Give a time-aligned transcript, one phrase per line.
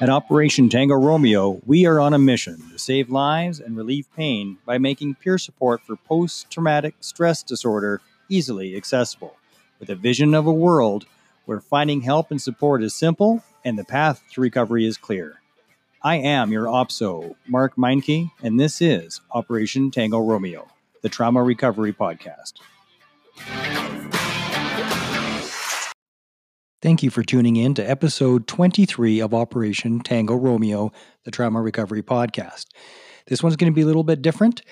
[0.00, 4.58] At Operation Tango Romeo, we are on a mission to save lives and relieve pain
[4.64, 9.34] by making peer support for post traumatic stress disorder easily accessible,
[9.80, 11.06] with a vision of a world
[11.46, 15.40] where finding help and support is simple and the path to recovery is clear.
[16.00, 20.68] I am your OPSO, Mark Meinke, and this is Operation Tango Romeo,
[21.02, 22.52] the Trauma Recovery Podcast.
[26.80, 30.92] Thank you for tuning in to episode 23 of Operation Tango Romeo,
[31.24, 32.66] the Trauma Recovery Podcast.
[33.26, 34.62] This one's going to be a little bit different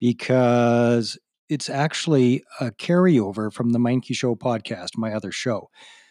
[0.00, 1.16] because
[1.48, 5.70] it's actually a carryover from the Meinke Show podcast, my other show.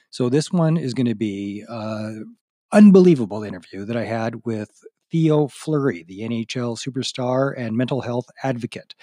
[0.09, 2.37] So this one is going to be an
[2.71, 4.71] unbelievable interview that I had with
[5.11, 8.95] Theo Fleury, the NHL superstar and mental health advocate.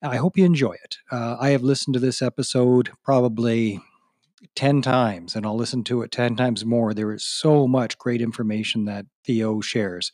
[0.00, 0.98] I hope you enjoy it.
[1.10, 3.80] Uh, I have listened to this episode probably
[4.54, 6.92] 10 times and I'll listen to it 10 times more.
[6.92, 10.12] There is so much great information that Theo shares.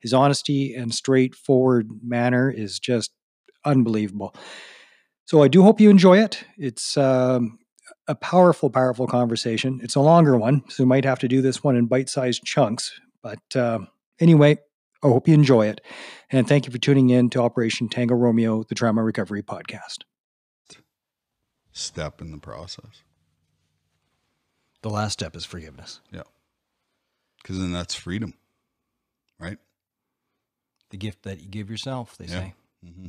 [0.00, 3.12] His honesty and straightforward manner is just
[3.64, 4.34] unbelievable.
[5.26, 6.44] So I do hope you enjoy it.
[6.58, 7.58] It's um,
[8.06, 9.80] a powerful, powerful conversation.
[9.82, 12.44] It's a longer one, so we might have to do this one in bite sized
[12.44, 12.92] chunks.
[13.22, 13.80] But uh,
[14.20, 14.58] anyway,
[15.02, 15.80] I hope you enjoy it.
[16.30, 19.98] And thank you for tuning in to Operation Tango Romeo, the Trauma Recovery Podcast.
[21.72, 23.02] Step in the process.
[24.84, 26.00] The last step is forgiveness.
[26.12, 26.24] Yeah.
[27.42, 28.34] Because then that's freedom,
[29.40, 29.56] right?
[30.90, 32.30] The gift that you give yourself, they Yeah.
[32.40, 32.54] say.
[32.84, 33.06] Mm-hmm.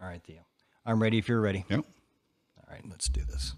[0.00, 0.46] All right, Theo.
[0.86, 1.64] I'm ready if you're ready.
[1.68, 1.80] Yep.
[1.80, 3.54] All right, let's do this.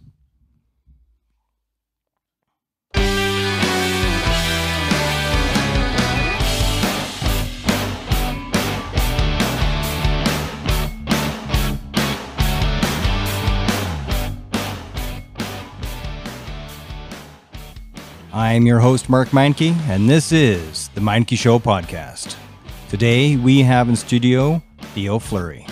[18.34, 22.34] I'm your host, Mark Meinke, and this is the Meinke Show podcast.
[22.88, 24.62] Today we have in studio
[24.94, 25.66] Theo Fleury.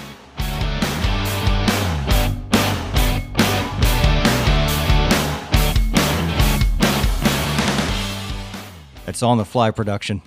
[9.07, 10.21] It's on the fly production.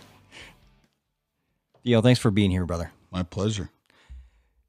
[1.83, 2.91] Theo, thanks for being here, brother.
[3.11, 3.69] My pleasure.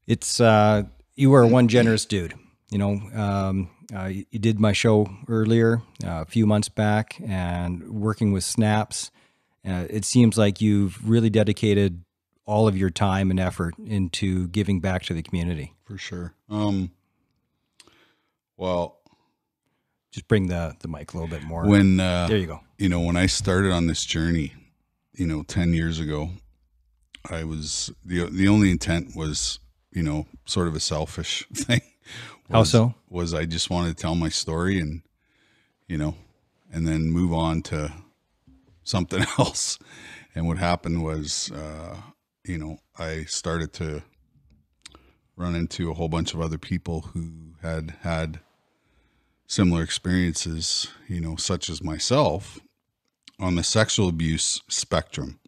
[0.05, 0.83] It's uh,
[1.15, 2.35] you are one generous dude.
[2.69, 7.19] You know, um, uh, you you did my show earlier uh, a few months back,
[7.25, 9.11] and working with Snaps,
[9.67, 12.03] uh, it seems like you've really dedicated
[12.45, 15.73] all of your time and effort into giving back to the community.
[15.83, 16.33] For sure.
[16.49, 16.91] Um
[18.57, 18.97] well,
[20.11, 21.65] Just bring the the mic a little bit more.
[21.67, 22.59] when uh there you go.
[22.77, 24.53] you know, when I started on this journey,
[25.13, 26.29] you know, 10 years ago,
[27.29, 29.59] I was the the only intent was,
[29.91, 31.81] you know, sort of a selfish thing.
[32.51, 32.93] How Was- so?
[33.09, 35.01] Was I just wanted to tell my story and
[35.87, 36.15] you know,
[36.71, 37.93] and then move on to
[38.83, 39.77] something else.
[40.33, 41.97] And what happened was uh,
[42.43, 44.03] you know, I started to
[45.35, 48.39] run into a whole bunch of other people who had had
[49.47, 52.59] similar experiences, you know, such as myself
[53.39, 55.39] on the sexual abuse spectrum.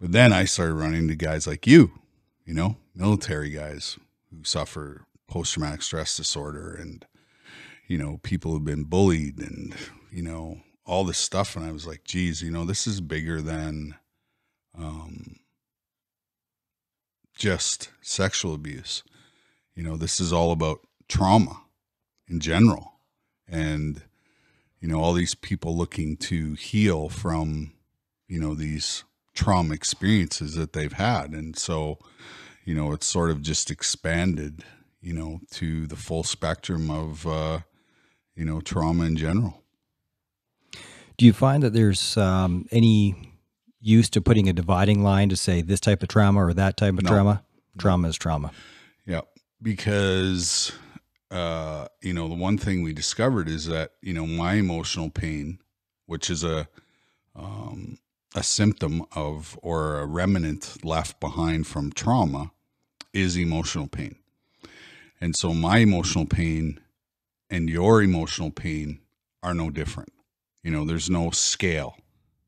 [0.00, 1.92] But then I started running into guys like you,
[2.44, 3.98] you know, military guys
[4.30, 7.04] who suffer post traumatic stress disorder and,
[7.86, 9.74] you know, people who've been bullied and,
[10.10, 11.56] you know, all this stuff.
[11.56, 13.96] And I was like, geez, you know, this is bigger than
[14.76, 15.36] um,
[17.34, 19.02] just sexual abuse.
[19.74, 21.62] You know, this is all about trauma
[22.28, 22.94] in general.
[23.48, 24.02] And,
[24.80, 27.72] you know, all these people looking to heal from,
[28.28, 29.04] you know, these
[29.34, 31.30] trauma experiences that they've had.
[31.32, 31.98] And so,
[32.64, 34.64] you know, it's sort of just expanded,
[35.06, 37.60] you know, to the full spectrum of, uh,
[38.34, 39.62] you know, trauma in general.
[41.16, 43.14] Do you find that there's um, any
[43.80, 46.94] use to putting a dividing line to say this type of trauma or that type
[46.94, 47.10] of No.
[47.10, 47.44] trauma?
[47.78, 48.50] Trauma is trauma.
[49.06, 49.20] Yeah,
[49.62, 50.72] because
[51.30, 55.60] uh, you know the one thing we discovered is that you know my emotional pain,
[56.06, 56.68] which is a
[57.36, 57.98] um,
[58.34, 62.50] a symptom of or a remnant left behind from trauma,
[63.12, 64.16] is emotional pain,
[65.20, 66.80] and so my emotional pain
[67.50, 69.00] and your emotional pain
[69.42, 70.12] are no different.
[70.62, 71.96] You know, there's no scale.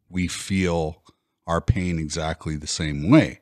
[0.08, 1.02] We feel
[1.46, 3.40] our pain exactly the same way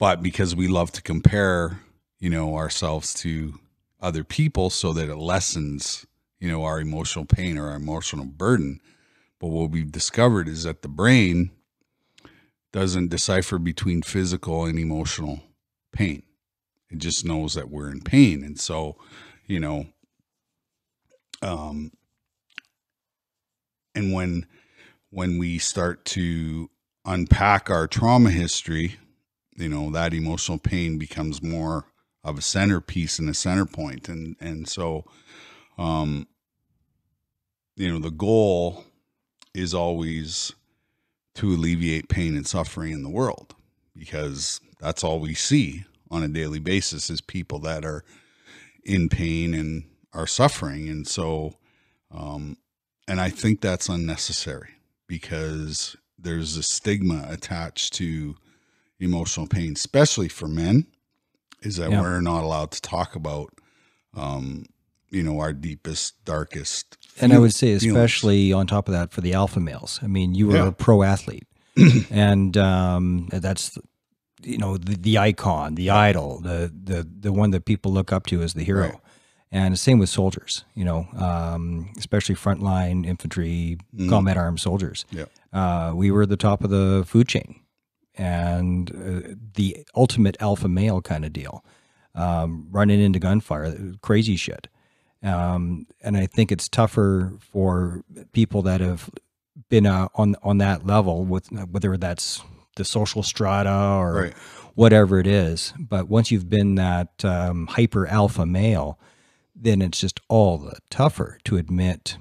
[0.00, 1.80] but because we love to compare
[2.18, 3.60] you know ourselves to
[4.00, 6.06] other people so that it lessens
[6.40, 8.80] you know our emotional pain or our emotional burden
[9.38, 11.50] but what we've discovered is that the brain
[12.72, 15.40] doesn't decipher between physical and emotional
[15.92, 16.22] pain
[16.90, 18.96] it just knows that we're in pain and so
[19.46, 19.86] you know
[21.42, 21.90] um
[23.94, 24.46] and when
[25.10, 26.70] when we start to
[27.04, 28.96] unpack our trauma history,
[29.56, 31.86] you know, that emotional pain becomes more
[32.22, 34.08] of a centerpiece and a center point.
[34.08, 35.04] And, and so,
[35.78, 36.26] um,
[37.76, 38.84] you know, the goal
[39.54, 40.52] is always
[41.34, 43.54] to alleviate pain and suffering in the world
[43.96, 48.04] because that's all we see on a daily basis is people that are
[48.84, 50.88] in pain and are suffering.
[50.88, 51.54] And so,
[52.10, 52.56] um,
[53.06, 54.70] and I think that's unnecessary
[55.06, 58.36] because there's a stigma attached to
[58.98, 60.86] emotional pain, especially for men,
[61.62, 62.00] is that Yeah.
[62.00, 63.52] we're not allowed to talk about,
[64.14, 64.66] um,
[65.10, 66.96] you know, our deepest, darkest.
[67.20, 67.86] And I would say, feelings.
[67.86, 69.98] especially on top of that, for the alpha males.
[70.02, 70.66] I mean, you were Yeah.
[70.68, 71.46] a pro athlete,
[72.10, 73.76] and um, that's
[74.42, 78.26] you know the, the icon, the idol, the the the one that people look up
[78.26, 78.88] to as the hero.
[78.88, 78.98] Right.
[79.52, 84.08] And same with soldiers, you know, um, especially frontline infantry, Mhm.
[84.08, 85.04] combat armed soldiers.
[85.10, 85.24] Yeah.
[85.52, 87.58] Uh, we were at the top of the food chain,
[88.14, 91.64] and uh, the ultimate alpha male kind of deal,
[92.14, 94.68] um, running into gunfire, crazy shit.
[95.22, 98.02] Um, and I think it's tougher for
[98.32, 99.10] people that have
[99.68, 102.42] been uh, on on that level with whether that's
[102.80, 104.34] the social strata or Right.
[104.74, 105.72] whatever it is.
[105.78, 108.98] But once you've been that um, hyper alpha male,
[109.54, 112.16] then it's just all the tougher to admit.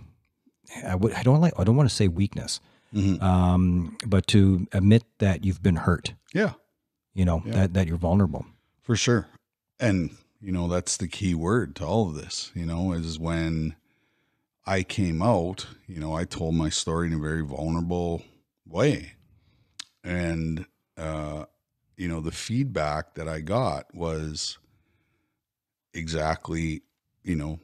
[0.85, 1.53] I w- I don't like.
[1.57, 2.59] I don't want to say weakness,
[2.93, 3.21] Mhm.
[3.23, 6.13] um, but to admit that you've been hurt.
[6.33, 6.53] Yeah.
[7.13, 7.53] You know Yeah.
[7.53, 8.45] that that you're vulnerable.
[8.83, 9.27] For sure.
[9.79, 13.75] And, you know, that's the key word to all of this, you know, is when
[14.67, 18.21] I came out, you know, I told my story in a very vulnerable
[18.67, 19.13] way.
[20.03, 20.65] And,
[20.97, 21.45] uh,
[21.97, 24.57] you know, the feedback that I got was
[25.93, 26.83] exactly,
[27.23, 27.59] you know,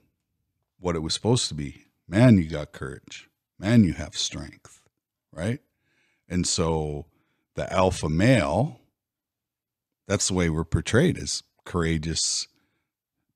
[0.79, 1.85] what it was supposed to be.
[2.07, 3.29] Man, you got courage.
[3.57, 4.81] Man, you have strength.
[5.31, 5.61] Right.
[6.27, 7.05] And so
[7.55, 8.79] the alpha male,
[10.07, 12.47] that's the way we're portrayed as courageous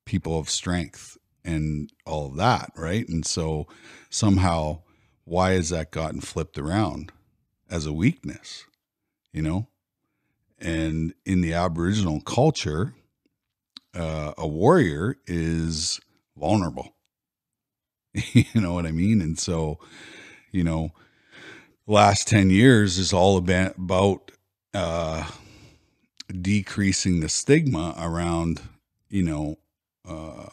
[0.04, 3.08] people of strength and all of that, right?
[3.08, 3.66] And so
[4.08, 4.82] somehow,
[5.24, 7.12] why has that gotten flipped around
[7.70, 8.64] as a weakness,
[9.32, 9.68] you know?
[10.58, 12.94] And in the Aboriginal culture,
[13.94, 16.00] uh, a warrior is
[16.36, 16.94] vulnerable.
[18.32, 19.20] you know what I mean?
[19.20, 19.78] And so,
[20.52, 20.90] you know,
[21.86, 24.32] last 10 years is all about, about
[24.74, 25.28] uh,
[26.40, 28.60] decreasing the stigma around,
[29.08, 29.56] you know,
[30.08, 30.48] uh,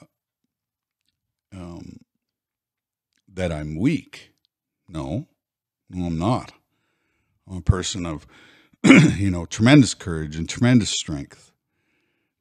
[1.53, 1.99] um,
[3.33, 4.31] that I'm weak.
[4.87, 5.27] No,
[5.89, 6.53] no, I'm not.
[7.49, 8.25] I'm a person of,
[9.17, 11.51] you know, tremendous courage and tremendous strength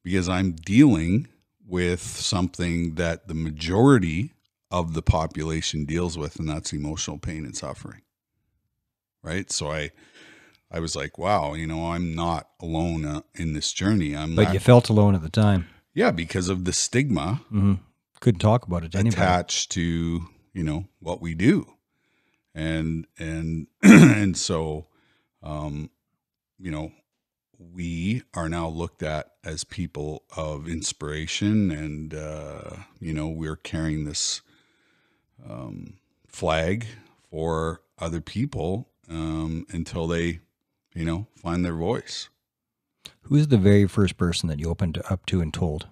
[0.02, 1.28] because I'm dealing
[1.66, 4.32] with something that the majority
[4.70, 8.02] of the population deals with, and that's emotional pain and suffering.
[9.22, 9.50] Right.
[9.50, 9.90] So I,
[10.70, 14.14] I was like, wow, you know, I'm not alone uh, in this journey.
[14.16, 15.66] I'm But not, you felt alone at the time.
[15.94, 17.74] yeah, because of the stigma hmm
[18.20, 19.20] Couldn't talk about it to anybody.
[19.20, 21.66] attached to you know what we do
[22.54, 24.86] and and and so
[25.42, 25.90] um
[26.58, 26.92] you know
[27.58, 32.70] we are now looked at as people of inspiration and uh
[33.00, 34.42] you know we're carrying this
[35.48, 35.94] um
[36.26, 36.86] flag
[37.30, 40.40] for other people um until they
[40.94, 42.28] you know find their voice
[43.28, 45.88] Who's the very first person that you opened up to and told?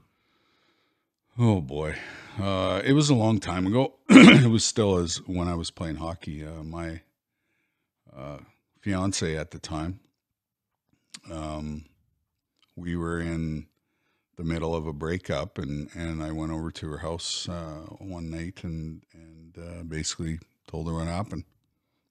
[1.36, 1.96] Oh boy,
[2.40, 3.94] uh, it was a long time ago.
[4.08, 6.44] it was still as when I was playing hockey.
[6.44, 7.00] Uh, my
[8.16, 8.38] uh,
[8.80, 9.98] fiance at the time,
[11.30, 11.84] um,
[12.76, 13.66] we were in
[14.36, 18.30] the middle of a breakup, and and I went over to her house uh, one
[18.30, 21.44] night and and uh, basically told her what happened,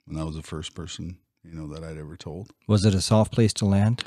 [0.07, 2.51] and that was the first person you know that I'd ever told.
[2.67, 4.03] Was it a soft place to land?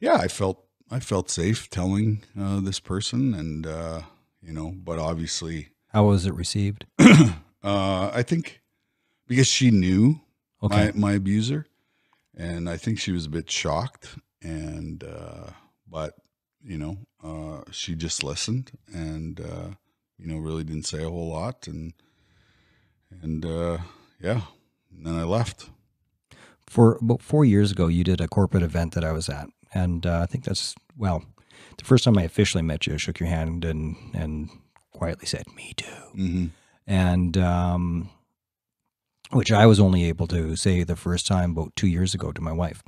[0.00, 4.02] Yeah, I felt I felt safe telling uh, this person, and uh,
[4.42, 5.68] you know, but obviously.
[5.92, 6.84] How was it received?
[6.98, 8.60] uh, I think
[9.26, 10.20] because she knew
[10.62, 10.90] Okay.
[10.94, 11.66] my, my abuser,
[12.38, 14.16] and I think she was a bit shocked.
[14.40, 15.50] And uh,
[15.90, 16.14] but
[16.62, 19.70] you know, uh, she just listened, and uh,
[20.16, 21.92] you know, really didn't say a whole lot, and
[23.22, 23.78] and uh,
[24.20, 24.42] yeah,
[24.90, 25.70] and then I left.
[26.68, 30.06] For about four years ago, you did a corporate event that I was at, and
[30.06, 31.24] uh, I think that's well,
[31.78, 32.94] the first time I officially met you.
[32.94, 34.50] I shook your hand and and
[34.92, 36.46] quietly said, "Me too," Mm-hmm.
[36.86, 38.10] and um,
[39.30, 42.40] which I was only able to say the first time about two years ago to
[42.40, 42.82] my wife,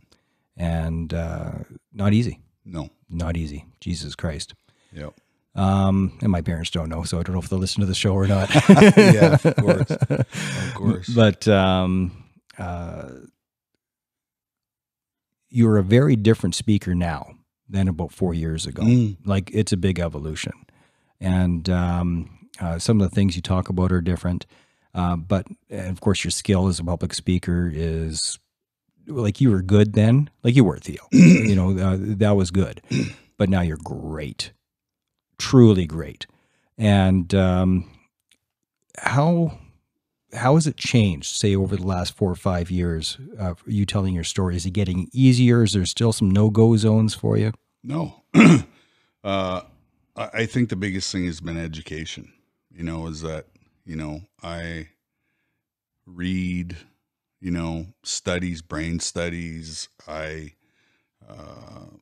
[0.56, 1.52] and uh,
[1.92, 2.88] not easy, No.
[3.08, 3.66] not easy.
[3.80, 4.54] Jesus Christ.
[4.92, 5.14] Yep.
[5.54, 7.94] Um, and my parents don't know, so I don't know if they'll listen to the
[7.94, 8.48] show or not.
[8.96, 9.90] Yeah, of course.
[9.90, 11.08] Of course.
[11.14, 12.12] But um,
[12.58, 13.08] uh,
[15.48, 17.34] you're a very different speaker now
[17.68, 18.82] than about four years ago.
[18.82, 19.16] Mm.
[19.24, 20.52] Like it's a big evolution,
[21.20, 24.46] and um, uh, some of the things you talk about are different.
[24.94, 28.38] Uh, but and of course, your skill as a public speaker is
[29.06, 31.02] like you were good then, like you were Theo.
[31.12, 32.82] you know uh, that was good,
[33.36, 34.52] but now you're great,
[35.38, 36.26] truly great.
[36.76, 37.90] And um,
[38.98, 39.58] how
[40.32, 43.18] how has it changed, say, over the last four or five years?
[43.38, 45.62] Uh, you telling your story, is it getting easier?
[45.62, 47.52] Is there still some no go zones for you?
[47.82, 48.22] No.
[49.24, 49.62] uh,
[50.16, 52.32] I think the biggest thing has been education.
[52.72, 53.46] You know, is that,
[53.90, 54.86] you know, I
[56.06, 56.76] read,
[57.40, 59.88] you know, studies, brain studies.
[60.06, 60.52] I
[61.28, 61.96] uh,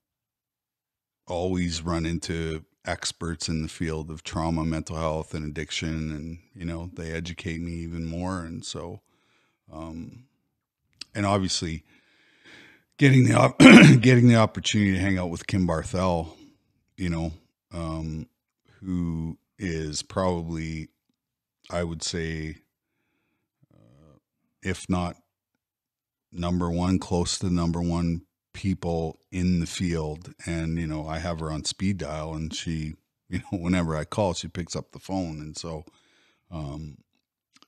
[1.26, 6.12] always run into experts in the field of trauma, mental health, and addiction.
[6.12, 8.40] And, you know, they educate me even more.
[8.40, 9.00] And so,
[9.73, 10.25] um,
[11.14, 11.85] and obviously,
[12.99, 13.59] getting the op-
[14.02, 16.35] getting the opportunity to hang out with Kim Barthel,
[16.99, 17.33] you know,
[17.73, 18.26] um,
[18.83, 20.90] who is probably,
[21.70, 22.56] I would say,
[23.72, 24.18] uh,
[24.62, 25.16] if not
[26.32, 28.22] number one, close to number one
[28.54, 30.34] people in the field.
[30.46, 32.94] And you know, I have her on speed dial, and she,
[33.28, 35.84] you know, whenever I call, she picks up the phone, and so.
[36.50, 36.98] Um,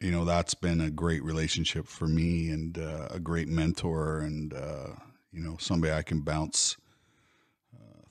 [0.00, 4.54] you know that's been a great relationship for me and uh, a great mentor and
[4.54, 4.88] uh,
[5.32, 6.78] you know somebody I can bounce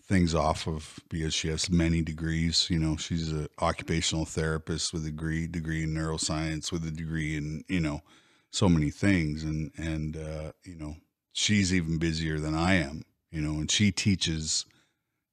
[0.09, 2.67] things off of because she has many degrees.
[2.69, 7.37] You know, she's an occupational therapist with a degree degree in neuroscience, with a degree
[7.37, 8.01] in you know
[8.49, 10.95] so many things, and and uh, you know
[11.31, 13.03] she's even busier than I am.
[13.31, 14.65] You know, and she teaches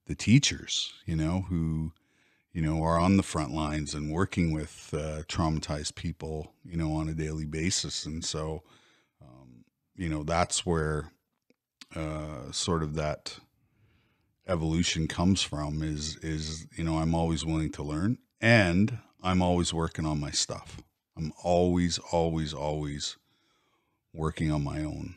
[0.06, 0.92] the teachers.
[1.06, 1.92] You know who
[2.52, 6.52] you know are on the front lines and working with uh, traumatized people.
[6.64, 8.62] You know, on a daily basis, and so
[9.23, 9.64] um,
[9.97, 11.12] you know that's where
[11.95, 13.38] uh, sort of that
[14.47, 19.73] evolution comes from is is you know I'm always willing to learn and I'm always
[19.75, 20.81] working on my stuff.
[21.17, 23.17] I'm always always always
[24.15, 25.17] working on my own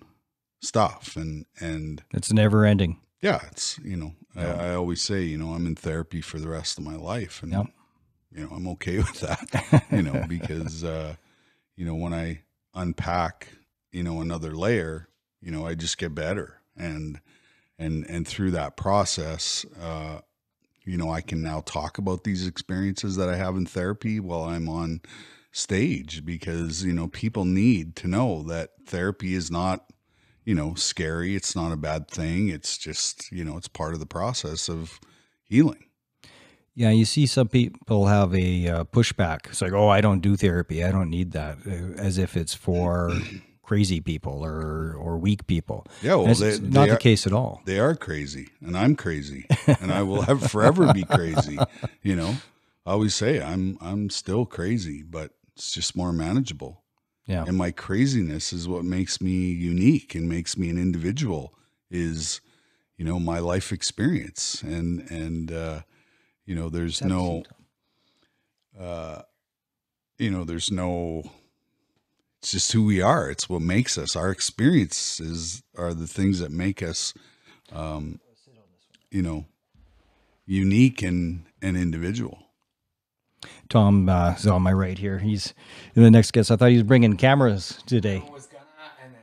[0.61, 2.99] stuff and and It's never ending.
[3.21, 4.55] yeah it's you know Yeah.
[4.55, 7.41] I, I always say you know I'm in therapy for the rest of my life
[7.43, 7.67] and Yep.
[8.31, 11.15] you know I'm okay with that you know because uh
[11.75, 12.41] you know when I
[12.73, 13.47] unpack
[13.91, 15.07] you know another layer
[15.41, 17.19] you know I just get better and
[17.79, 20.19] and and through that process uh
[20.85, 24.43] you know I can now talk about these experiences that I have in therapy while
[24.43, 25.01] I'm on
[25.51, 29.85] stage because you know people need to know that therapy is not
[30.45, 33.99] you know scary it's not a bad thing it's just you know it's part of
[33.99, 34.99] the process of
[35.43, 35.85] healing
[36.75, 39.47] Yeah, you see some people have a uh, pushback.
[39.47, 40.81] It's like, oh, I don't do therapy.
[40.81, 43.17] I don't need that, uh, as if it's for
[43.69, 45.79] crazy people or or weak people.
[46.01, 47.61] yeah well it's they, it's not are, the case at all.
[47.65, 49.45] they are crazy and i'm crazy
[49.81, 51.57] and i will have forever be crazy
[52.09, 52.31] you know?
[52.85, 56.83] I always say i'm i'm still crazy but it's just more manageable.
[57.25, 61.53] Yeah, and my craziness is what makes me unique and makes me an individual
[61.91, 62.39] is
[62.97, 64.63] you know my life experience.
[64.63, 65.81] And and uh
[66.45, 67.43] you know there's no
[68.79, 69.23] uh
[70.17, 71.23] you know there's no
[72.39, 76.51] it's just who we are it's what makes us our experiences are the things that
[76.51, 77.13] make us
[77.71, 78.19] um
[79.11, 79.45] you know
[80.45, 82.39] unique and and individual
[83.69, 85.19] Tom uh, is on my right here.
[85.19, 85.53] He's
[85.93, 86.51] the next guest.
[86.51, 88.23] I thought he was bringing cameras today.
[88.31, 88.63] was gonna,
[89.03, 89.21] and then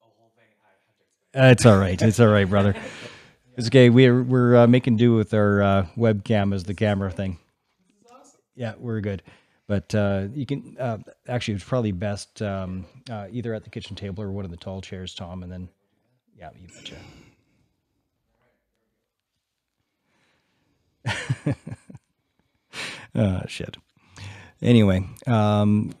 [0.00, 1.44] the whole thing I had to explain.
[1.44, 2.00] Uh, it's all right.
[2.02, 2.74] It's all right, brother.
[3.56, 3.90] It's okay.
[3.90, 7.38] We're we're uh, making do with our uh, webcam as the camera thing.
[8.54, 9.22] Yeah, we're good.
[9.70, 10.98] But uh, you can uh,
[11.28, 14.56] actually it's probably best um, uh, either at the kitchen table or one of the
[14.56, 15.68] tall chairs, Tom, and then
[16.36, 16.96] yeah, you betcha.
[23.14, 23.76] uh, shit.
[24.60, 25.92] Anyway, um,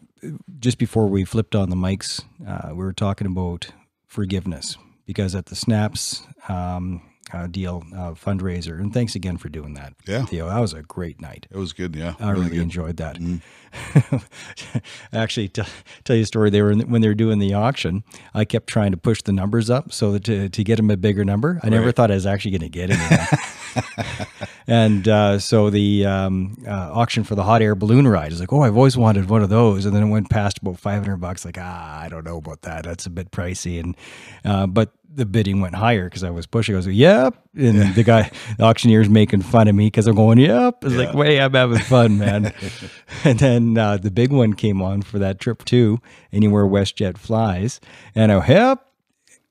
[0.58, 3.68] just before we flipped on the mics, uh, we were talking about
[4.08, 9.74] forgiveness because at the Snaps um, uh, deal uh, fundraiser, and thanks again for doing
[9.74, 10.24] that, Yeah.
[10.26, 10.48] Theo.
[10.48, 11.46] That was a great night.
[11.50, 12.58] it was good yeah I really, good.
[12.60, 13.18] enjoyed that.
[15.12, 15.66] Actually, to
[16.04, 18.02] tell you a story, they were in, when they were doing the auction.
[18.34, 20.96] I kept trying to push the numbers up so that to to get them a
[20.96, 21.60] bigger number.
[21.62, 23.38] I never thought I was actually going to get anything.
[24.66, 28.52] and uh, so the um, uh, auction for the hot air balloon ride is like,
[28.52, 29.84] oh, I've always wanted one of those.
[29.86, 31.44] And then it went past about five hundred bucks.
[31.44, 32.84] Like, ah, I don't know about that.
[32.84, 33.80] That's a bit pricey.
[33.80, 33.96] And
[34.44, 36.74] uh, but the bidding went higher because I was pushing.
[36.74, 40.14] I was like, "Yep," and the guy, the auctioneer's making fun of me because I'm
[40.14, 41.16] going, "Yep." It's like, Yeah.
[41.16, 42.52] "Wait, I'm having fun, man."
[43.24, 45.98] and then uh, the big one came on for that trip too,
[46.32, 47.80] anywhere WestJet flies,
[48.14, 48.86] and I yep,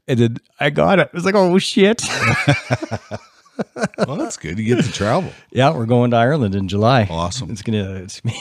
[0.07, 1.09] and then I got it.
[1.13, 2.01] I was like, "Oh shit!"
[3.97, 4.57] well, that's good.
[4.59, 5.31] You get to travel.
[5.51, 7.07] yeah, we're going to Ireland in July.
[7.09, 7.49] Awesome.
[7.51, 8.35] It's gonna it's gonna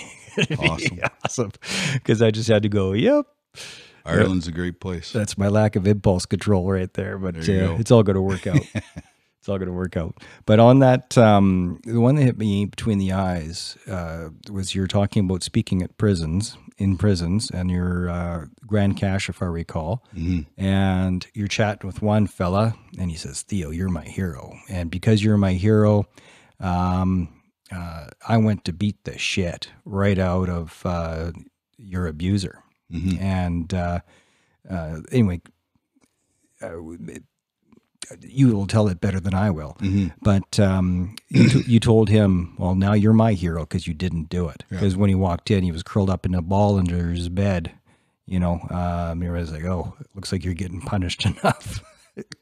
[0.46, 1.00] be Awesome.
[1.24, 1.52] awesome
[1.94, 2.92] because I just had to go.
[2.92, 3.26] Yep.
[4.04, 5.12] Ireland's a great place.
[5.12, 8.22] That's my lack of impulse control right there, but There uh, it's all going to
[8.22, 8.56] work out.
[8.74, 10.16] it's all going to work out.
[10.46, 14.86] But on that, um, the one that hit me between the eyes uh, was you're
[14.86, 20.04] talking about speaking at prisons, in prisons, and you're uh, Grand Cache, if I recall,
[20.14, 20.46] Mhm.
[20.56, 25.22] and you're chatting with one fella, and he says, "Theo, you're my hero, and because
[25.22, 26.06] you're my hero."
[26.60, 27.28] Um,
[27.70, 31.32] uh, I went to beat the shit right out of uh,
[31.76, 33.20] your abuser Mhm.
[33.20, 34.00] and uh,
[34.70, 35.40] uh, anyway,
[36.62, 36.68] uh,
[38.20, 39.76] you will tell it better than I will.
[39.80, 40.12] Mhm.
[40.22, 44.28] But um, you, t- you told him, "Well, now you're my hero because you didn't
[44.28, 44.78] do it." Yeah.
[44.78, 47.72] Because when he walked in, he was curled up in a ball under his bed.
[48.26, 51.82] You know, um, he was like, "Oh, it looks like you're getting punished enough,"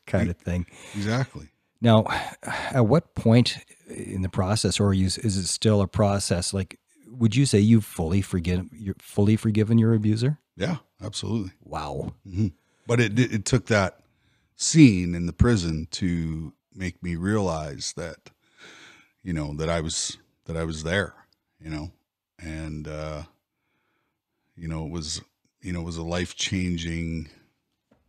[0.07, 0.67] kind of thing.
[0.95, 1.49] Exactly.
[1.81, 2.07] Now,
[2.43, 3.59] at what point
[3.89, 6.55] in the process, or is, is it still a process?
[6.55, 10.39] Like, would you say you've fully forgiven, you're fully forgiven your abuser?
[10.57, 11.53] Yeah, absolutely.
[11.63, 12.15] Wow.
[12.87, 14.01] But it it took that
[14.57, 18.31] scene in the prison to make me realize that
[19.23, 21.15] you know that I was that I was there,
[21.61, 21.91] you know,
[22.39, 23.23] and uh,
[24.57, 25.21] you know it was
[25.61, 27.29] you know it was a life changing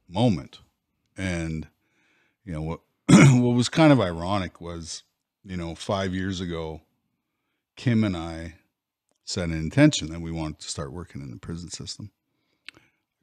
[0.07, 0.59] moment,
[1.17, 1.67] and
[2.45, 5.03] you know what what was kind of ironic was
[5.43, 6.81] you know five years ago,
[7.75, 8.55] Kim and I
[9.25, 12.11] set an intention that we wanted to start working in the prison system,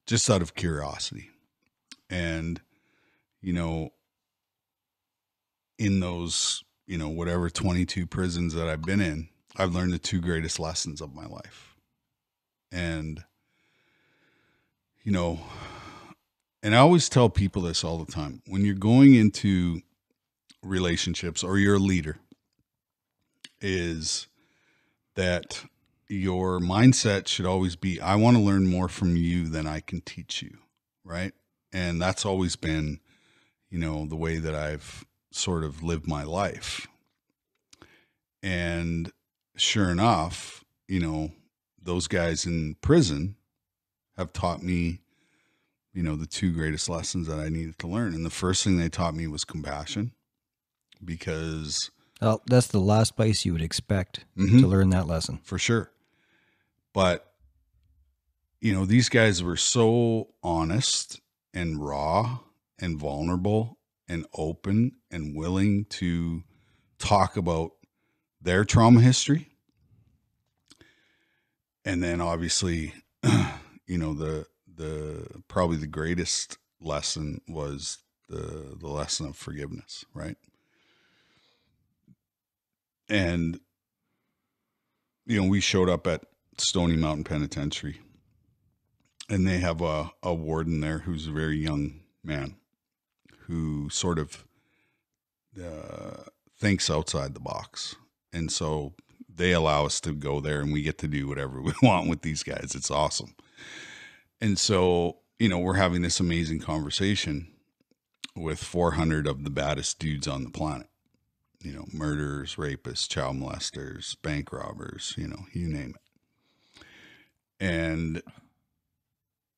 [0.07, 1.31] just out of curiosity.
[2.11, 2.61] And
[3.45, 3.91] you know
[5.79, 10.21] in those you know whatever 22 prisons that I've been in I've learned the two
[10.21, 11.77] greatest lessons of my life.
[12.73, 13.23] And
[15.03, 15.41] you know
[16.63, 18.41] and I always tell people this all the time.
[18.47, 19.83] When you're going into
[20.63, 22.17] relationships or you're a leader
[23.61, 24.27] is
[25.15, 25.63] that
[26.09, 30.01] your mindset should always be I want to learn more from you than I can
[30.01, 30.59] teach you
[31.05, 31.33] right?
[31.73, 33.01] And that's always been
[33.75, 36.87] you know the way that i've sort of lived my life
[38.41, 39.11] and
[39.57, 41.33] sure enough you know
[41.83, 43.35] those guys in prison
[44.17, 45.01] have taught me
[45.93, 48.77] you know the two greatest lessons that i needed to learn and the first thing
[48.79, 50.13] they taught me was compassion
[51.05, 51.91] because
[52.23, 54.61] Well, that's the last place you would expect Mhm.
[54.61, 55.41] to learn that lesson.
[55.43, 55.91] for sure.
[56.93, 57.29] But
[58.61, 61.21] you know, these guys were so honest
[61.53, 62.39] and raw
[62.81, 66.43] and vulnerable and open and willing to
[66.99, 67.73] talk about
[68.41, 69.49] their trauma history.
[71.85, 72.95] And then obviously,
[73.87, 80.37] you know, the the probably the greatest lesson was the the lesson of forgiveness, right?
[83.09, 83.61] And
[85.27, 86.25] you know, we showed up at
[86.59, 88.01] Stony Mountain Penitentiary,
[89.29, 92.57] and they have a, a warden there who's a very young man
[93.47, 94.45] who sort of
[95.63, 96.25] uh,
[96.59, 97.97] thinks outside the box.
[98.33, 98.95] And so
[99.33, 102.23] they allow us to go there and we get to do whatever we want with
[102.23, 102.73] these guys.
[102.75, 103.35] It's awesome.
[104.41, 107.49] And so, you know, we're having this amazing conversation
[108.37, 110.89] with 400 of the baddest dudes on the planet
[111.65, 116.85] you know, murderers, rapists, child molesters, bank robbers, you know, you name it.
[117.59, 118.23] And,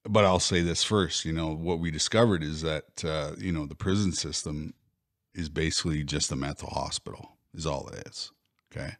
[0.08, 3.66] but I'll say this first, you know, what we discovered is that, uh, you know,
[3.66, 4.74] the prison system
[5.34, 8.32] is basically just a mental hospital, is all it is.
[8.72, 8.94] Okay.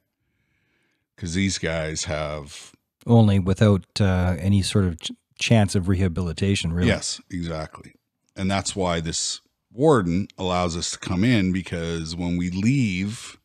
[1.15, 2.73] Because these guys have,
[3.07, 6.89] Only without uh, any sort of ch- chance of rehabilitation, really.
[6.89, 7.95] yes, exactly.
[8.37, 9.41] And that's why this
[9.73, 13.39] warden allows us to come in because when we leave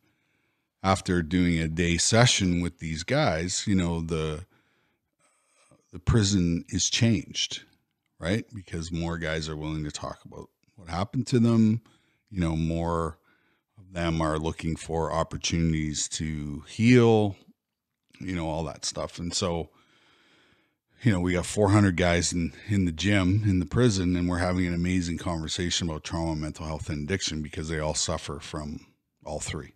[0.82, 4.44] after doing a day session with these guys, you know, the
[5.92, 7.62] the prison is changed,
[8.18, 8.44] right?
[8.54, 11.82] Because more guys are willing to talk about what happened to them,
[12.30, 13.18] you know, more
[13.78, 17.36] of them are looking for opportunities to heal,
[18.20, 19.18] you know, all that stuff.
[19.18, 19.70] And so
[21.02, 24.38] you know, we got 400 guys in, in the gym in the prison, and we're
[24.38, 28.86] having an amazing conversation about trauma, mental health, and addiction because they all suffer from
[29.24, 29.72] all three.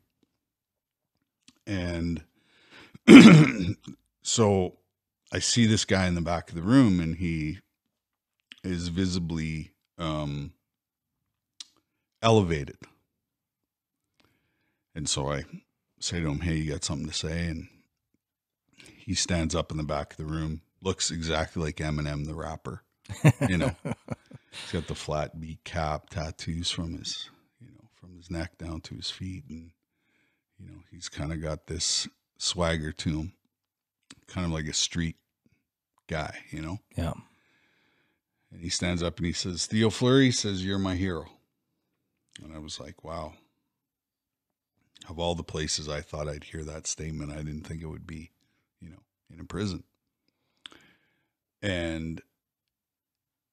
[1.66, 2.22] And
[4.22, 4.76] so
[5.32, 7.58] I see this guy in the back of the room, and he
[8.62, 10.52] is visibly um,
[12.22, 12.78] elevated.
[14.94, 15.44] And so I
[16.00, 17.46] say to him, Hey, you got something to say?
[17.46, 17.68] And
[18.96, 22.82] he stands up in the back of the room, looks exactly like Eminem, the rapper.
[23.48, 28.30] You know, he's got the flat beat cap, tattoos from his, you know, from his
[28.30, 29.44] neck down to his feet.
[29.48, 29.70] And,
[30.58, 32.08] you know, he's kind of got this
[32.38, 33.32] swagger to him,
[34.28, 35.16] kind of like a street
[36.08, 36.78] guy, you know?
[36.96, 37.12] Yeah.
[38.52, 41.26] And he stands up and he says, Theo Fleury says, You're my hero.
[42.42, 43.34] And I was like, Wow.
[45.08, 48.06] Of all the places I thought I'd hear that statement, I didn't think it would
[48.06, 48.32] be,
[48.80, 49.84] you know, in a prison.
[51.62, 52.20] And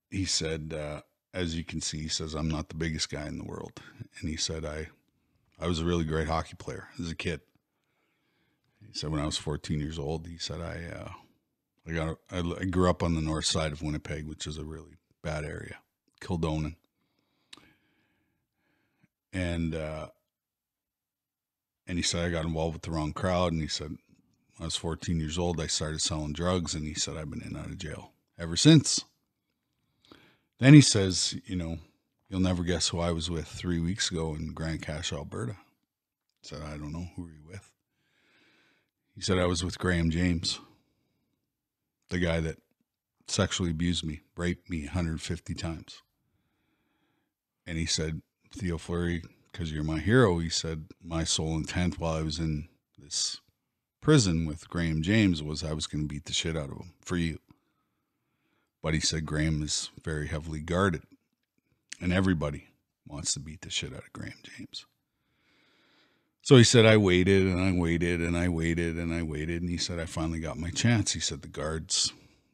[0.10, 1.02] he said, uh,
[1.34, 3.82] as you can see, he says, I'm not the biggest guy in the world.
[4.20, 4.88] And he said, I,
[5.60, 7.42] I was a really great hockey player as a kid.
[8.94, 11.12] Said, when I was 14 years old, he said, I, uh,
[11.88, 14.98] I got, I, grew up on the north side of Winnipeg, which is a really
[15.24, 15.78] bad area,
[16.22, 16.76] Kildonan.
[19.34, 20.10] And, uh,
[21.88, 23.52] and he said, I got involved with the wrong crowd.
[23.52, 23.98] And he said,
[24.60, 26.76] I was 14 years old, I started selling drugs.
[26.76, 29.04] And he said, I've been in and out of jail ever since.
[30.60, 31.80] Then he says, you know,
[32.30, 35.54] you'll never guess who I was with three weeks ago in Grand Cache, Alberta.
[35.54, 37.08] I said, I don't know.
[37.16, 37.73] Who are you with?
[39.15, 40.60] He said, I was with Graham James,
[42.10, 42.58] the guy that
[43.28, 46.02] sexually abused me, raped me 150 times.
[47.65, 48.21] And he said,
[48.52, 52.67] Theo Fleury, because you're my hero, he said, my sole intent while I was in
[52.97, 53.39] this
[54.02, 56.93] prison with Graham James was I was going to beat the shit out of him
[57.02, 57.39] for you.
[58.82, 61.04] But he said Graham is very heavily guarded,
[62.02, 62.67] and everybody
[63.08, 64.86] wants to beat the shit out of Graham James.
[66.44, 69.62] So he said, I waited and I waited and I waited and I waited.
[69.62, 71.14] And he said, I finally got my chance.
[71.14, 72.12] He said, the guards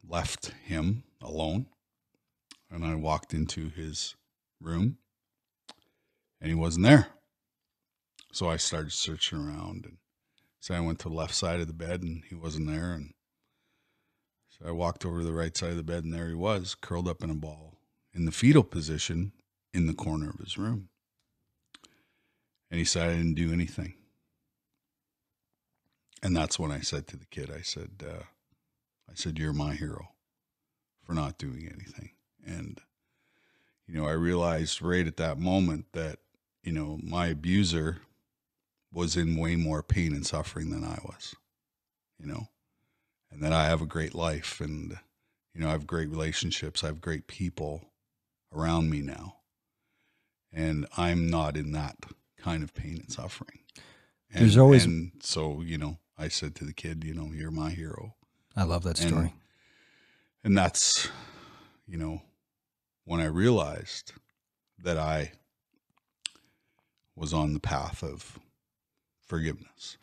[0.07, 1.65] left him alone.
[2.69, 4.15] And I walked into his
[4.61, 4.99] room
[6.39, 7.07] and he wasn't there.
[8.31, 9.97] So I started searching around and
[10.59, 12.93] so I went to the left side of the bed and he wasn't there.
[12.93, 13.13] And
[14.49, 16.75] so I walked over to the right side of the bed and there he was,
[16.75, 17.79] curled up in a ball
[18.13, 19.31] in the fetal position
[19.73, 20.89] in the corner of his room.
[22.69, 23.95] And he said, I didn't do anything.
[26.21, 28.23] And that's when I said to the kid, I said, uh,
[29.09, 30.09] I said, you're my hero
[31.03, 32.11] for not doing anything.
[32.45, 32.79] And,
[33.87, 36.19] you know, I realized right at that moment that,
[36.63, 38.01] you know, my abuser
[38.91, 41.35] was in way more pain and suffering than I was,
[42.19, 42.49] you know,
[43.31, 44.97] and that I have a great life and,
[45.53, 46.83] you know, I have great relationships.
[46.83, 47.85] I have great people
[48.53, 49.37] around me now.
[50.51, 51.97] And I'm not in that
[52.41, 53.59] kind of pain and suffering.
[54.31, 57.51] And, There's always- and so, you know, I said to the kid, you know, you're
[57.51, 58.15] my hero.
[58.55, 59.33] I love that And- story.
[60.43, 61.09] And that's,
[61.87, 62.21] you know,
[63.05, 64.13] when I realized
[64.77, 65.33] that I
[67.15, 68.39] was on the path of
[69.25, 69.97] forgiveness.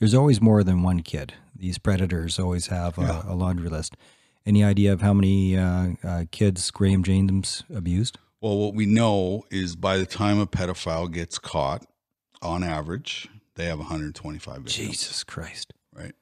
[0.00, 1.34] There's always more than one kid.
[1.54, 3.22] These predators always have a, Yeah.
[3.26, 3.96] a laundry list.
[4.44, 8.18] Any idea of how many uh, uh, kids Graham James abused?
[8.40, 11.86] Well, what we know is by the time a pedophile gets caught,
[12.42, 14.74] on average, they have 125 victims.
[14.74, 15.72] Jesus Christ.
[15.94, 16.14] right?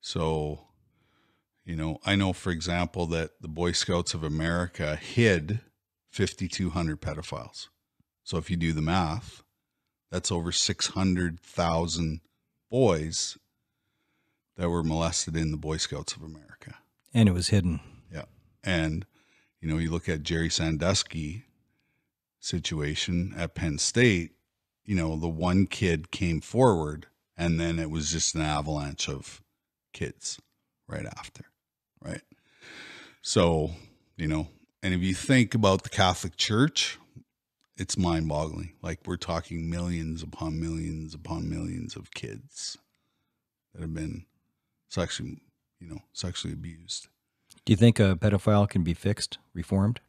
[0.00, 0.66] So,
[1.64, 5.60] you know, I know, for example, that the Boy Scouts of America hid
[6.10, 7.68] 5,200 pedophiles.
[8.24, 9.42] So if you do the math,
[10.10, 12.20] that's over 600,000
[12.70, 13.38] boys
[14.56, 16.74] that were molested in the Boy Scouts of America.
[17.14, 17.80] And it was hidden.
[18.12, 18.24] Yeah.
[18.64, 19.06] And,
[19.62, 21.44] you know, you look at Jerry Sandusky
[22.40, 24.32] situation at Penn State,
[24.84, 29.40] you know, the one kid came forward and then it was just an avalanche of
[29.92, 30.40] kids
[30.88, 31.44] right after,
[32.04, 32.22] right?
[33.22, 33.70] So,
[34.16, 34.48] you know,
[34.82, 36.98] and if you think about the Catholic Church,
[37.76, 38.72] it's mind boggling.
[38.82, 42.76] Like we're talking millions upon millions upon millions of kids
[43.72, 44.26] that have been
[44.88, 45.38] sexually,
[45.78, 47.06] you know, sexually abused.
[47.64, 50.00] Do you think a pedophile can be fixed, reformed?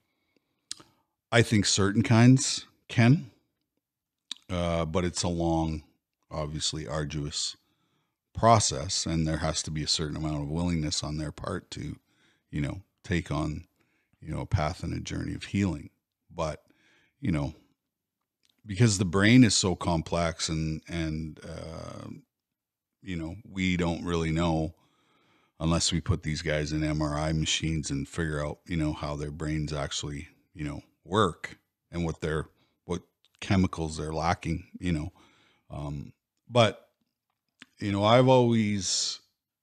[1.32, 3.32] I think certain kinds can,
[4.50, 5.84] uh, but it's a long,
[6.32, 7.56] obviously arduous
[8.34, 11.98] process, and there has to be a certain amount of willingness on their part to,
[12.50, 13.66] you know, take on,
[14.22, 15.90] you know, a path and a journey of healing.
[16.34, 16.64] But,
[17.20, 17.54] you know,
[18.66, 22.08] because the brain is so complex and and uh,
[23.02, 24.74] you know we don't really know
[25.64, 29.32] unless we put these guys in MRI machines and figure out you know how their
[29.32, 31.58] brains actually you know work
[31.92, 32.48] and what their
[32.86, 33.04] what
[33.42, 35.14] chemicals they're lacking you know
[35.72, 36.14] um,
[36.50, 36.90] but
[37.80, 39.22] you know I've always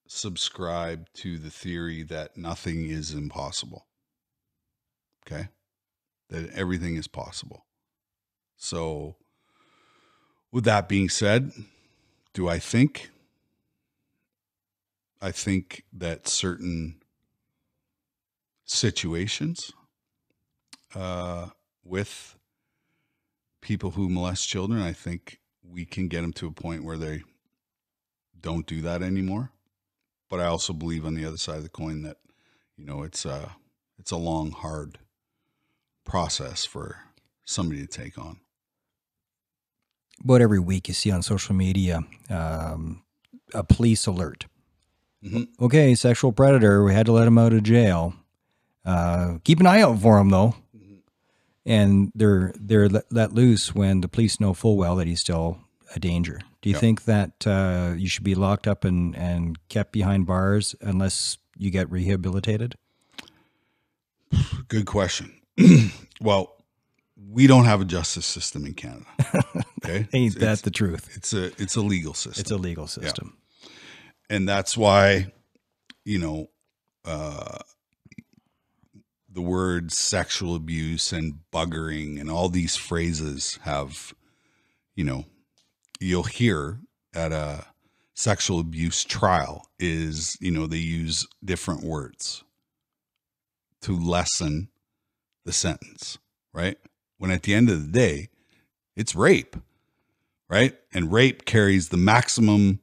[0.09, 3.87] subscribed to the theory that nothing is impossible
[5.27, 5.49] okay
[6.31, 7.67] that everything is possible
[8.59, 9.17] So,
[10.53, 11.53] with that being said,
[12.35, 13.11] do I think?
[15.21, 17.01] I think that certain
[18.65, 19.73] situations
[20.95, 21.49] uh,
[21.85, 22.37] with
[23.61, 27.23] people who molest children, I think we can get them to a point where they
[28.41, 29.51] don't do that anymore.
[30.29, 32.19] But I also believe on the other side of the coin that
[32.77, 33.57] you know it's a
[33.99, 34.99] it's a long, hard
[36.05, 36.97] process for
[37.45, 38.41] somebody to take on.
[40.23, 43.03] About every week, you see on social media um,
[43.53, 44.47] a police alert.
[45.25, 45.49] Mhm.
[45.61, 46.83] Okay, sexual predator.
[46.85, 48.15] We had to let him out of jail.
[48.85, 50.55] Uh, keep an eye out for him, though.
[51.67, 55.59] And they're they're let, let loose when the police know full well that he's still
[55.95, 56.41] a danger.
[56.63, 56.81] Do you Yep.
[56.81, 61.71] think that uh, you should be locked up and, and kept behind bars unless you
[61.71, 62.77] get rehabilitated?
[64.69, 65.33] Good question.
[66.21, 66.55] well,
[67.31, 69.05] we don't have a justice system in Canada.
[69.83, 71.09] Okay, Ain't that it's, the truth?
[71.17, 72.41] it's a it's a legal system.
[72.43, 73.35] It's a legal system.
[74.31, 75.31] And that's why
[76.05, 76.47] you know
[77.05, 77.59] uh
[79.29, 84.15] the words sexual abuse and buggering and all these phrases have
[84.95, 85.25] you know
[86.01, 86.79] you'll hear
[87.15, 87.67] at a
[88.15, 92.45] sexual abuse trial is you know they use different words
[93.83, 94.69] to lessen
[95.45, 96.19] the sentence
[96.53, 96.79] right?
[97.19, 98.29] When at the end of the day
[98.97, 99.57] it's rape
[100.51, 100.77] right?
[100.93, 102.81] And rape carries the maximum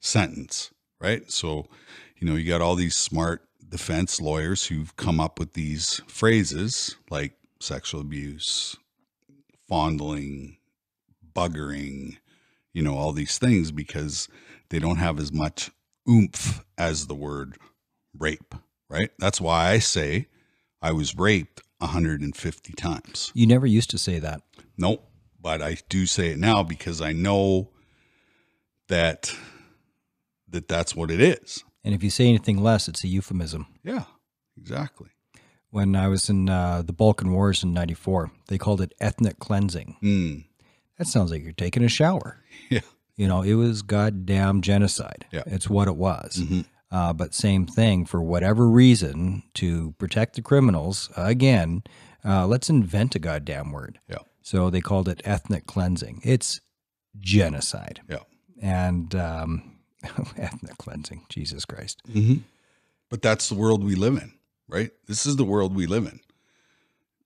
[0.00, 0.70] sentence,
[1.04, 1.30] right?
[1.30, 1.66] So,
[2.16, 6.96] you know, you got all these smart defense lawyers who've come up with these phrases
[7.10, 8.76] like sexual abuse,
[9.68, 10.56] fondling,
[11.34, 12.16] buggering,
[12.72, 14.28] you know, all these things because
[14.70, 15.70] they don't have as much
[16.08, 17.58] oomph as the word
[18.18, 18.54] rape,
[18.88, 19.10] right?
[19.18, 20.28] That's why I say
[20.80, 23.30] I was raped 150 times.
[23.34, 24.40] You never used to say that.
[24.78, 25.06] Nope.
[25.38, 27.68] But I do say it now because I know
[28.88, 29.36] that
[30.54, 31.62] that that's what it is.
[31.84, 33.66] And if you say anything less, it's a euphemism.
[33.84, 34.04] Yeah,
[34.56, 35.08] exactly.
[35.70, 39.96] When I was in uh, the Balkan Wars in 94, they called it ethnic cleansing.
[40.02, 40.44] Mm.
[40.98, 42.40] That sounds like you're taking a shower.
[42.70, 42.80] Yeah.
[43.16, 45.26] You know, it was goddamn genocide.
[45.30, 45.42] Yeah.
[45.46, 46.36] It's what it was.
[46.36, 46.64] Mhm.
[46.90, 51.82] Uh, but same thing, for whatever reason, to protect the criminals, again,
[52.24, 53.98] uh, let's invent a goddamn word.
[54.08, 54.18] Yeah.
[54.42, 56.20] So they called it ethnic cleansing.
[56.24, 56.60] It's
[57.20, 58.00] genocide.
[58.08, 58.18] Yeah.
[58.60, 59.73] And um,
[60.36, 62.02] ethnic cleansing, Jesus Christ.
[62.08, 62.42] Mm-hmm.
[63.10, 64.32] But that's the world we live in,
[64.68, 64.90] right?
[65.06, 66.20] This is the world we live in.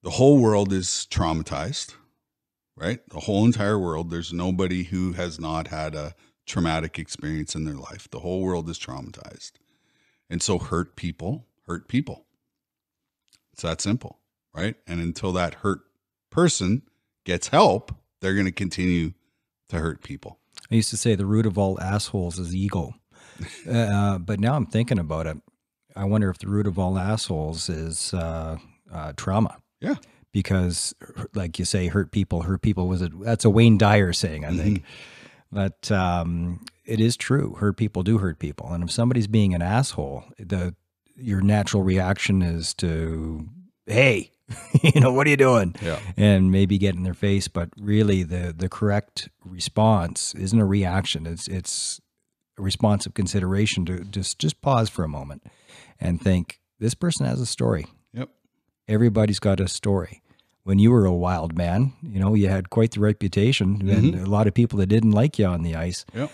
[0.03, 1.95] The whole world is traumatized,
[2.77, 3.01] right?
[3.09, 4.11] The whole entire world.
[4.11, 6.15] There's nobody who has not had a
[6.47, 8.09] traumatic experience in their life.
[8.11, 9.53] The whole world is traumatized.
[10.31, 12.25] And so hurt people hurt people.
[13.53, 14.19] It's that simple,
[14.55, 14.75] right?
[14.87, 15.81] And until that hurt
[16.31, 16.83] person
[17.25, 19.13] gets help, they're going to continue
[19.69, 20.38] to hurt people.
[20.71, 22.95] I used to say the root of all assholes is ego.
[23.71, 25.39] uh, but now I'm thinking about it.
[25.97, 28.59] I wonder if the root of all assholes is uh,
[28.93, 29.59] uh, trauma.
[29.81, 29.97] Yeah.
[30.33, 30.95] Because,
[31.35, 34.55] like you say, hurt people, hurt people was a that's a Wayne Dyer saying, I
[34.55, 34.85] think.
[35.51, 37.55] But um, it is true.
[37.59, 40.75] Hurt people do hurt people, and if somebody's being an asshole, the
[41.17, 43.49] your natural reaction is to,
[43.87, 44.31] hey,
[44.83, 45.75] you know, what are you doing?
[45.83, 45.99] Yeah.
[46.17, 51.27] and maybe get in their face but really the the correct response isn't a reaction
[51.27, 52.01] it's it's
[52.59, 55.43] a response of consideration to just just pause for a moment
[56.01, 58.31] and think this person has a story Yep.
[58.89, 60.23] everybody's got a story
[60.65, 64.25] when you were a wild man you know you had quite the reputation and mm-hmm.
[64.25, 66.31] a lot of people that didn't like you on the ice Yep.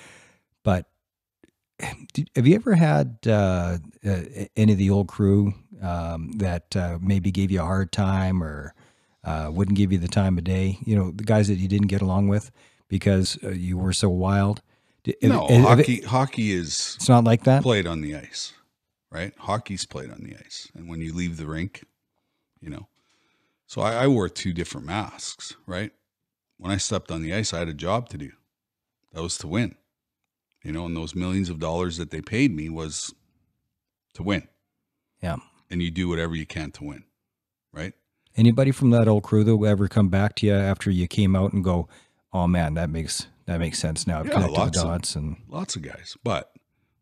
[2.13, 4.21] Did, have you ever had uh, uh,
[4.57, 8.75] any of the old crew um, that uh, maybe gave you a hard time or
[9.25, 10.79] uh, wouldn't give you the time of day?
[10.85, 12.51] You know, the guys that you didn't get along with
[12.89, 14.63] because uh, you were so wild.
[15.23, 17.63] No, if- if it- hockey hockey is it's not like that.
[17.63, 18.53] played on the ice,
[19.11, 19.33] right?
[19.39, 21.85] Hockey's played on the ice, and when you leave the rink,
[22.61, 22.89] you know.
[23.67, 25.91] So I, I wore two different masks, right?
[26.59, 28.31] When I stepped on the ice, I had a job to do.
[29.13, 29.75] That was to win,
[30.65, 30.87] you know.
[30.87, 33.15] And those millions of dollars that they paid me was
[34.15, 34.49] to win,
[35.23, 35.37] Yeah.
[35.71, 37.05] and you do whatever you can to win,
[37.73, 37.93] right?
[38.37, 41.37] Anybody from that old crew that will ever come back to you after you came
[41.37, 41.89] out and go,
[42.33, 45.77] "Oh man, that makes that makes sense now." I've Yeah, lots of- dots and Lots
[45.77, 46.53] of guys, but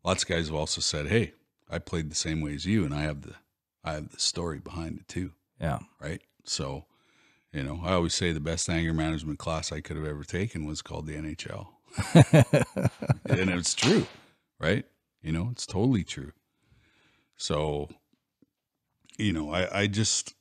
[0.03, 1.33] lots of guys have also said, "Hey,
[1.69, 3.35] I played the same way as you, and I have the
[3.83, 6.21] I have the story behind it too." yeah, right?
[6.45, 6.85] So,
[7.53, 10.65] you know, I always say the best anger management class I could have ever taken
[10.65, 11.72] was called the NHL.
[12.13, 14.07] and it's true,
[14.59, 14.85] right?
[15.21, 16.31] You know, it's totally true.
[17.37, 17.89] So,
[19.17, 20.33] you know, I, I just,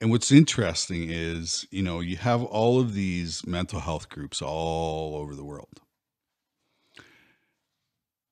[0.00, 5.16] And what's interesting is, you know, you have all of these mental health groups all
[5.16, 5.80] over the world.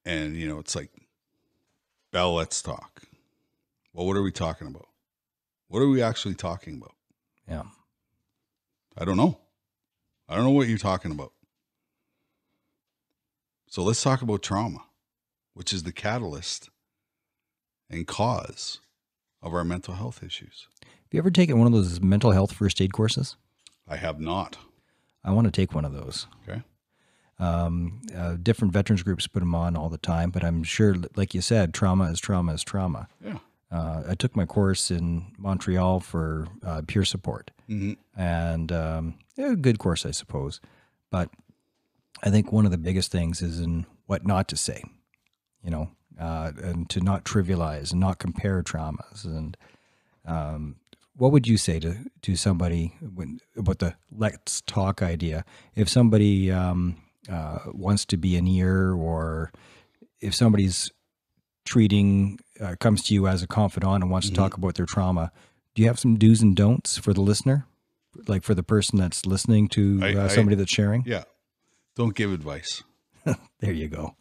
[0.04, 0.90] And, you know, it's like,
[2.12, 3.02] Bell, let's talk.
[3.92, 4.88] Well, what are we talking about?
[5.68, 6.94] What are we actually talking about?
[7.48, 7.64] Yeah.
[8.98, 9.38] I don't know.
[10.28, 11.32] I don't know what you're talking about.
[13.74, 14.84] So let's talk about trauma,
[15.52, 16.70] which is the catalyst
[17.90, 18.78] and cause
[19.42, 20.68] of our mental health issues.
[20.84, 23.34] Have you ever taken one of those mental health first aid courses?
[23.88, 24.58] I have not.
[25.24, 26.28] I want to take one of those.
[26.48, 26.62] Okay.
[27.40, 31.34] Um, uh, different veterans groups put them on all the time, but I'm sure, like
[31.34, 33.08] you said, trauma is trauma is trauma.
[33.24, 33.38] Yeah.
[33.72, 37.94] Uh, I took my course in Montreal for uh, peer support, Mm-hmm.
[38.20, 40.60] and um, a good course, I suppose.
[41.10, 41.30] But
[42.24, 44.82] I think one of the biggest things is in what not to say,
[45.62, 49.24] you know, uh, and to not trivialize and not compare traumas.
[49.24, 49.56] And
[50.24, 50.76] um,
[51.16, 55.44] what would you say to to somebody when, about the let's talk idea?
[55.76, 56.96] If somebody um,
[57.30, 59.52] uh, wants to be an ear, or
[60.20, 60.90] if somebody's
[61.66, 64.30] treating uh, comes to you as a confidant and wants Mhm.
[64.30, 65.30] to talk about their trauma,
[65.74, 67.66] do you have some do's and don'ts for the listener,
[68.28, 71.02] like for the person that's listening to I- uh, I- somebody that's sharing?
[71.06, 71.24] Yeah.
[71.96, 72.82] Don't give advice.
[73.60, 74.14] There you go.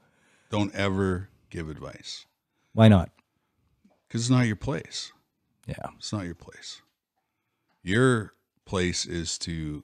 [0.50, 2.26] Don't ever give advice
[2.74, 3.10] Why not?
[4.08, 5.12] because it's not your place.
[5.68, 5.88] Yeah.
[5.98, 6.82] It's not your place.
[7.82, 8.34] Your
[8.66, 9.84] place is to,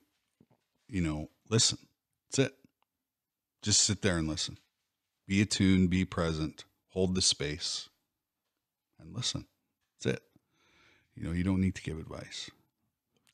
[0.88, 1.78] you know, listen.
[2.32, 2.56] That's it.
[3.62, 4.58] Just sit there and listen.
[5.28, 7.90] Be attuned, be present, hold the space,
[9.00, 9.46] and listen.
[10.02, 10.24] That's it.
[11.16, 12.50] You know, you don't need to give advice.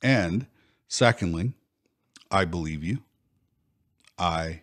[0.02, 0.48] And
[0.88, 1.54] secondly,
[2.32, 3.00] I believe you.
[4.18, 4.62] I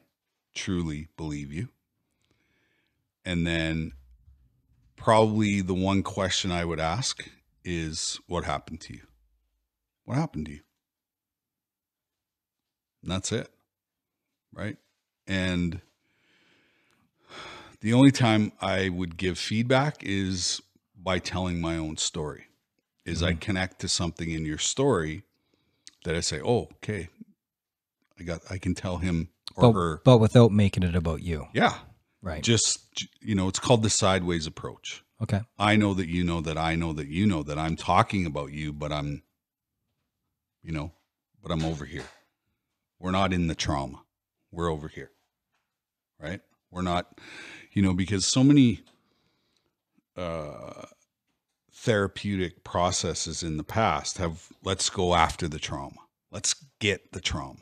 [0.54, 1.68] truly believe you.
[3.24, 3.92] And then
[4.96, 7.28] probably the one question I would ask
[7.64, 9.02] is what happened to you?
[10.04, 10.60] What happened to you?
[13.02, 13.48] And that's it.
[14.52, 14.76] Right?
[15.26, 15.80] And
[17.80, 20.60] the only time I would give feedback is
[20.96, 22.46] by telling my own story.
[23.04, 23.40] Is I mm-hmm.
[23.40, 25.24] connect to something in your story
[26.04, 27.08] that I say, "Oh, okay.
[28.20, 31.46] I got I can tell him or But, her." but without making it about you.
[31.52, 31.78] Yeah.
[32.20, 32.42] Right.
[32.42, 35.02] Just you know, it's called the sideways approach.
[35.20, 35.40] Okay.
[35.58, 38.52] I know that you know that I know that you know that I'm talking about
[38.52, 39.22] you, but I'm,
[40.62, 40.92] you know,
[41.42, 42.04] but I'm over here.
[42.98, 44.02] We're not in the trauma.
[44.50, 45.10] We're over here.
[46.20, 46.40] Right?
[46.70, 47.20] We're not,
[47.72, 48.80] you know, because so many
[50.16, 50.86] uh,
[51.72, 55.96] therapeutic processes in the past have let's go after the trauma.
[56.30, 57.60] Let's get the trauma.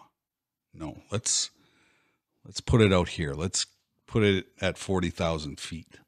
[0.72, 1.50] No, let's
[2.44, 3.34] let's put it out here.
[3.34, 3.66] Let's
[4.06, 5.98] put it at 40,000 feet.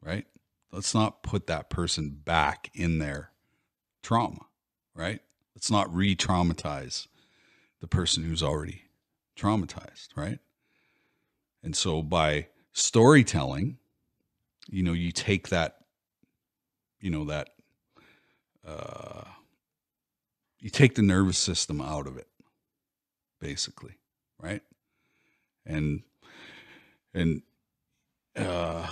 [0.00, 0.26] Right?
[0.72, 3.30] let's not put that person back in their
[4.02, 4.46] trauma,
[4.94, 5.20] right?
[5.54, 7.06] Let's not re traumatize
[7.80, 8.82] the person who's already
[9.36, 10.38] traumatized, right?
[11.62, 13.78] And so by storytelling,
[14.68, 15.78] you know, you take that,
[17.00, 17.50] you know, that,
[18.66, 19.24] uh,
[20.60, 22.26] you take the nervous system out of it,
[23.40, 23.94] basically,
[24.40, 24.62] right?
[25.68, 26.02] And,
[27.14, 27.42] and,
[28.34, 28.88] uh,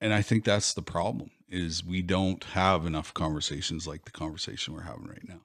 [0.00, 4.74] and I think that's the problem is we don't have enough conversations like the conversation
[4.74, 5.40] we're having right now,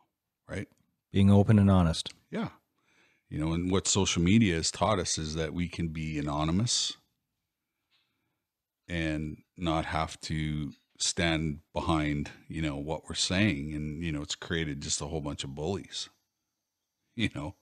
[0.49, 0.67] right?
[1.11, 2.13] Being open and honest.
[2.31, 2.49] Yeah.
[3.29, 6.97] You know, and what social media has taught us is that we can be anonymous
[8.89, 13.73] and not have to stand behind, you know, what we're saying.
[13.73, 16.09] And, you know, it's created just a whole bunch of bullies,
[17.15, 17.55] you know,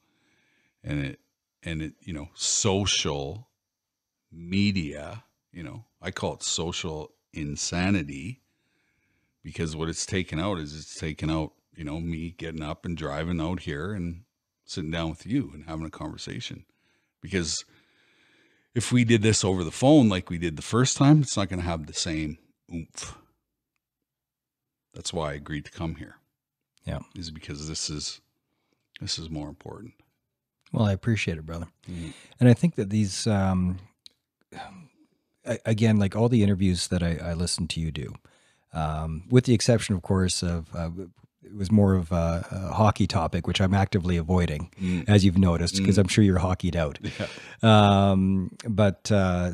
[0.84, 1.20] and it,
[1.64, 3.50] and it, you know, social
[4.32, 8.42] media, you know, I call it social insanity
[9.44, 12.98] because what it's taken out is it's taken out, you know, me getting up and
[12.98, 14.24] driving out here and
[14.66, 16.66] sitting down with you and having a conversation.
[17.22, 17.66] Because
[18.76, 21.50] if we did this over the phone like we did the first time, it's not
[21.50, 22.38] going to have the same
[22.74, 23.18] oomph.
[24.94, 26.16] That's why I agreed to come here.
[26.86, 27.00] Yeah.
[27.16, 28.22] Is because this is
[29.00, 29.94] this is more important.
[30.72, 31.68] Well, I appreciate it, brother.
[31.90, 32.14] Mhm.
[32.40, 33.80] And I think that these, um,
[35.66, 38.14] again, like all the interviews that I, I listened to you do,
[38.74, 40.90] um, with the exception, of course, of uh,
[41.44, 45.06] it was more of a, a hockey topic, which I'm actively avoiding, Mm.
[45.10, 47.00] as you've noticed, because I'm sure you're hockeyed out.
[47.64, 48.12] Yeah.
[48.12, 49.54] Um, but uh,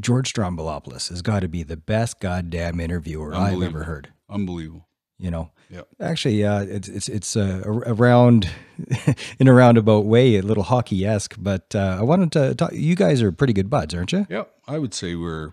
[0.00, 4.08] George Stroumboulopoulos has got to be the best goddamn interviewer I've ever heard.
[4.30, 4.88] Unbelievable.
[5.22, 5.86] You know, Yep.
[6.00, 8.50] actually, uh, it's it's it's uh, a- around
[9.38, 11.36] in a roundabout way, a little hockey esque.
[11.38, 12.72] But uh, I wanted to talk.
[12.72, 14.26] You guys are pretty good buds, aren't you?
[14.28, 15.52] Yeah, I would say we're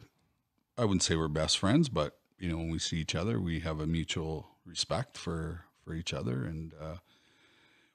[0.76, 3.60] I wouldn't say we're best friends, but you know, when we see each other, we
[3.60, 6.44] have a mutual respect for for each other.
[6.46, 6.96] And uh,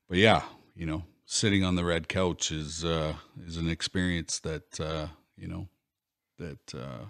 [0.08, 0.42] but yeah,
[0.76, 3.14] you know, sitting on the red couch is uh,
[3.44, 5.66] is an experience that uh, you know
[6.38, 7.06] that uh,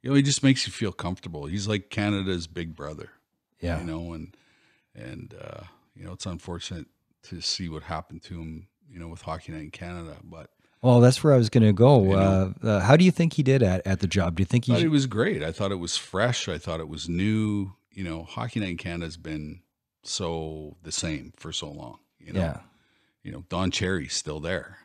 [0.00, 1.44] you know he just makes you feel comfortable.
[1.46, 3.10] He's like Canada's big brother,
[3.60, 3.78] Yeah.
[3.80, 4.34] you know, and
[4.94, 5.62] and uh,
[5.94, 6.86] you know it's unfortunate
[7.24, 10.50] to see what happened to him, you know, with Hockey Night in Canada, but.
[10.82, 12.02] Well, that's where I was going to go.
[12.04, 12.70] You Uh, know.
[12.70, 14.36] uh, how do you think he did at, at the job?
[14.36, 14.86] Do you think I thought he?
[14.86, 15.42] it was great.
[15.42, 16.48] I thought it was fresh.
[16.48, 17.72] I thought it was new.
[17.92, 19.60] You know, Hockey Night in Canada has been
[20.02, 21.98] so the same for so long.
[22.18, 22.60] You know, yeah.
[23.22, 24.78] you know, Don Cherry's still there.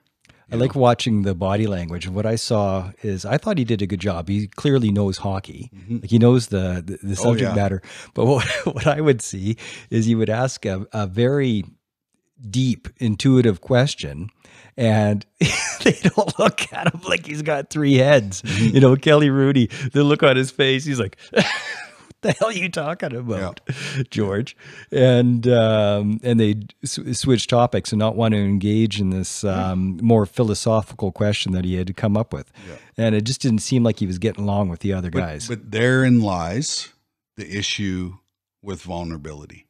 [0.52, 2.08] I like watching the body language.
[2.08, 4.30] What I saw is I thought he did a good job.
[4.30, 5.72] He clearly knows hockey.
[5.76, 6.02] Mhm.
[6.04, 7.56] Like he knows the the, the Oh, subject yeah.
[7.56, 7.82] matter.
[8.14, 9.58] But what what I would see
[9.89, 11.64] is he would ask a, a very
[12.50, 14.30] deep, intuitive question,
[14.78, 15.26] and
[15.84, 18.41] they don't look at him like he's got three heads.
[18.43, 18.76] Mm-hmm.
[18.76, 19.91] You know, Kelly Hrudey.
[19.91, 21.18] The look on his face, he's like.
[22.26, 23.62] The hell are you talking about,
[24.10, 24.58] George?
[24.92, 30.00] And um, and they s- switch topics and not want to engage in this um,
[30.02, 32.52] more philosophical question that he had to come up with.
[32.68, 32.76] Yeah.
[32.98, 35.48] And it just didn't seem like he was getting along with the other But, guys.
[35.48, 36.90] but therein lies
[37.38, 38.16] the issue
[38.64, 39.68] with vulnerability.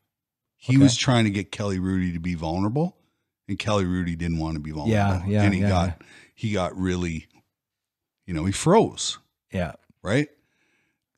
[0.55, 0.83] He Okay.
[0.83, 2.95] was trying to get Kelly Hrudey to be vulnerable,
[3.49, 4.93] and Kelly Hrudey didn't want to be vulnerable.
[4.93, 6.01] Yeah, yeah, and he yeah, got
[6.33, 7.27] he got really,
[8.25, 9.19] you know, he froze,
[9.51, 9.73] yeah.
[10.01, 10.29] right?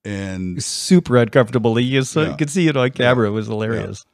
[0.07, 1.79] And super uncomfortable.
[1.79, 2.31] You, saw, Yeah.
[2.31, 3.27] you could see it on camera.
[3.27, 4.05] It was hilarious.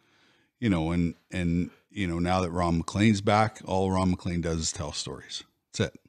[0.59, 4.59] you know, and and you know, now that Ron MacLean's back, all Ron MacLean does
[4.59, 5.43] is tell stories.
[5.77, 5.99] That's it.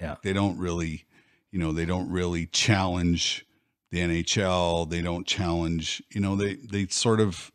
[0.00, 0.16] Yeah.
[0.22, 1.04] They don't really,
[1.50, 3.46] you know, they don't really challenge
[3.90, 4.88] the NHL.
[4.90, 7.50] They don't challenge, you know, they they sort of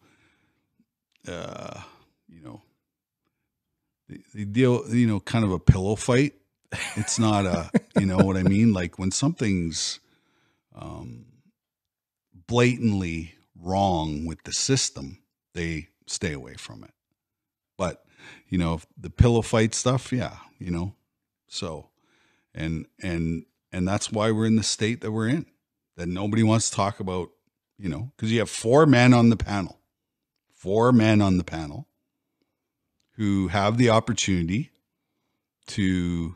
[1.27, 1.81] uh,
[2.27, 2.61] you know,
[4.09, 6.33] they, they deal, you know, kind of a pillow fight.
[6.95, 7.69] It's not a,
[7.99, 8.73] you know what I mean?
[8.73, 9.99] Like when something's
[10.75, 11.24] um
[12.47, 15.19] blatantly wrong with the system,
[15.53, 16.91] they stay away from it.
[17.77, 18.03] But
[18.49, 20.95] you know, the pillow fight stuff, yeah, you know.
[21.47, 21.89] So,
[22.53, 25.45] and and and that's why we're in the state that we're in.
[25.97, 27.29] That nobody wants to talk about,
[27.77, 29.79] you know, because you have four men on the panel,
[30.53, 31.87] four men on the panel
[33.13, 34.71] who have the opportunity
[35.67, 36.35] to,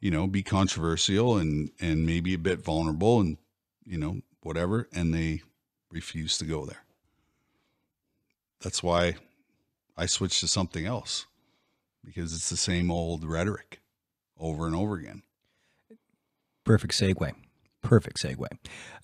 [0.00, 3.38] you know, be controversial and and maybe a bit vulnerable and
[3.84, 5.42] you know whatever, and they
[5.90, 6.84] refuse to go there.
[8.60, 9.16] That's why
[9.96, 11.26] I switched to something else
[12.04, 13.80] because it's the same old rhetoric
[14.38, 15.22] over and over again.
[16.64, 17.32] Perfect segue.
[17.82, 18.46] Perfect segue.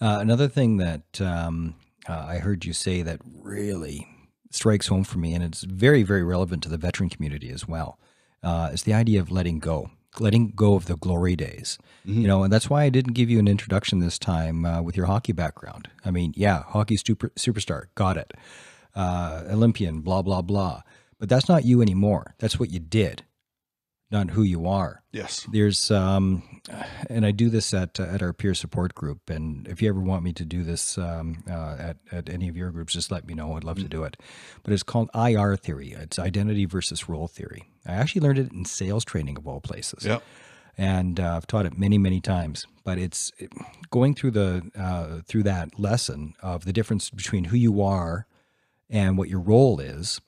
[0.01, 1.75] Uh, another thing that um,
[2.09, 4.09] uh, I heard you say that really
[4.51, 7.99] strikes home for me, and it's very, very relevant to the veteran community as well,
[8.43, 11.79] uh, is the idea of letting go, letting go of the glory days.
[12.05, 14.97] You know, and that's why I didn't give you an introduction this time uh, with
[14.97, 15.89] your hockey background.
[16.05, 18.33] I mean, yeah, hockey super, superstar, got it.
[18.97, 20.83] Uh, Olympian, blah, blah, blah.
[21.19, 22.35] But that's not you anymore.
[22.39, 23.23] That's what you did,
[24.11, 25.47] not who you are Yes.
[25.53, 26.43] there's um
[27.09, 30.01] and i do this at uh, at our peer support group and if you ever
[30.01, 33.27] want me to do this um, uh, at, at any of your groups just let
[33.27, 34.17] me know i'd love to do it
[34.63, 38.65] but it's called ir theory it's identity versus role theory i actually learned it in
[38.65, 40.23] sales training of all places Yep.
[40.79, 42.67] and uh, I've taught it many, many times.
[42.85, 43.53] But it's it-
[43.91, 48.27] going through the uh, through that lesson of the difference between who you are
[48.89, 50.21] and what your role is.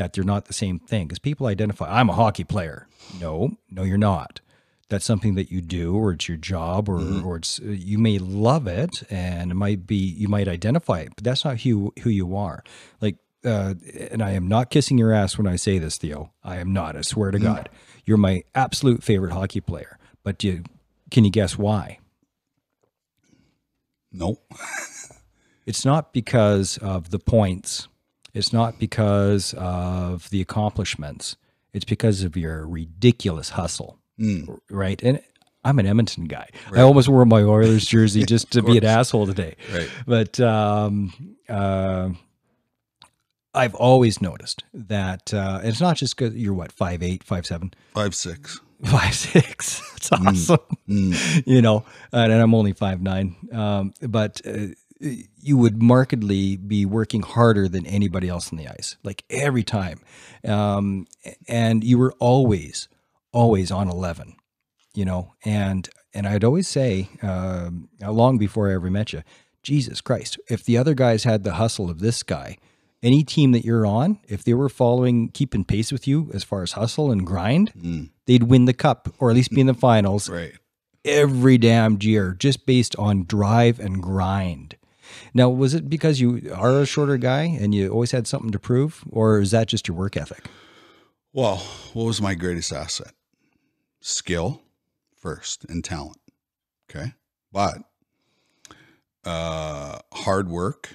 [0.00, 2.00] That they're not the same thing because people identify.
[2.00, 2.88] I'm a hockey player.
[3.20, 4.40] No, no, you're not.
[4.88, 8.66] That's something that you do, or it's your job, or or it's you may love
[8.66, 12.34] it, and it might be you might identify it, but that's not who who you
[12.34, 12.64] are.
[13.02, 13.74] Like, uh,
[14.10, 16.32] and I am not kissing your ass when I say this, Theo.
[16.42, 16.96] I am not.
[16.96, 17.68] I swear to God,
[18.06, 19.98] you're my absolute favorite hockey player.
[20.22, 20.64] But you,
[21.10, 21.98] can you guess why?
[24.10, 24.38] No.
[25.66, 27.86] It's not because of the points.
[28.34, 31.36] It's not because of the accomplishments.
[31.72, 34.58] It's because of your ridiculous hustle, Mm.
[34.70, 35.00] right?
[35.02, 35.20] And
[35.64, 36.48] I'm an Edmonton guy.
[36.74, 39.56] I almost wore my Oilers jersey just to be an asshole today.
[39.72, 39.90] Right.
[40.06, 42.10] But um, uh,
[43.54, 47.72] I've always noticed that uh, it's not just because you're what five eight, five seven,
[47.94, 48.60] Five six.
[48.84, 49.82] five six.
[50.00, 50.58] It's awesome,
[50.88, 51.42] Mm.
[51.46, 51.84] you know.
[52.12, 53.36] And I'm only five nine.
[53.52, 54.68] Um, but uh,
[55.00, 60.00] you would markedly be working harder than anybody else on the ice, like every time.
[60.46, 61.06] Um,
[61.48, 62.88] and you were always,
[63.32, 64.34] always on eleven,
[64.94, 65.32] you know.
[65.44, 69.22] And and I'd always say, um, long before I ever met you,
[69.62, 72.56] Jesus Christ, if the other guys had the hustle of this guy.
[73.02, 76.62] Any team that you're on, if they were following, keeping pace with you as far
[76.62, 78.10] as hustle and grind, Mm.
[78.26, 80.52] they'd win the cup or at least be in the finals Right.
[81.02, 84.76] every damn year just based on drive and grind.
[85.34, 88.58] Now, was it because you are a shorter guy and you always had something to
[88.58, 90.46] prove, or is that just your work ethic?
[91.32, 91.58] Well,
[91.92, 93.12] what was my greatest asset?
[94.00, 94.62] Skill
[95.14, 96.18] first and talent.
[96.90, 97.12] Okay.
[97.52, 97.78] But
[99.24, 100.94] uh hard work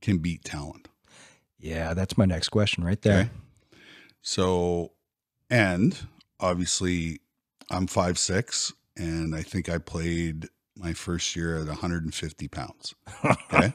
[0.00, 0.88] can beat talent.
[1.58, 3.20] Yeah, that's my next question right there.
[3.20, 3.30] Okay.
[4.22, 4.92] So
[5.50, 5.96] and
[6.40, 7.20] obviously
[7.70, 10.48] I'm five six and I think I played
[10.78, 12.94] my first year at 150 pounds.
[13.24, 13.72] Okay.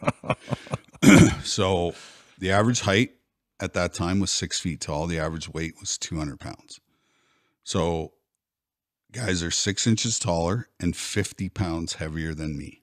[1.43, 1.93] so
[2.37, 3.11] the average height
[3.59, 5.07] at that time was six feet tall.
[5.07, 6.79] The average weight was 200 pounds.
[7.63, 8.13] So
[9.11, 12.81] guys are six inches taller and 50 pounds heavier than me.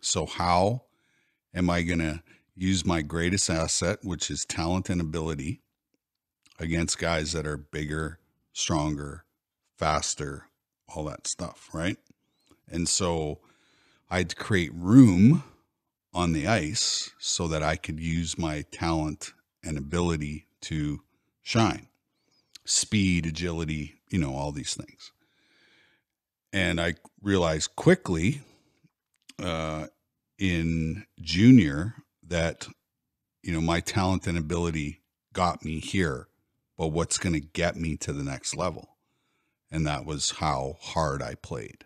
[0.00, 0.82] So how
[1.54, 2.22] am I going to
[2.56, 5.60] use my greatest asset, which is talent and ability,
[6.58, 8.18] against guys that are bigger,
[8.52, 9.24] stronger,
[9.76, 10.46] faster,
[10.88, 11.98] all that stuff, right?
[12.68, 13.38] And so
[14.10, 15.44] I'd create room
[16.14, 21.00] on the ice so that I could use my talent and ability to
[21.42, 21.88] shine.
[22.64, 25.12] Speed, agility, you know, all these things.
[26.52, 28.40] And I realized quickly
[29.42, 29.88] uh,
[30.38, 31.94] in junior
[32.26, 32.66] that,
[33.42, 35.02] you know, my talent and ability
[35.34, 36.28] got me here,
[36.78, 38.96] but what's going to get me to the next level?
[39.70, 41.84] And that was how hard I played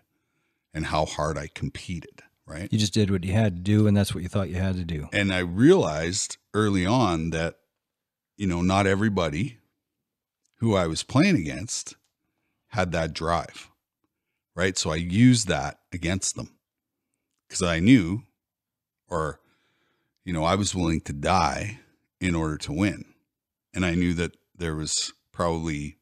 [0.73, 2.71] and how hard I competed, right?
[2.71, 4.75] You just did what you had to do, and that's what you thought you had
[4.75, 5.07] to do.
[5.13, 7.57] And I realized early on that,
[8.37, 9.59] you know, not everybody
[10.57, 11.95] who I was playing against
[12.69, 13.69] had that drive,
[14.55, 14.77] right?
[14.77, 16.55] So I used that against them
[17.47, 18.23] because I knew,
[19.07, 19.39] or,
[20.25, 21.79] you know, I was willing to die
[22.19, 23.05] in order to win.
[23.73, 25.97] And I knew that there was probably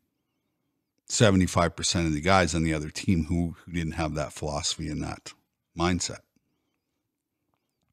[1.12, 5.04] 75% of the guys on the other team who, who didn't have that philosophy and
[5.04, 5.34] that
[5.78, 6.20] mindset.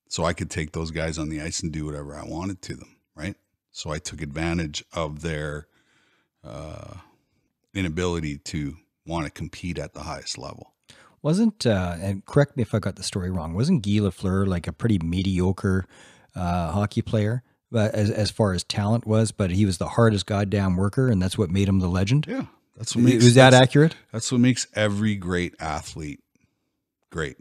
[0.08, 2.76] So I could take those guys on the ice and do whatever I wanted to
[2.76, 3.34] them, right?
[3.72, 5.66] So I took advantage of their
[6.44, 6.94] uh,
[7.74, 10.74] inability to want to compete at the highest level.
[11.20, 13.52] Wasn't uh, and correct me if I got the story wrong.
[13.52, 15.86] Wasn't Guy Lafleur like a pretty mediocre
[16.36, 17.42] uh, hockey player,
[17.72, 21.20] but as as far as talent was, but he was the hardest goddamn worker, and
[21.20, 22.26] that's what made him the legend.
[22.28, 22.46] Yeah,
[22.78, 23.96] that's what makes Was that accurate?
[24.12, 26.20] that's what makes every great athlete
[27.10, 27.36] great.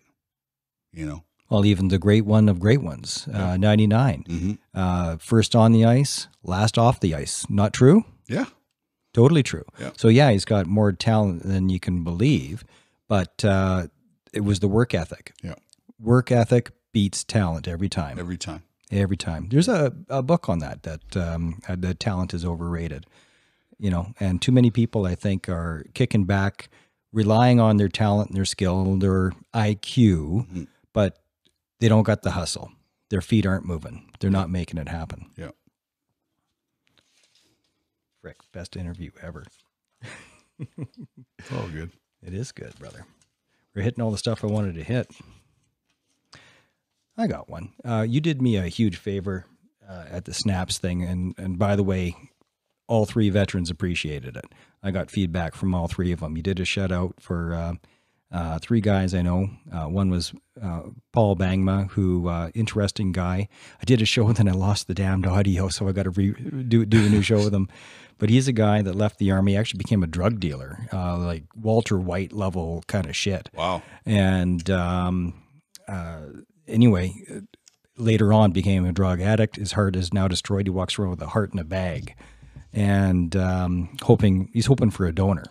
[0.92, 4.54] You know, Well, even the great one of great ones, uh, ninety nine, mm-hmm.
[4.74, 7.46] uh, first on the ice, last off the ice.
[7.50, 8.04] Not true.
[8.28, 8.46] yeah,
[9.14, 9.66] Totally true.
[9.80, 9.92] Yeah.
[9.98, 12.64] So yeah, he's got more talent than you can believe,
[13.08, 13.88] but uh,
[14.34, 15.34] it was the work ethic.
[15.44, 15.56] Yeah.
[16.00, 18.20] Work ethic beats talent every time.
[18.20, 18.64] every time.
[18.92, 19.50] Every time.
[19.50, 23.06] There's a, a book on that that um, uh, that talent is overrated.
[23.80, 26.70] You know, and too many people I think are kicking back,
[27.14, 30.68] relying on their talent and their skill and their IQ, Mhm.
[30.94, 31.20] but
[31.80, 32.72] they don't got the hustle.
[33.10, 34.12] Their feet aren't moving.
[34.20, 35.30] They're not making it happen.
[35.38, 35.52] Yeah.
[38.22, 39.46] Frick, best interview ever.
[40.60, 41.92] It's all good.
[42.24, 43.06] It is good, brother.
[43.76, 45.12] We're hitting all the stuff I wanted to hit.
[47.16, 47.74] I got one.
[47.86, 49.46] Uh, you did me a huge favor
[49.88, 52.16] uh, at the snaps thing, and and by the way,
[52.88, 54.46] all three veterans appreciated it.
[54.82, 56.38] I got feedback from all three of them.
[56.38, 57.74] You did a shout out for uh,
[58.32, 59.50] uh, three guys I know.
[59.72, 60.84] Uh, one was uh,
[61.14, 63.48] Paul Bangma, who uh, interesting guy.
[63.82, 66.10] I did a show and then I lost the damned audio, so I got to
[66.12, 67.70] re- do do a new show with him.
[68.20, 71.44] But he's a guy that left the army, actually became a drug dealer, uh, like
[71.56, 73.50] Walter White level kind of shit.
[73.54, 73.84] Wow.
[74.08, 75.36] And um,
[75.88, 76.22] uh,
[76.68, 77.14] anyway,
[77.96, 79.58] later on became a drug addict.
[79.58, 80.66] His heart is now destroyed.
[80.66, 82.16] He walks around with a heart in a bag,
[82.78, 85.46] and um, hoping he's hoping for a donor,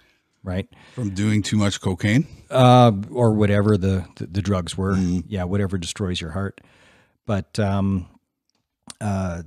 [0.44, 0.68] right?
[0.94, 2.26] From doing too much cocaine.
[2.50, 4.96] uh, or whatever the, the, the drugs were.
[4.96, 6.60] Yeah, whatever destroys your heart.
[7.26, 8.06] But um,
[9.00, 9.42] uh,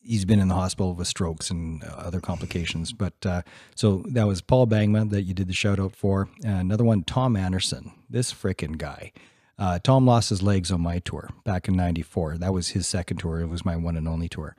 [0.00, 2.92] he's been in the hospital with strokes and other complications.
[2.92, 3.42] But uh,
[3.74, 6.28] so that was Paul Bangman that you did the shout out for.
[6.44, 9.10] And another one, Tom Anderson, this frickin' guy.
[9.58, 12.38] Uh, Tom lost his legs on my tour back in '94.
[12.38, 13.40] That was his second tour.
[13.40, 14.56] It was my one and only tour.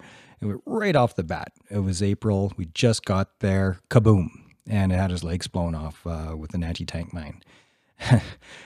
[0.65, 1.51] Right off the bat.
[1.69, 2.53] It was April.
[2.57, 3.79] We just got there.
[3.89, 4.29] Kaboom!
[4.67, 7.41] And it had his legs blown off uh, with an anti-tank mine.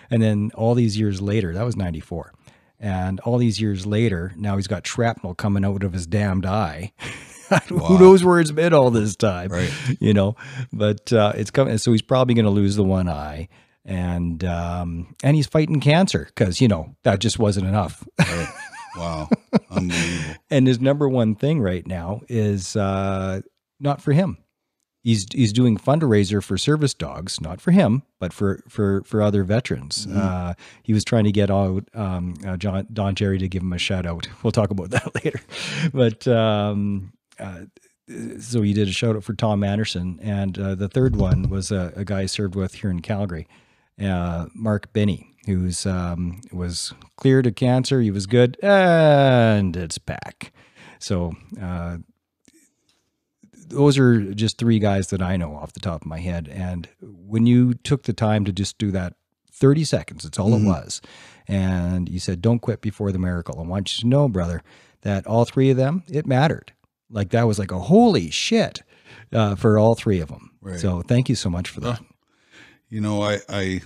[0.10, 2.34] and then all these years later, that was 94.
[2.80, 6.94] And all these years later, now he's got shrapnel coming out of his damned eye.
[7.68, 9.50] Who knows where it's been all this time?
[9.50, 9.74] Right.
[10.00, 10.36] You know,
[10.72, 11.78] but uh, it's coming.
[11.78, 13.50] So he's probably going to lose the one eye.
[13.84, 18.08] And um, and he's fighting cancer because, you know, that just wasn't enough.
[18.20, 18.48] Right.
[18.96, 19.30] Wow.
[19.72, 20.36] Unbelievable.
[20.50, 23.42] and his number one thing right now is uh,
[23.80, 24.38] not for him.
[25.04, 29.44] he's he's doing fundraiser for service dogs, not for him, but for for for other
[29.44, 30.06] veterans.
[30.08, 30.18] Mhm.
[30.18, 33.74] Uh, he was trying to get out um, uh, John Don Jerry to give him
[33.74, 34.28] a shout out.
[34.44, 35.40] We'll talk about that later.
[35.94, 37.66] But um, uh,
[38.40, 41.72] so he did a shout out for Tom Anderson, and uh, the third one was
[41.72, 43.48] a, a guy I served with here in Calgary,
[44.02, 48.00] uh, Mark Benny, who's um, was cleared of cancer.
[48.02, 50.52] He was good, and it's back.
[51.00, 51.98] So uh,
[53.54, 56.48] those are just three guys that I know off the top of my head.
[56.52, 59.14] And when you took the time to just do that
[59.52, 60.64] 30 seconds, it's all Mhm.
[60.64, 61.02] it was.
[61.48, 63.60] And you said, don't quit before the miracle.
[63.60, 64.62] I want you to know, brother,
[65.02, 66.74] that all three of them, it mattered.
[67.10, 68.82] Like that was like a holy shit
[69.34, 70.52] uh, for all three of them.
[70.62, 70.80] Right.
[70.80, 72.02] So thank you so much for that.
[72.90, 73.82] you know, I, I,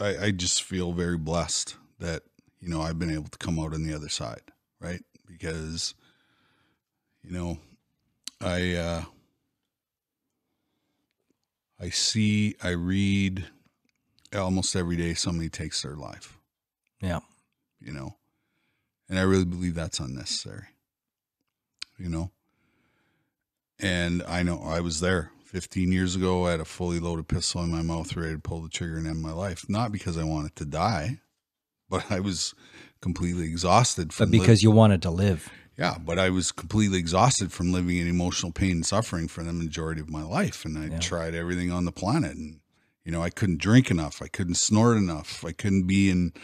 [0.00, 2.22] I, I just feel very blessed that
[2.60, 4.42] you know I've been able to come out on the other side,
[4.80, 5.02] right?
[5.26, 5.94] Because,
[7.22, 7.58] you know,
[8.40, 9.04] I, uh,
[11.80, 13.46] I see, I read
[14.34, 16.38] almost every day somebody takes their life,
[17.00, 17.20] Yeah.
[17.80, 18.16] you know,
[19.08, 20.66] and I really believe that's unnecessary,
[21.98, 22.30] you know.
[23.78, 26.46] And I know I was there 15 years ago.
[26.46, 29.06] I had a fully loaded pistol in my mouth, ready to pull the trigger and
[29.06, 29.64] end my life.
[29.68, 31.20] Not because I wanted to die,
[31.88, 32.54] but I was
[33.00, 35.48] completely exhausted But from because you wanted to live.
[35.78, 39.54] yeah, but I was completely exhausted from living in emotional pain and suffering for the
[39.54, 40.66] majority of my life.
[40.66, 40.98] And I Yeah.
[40.98, 42.36] tried everything on the planet.
[42.36, 42.60] And,
[43.04, 44.20] you know, I couldn't drink enough.
[44.20, 45.44] I couldn't snort enough.
[45.46, 46.34] I couldn't be in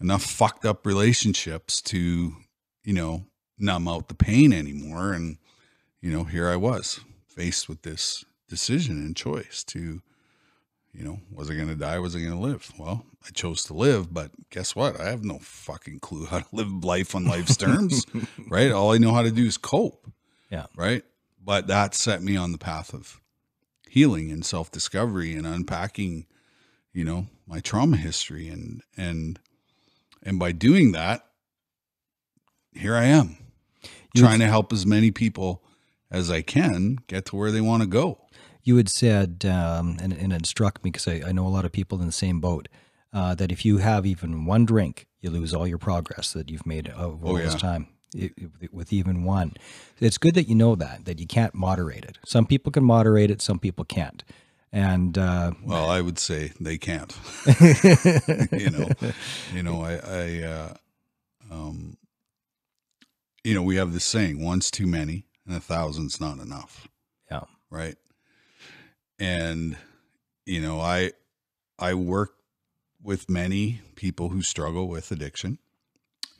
[0.00, 2.34] enough fucked up relationships to,
[2.82, 3.26] you know,
[3.58, 5.12] numb out the pain anymore.
[5.12, 5.38] And,
[6.00, 6.98] you know, here I was
[7.28, 10.02] faced with this decision and choice to,
[10.92, 11.98] you know, was I going to die?
[11.98, 12.70] Was I going to live?
[12.78, 15.00] Well, I chose to live, but guess what?
[15.00, 18.04] I have no fucking clue how to live life on life's terms,
[18.48, 18.70] right?
[18.72, 20.10] All I know how to do is cope.
[20.50, 20.66] Yeah.
[20.76, 21.04] Right.
[21.42, 23.20] But that set me on the path of
[23.88, 26.26] healing and self discovery and unpacking,
[26.92, 28.48] you know, my trauma history.
[28.48, 29.38] And, and,
[30.22, 31.24] and by doing that,
[32.74, 33.36] here I am
[34.14, 35.62] You- trying to help as many people
[36.10, 38.18] as I can get to where they want to go.
[38.62, 41.64] You had said, um, and, and it struck me because I, I know a lot
[41.64, 42.68] of people in the same boat,
[43.12, 46.66] uh, that if you have even one drink, you lose all your progress that you've
[46.66, 47.88] made over all Oh, this time.
[48.16, 49.54] i- i- with even one,
[50.00, 52.18] it's good that you know that that you can't moderate it.
[52.26, 54.22] Some people can moderate it, some people can't.
[54.72, 57.12] And uh, Well, I would say they can't.
[58.52, 58.88] you know,
[59.52, 60.74] you know, I, I, uh,
[61.50, 61.96] um,
[63.42, 66.86] you know, we have this saying: "One's too many, and a thousand's not enough."
[67.30, 67.44] Yeah.
[67.70, 67.96] Right.
[69.20, 69.76] And
[70.46, 71.12] you know, I,
[71.78, 72.32] I work
[73.00, 75.58] with many people who struggle with addiction,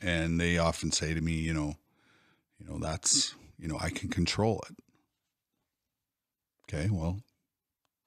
[0.01, 1.75] and they often say to me, you know,
[2.59, 4.75] you know, that's, you know, I can control it.
[6.67, 7.21] Okay, well,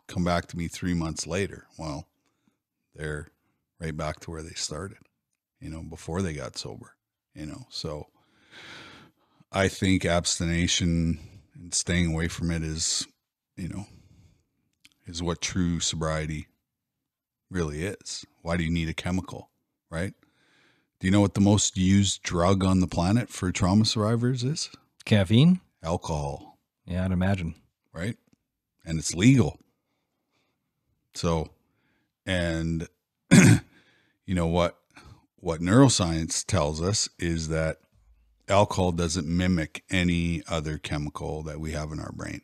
[0.09, 1.67] come back to me three months later.
[1.79, 2.07] Well,
[2.95, 3.29] they're
[3.81, 4.99] right back to where they started,
[5.61, 6.95] you know, before they got sober,
[7.35, 7.67] you know.
[7.71, 8.09] So
[9.51, 11.19] I think abstination
[11.55, 13.07] and staying away from it is,
[13.57, 13.87] you know,
[15.07, 16.49] is what true sobriety
[17.51, 18.25] really is.
[18.43, 19.51] Why do you need a chemical,
[19.91, 20.15] right?
[21.01, 24.71] Do you know what the most used drug on the planet for trauma survivors is?
[25.05, 26.55] caffeine, Alcohol
[26.87, 27.55] yeah, I'd imagine.
[27.93, 28.17] right?
[28.85, 29.59] And it's legal.
[31.15, 31.51] So,
[32.27, 32.89] and
[33.33, 34.79] you know what
[35.37, 37.79] what neuroscience tells us is that
[38.49, 42.41] alcohol doesn't mimic any other chemical that we have in our brain.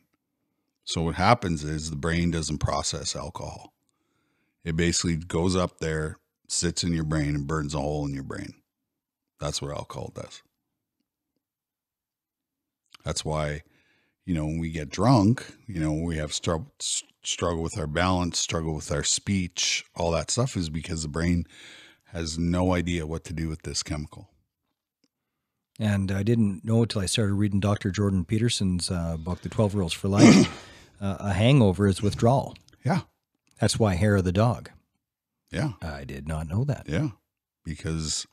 [0.91, 3.71] So what happens is the brain doesn't process alcohol.
[4.65, 6.17] It basically goes up there,
[6.49, 8.55] sits in your brain and burns a hole in your brain.
[9.39, 10.43] That's what alcohol does.
[13.05, 13.61] That's why
[14.25, 16.67] you know, when we get drunk, you know, we have str-
[17.23, 21.45] struggle with our balance, struggle with our speech, all that stuff is because the brain
[22.07, 24.27] has no idea what to do with this chemical.
[25.79, 27.91] And I didn't know until I started reading Dr.
[27.91, 30.67] Jordan Peterson's uh, book, The 12 Rules for Life.
[31.01, 32.55] uh, a hangover is withdrawal.
[32.85, 33.01] Yeah.
[33.59, 34.69] That's why hair of the dog.
[35.51, 35.73] Yeah.
[35.81, 36.85] I did not know that.
[36.87, 37.09] Yeah.
[37.65, 38.25] Because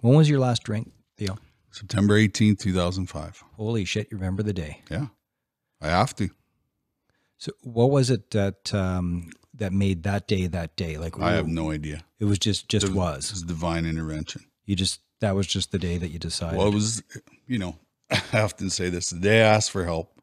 [0.00, 1.38] When was your last drink, Theo?
[1.70, 3.44] September 18th, 2005.
[3.56, 4.82] Holy shit, you remember the day.
[4.90, 5.06] Yeah.
[5.80, 6.30] I have to.
[7.38, 10.98] So what was it that um, that made that day that day?
[10.98, 12.04] Like I have no idea.
[12.18, 13.30] It was just just It was.
[13.30, 14.44] was divine intervention.
[14.66, 16.58] You just that was just the day that you decided.
[16.58, 17.02] Well, it was,
[17.46, 17.76] you know,
[18.10, 20.19] I often say this the day I asked for help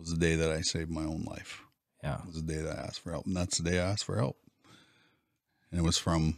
[0.00, 1.62] was the day that I saved my own life.
[2.02, 2.18] yeah.
[2.20, 3.26] It was the day that I asked for help.
[3.26, 4.36] And that's the day I asked for help.
[5.70, 6.36] And it was from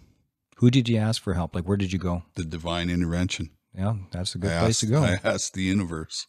[0.57, 1.55] Who did you ask for help?
[1.55, 2.23] Like where did you go?
[2.35, 3.51] the divine intervention.
[3.77, 5.03] Yeah, that's a good I place to go.
[5.03, 6.27] I asked the universe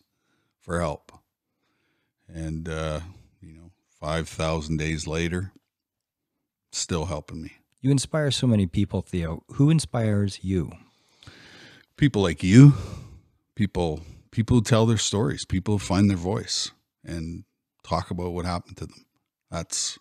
[0.62, 1.12] for help.
[2.28, 3.02] and uh,
[3.42, 3.70] you know,
[4.00, 5.52] five thousand days later,
[6.72, 7.52] still helping me.
[7.82, 9.44] You inspire so many people, Theo.
[9.54, 10.72] Who inspires you?
[11.98, 12.74] People like you,
[13.56, 14.02] people
[14.32, 16.72] people who tell their stories, people who find their voice
[17.06, 17.44] and
[17.84, 19.06] talk about what happened to them.
[19.52, 19.98] That's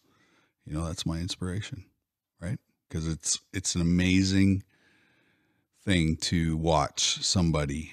[0.64, 1.84] you know, that's my inspiration,
[2.40, 2.58] right?
[2.88, 4.62] Because it's it's an amazing
[5.84, 7.92] thing to watch somebody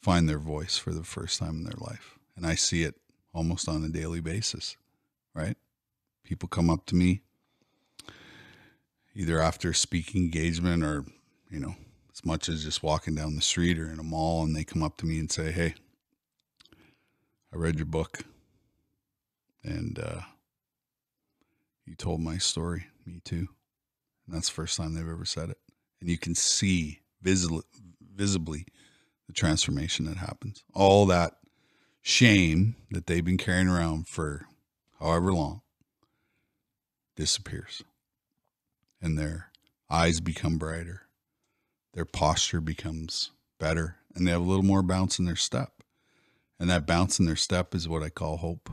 [0.00, 2.18] find their voice for the first time in their life.
[2.36, 2.94] And I see it
[3.32, 4.76] almost on a daily basis,
[5.34, 5.56] right?
[6.22, 7.22] People come up to me
[9.14, 11.04] either after a speaking engagement or,
[11.50, 11.74] you know,
[12.12, 14.82] as much as just walking down the street or in a mall and they come
[14.82, 15.74] up to me and say, Hey,
[17.54, 18.24] I read your book
[19.62, 20.22] and uh,
[21.86, 22.86] you told my story.
[23.06, 23.46] Me too.
[24.26, 25.58] And that's the first time they've ever said it.
[26.00, 27.62] And you can see visibly,
[28.12, 28.66] visibly
[29.28, 30.64] the transformation that happens.
[30.74, 31.34] All that
[32.02, 34.46] shame that they've been carrying around for
[34.98, 35.60] however long
[37.14, 37.84] disappears.
[39.00, 39.52] And their
[39.88, 41.02] eyes become brighter.
[41.92, 43.30] Their posture becomes
[43.60, 43.98] better.
[44.16, 45.83] And they have a little more bounce in their step.
[46.64, 48.70] And that bounce in their step is what I call hope.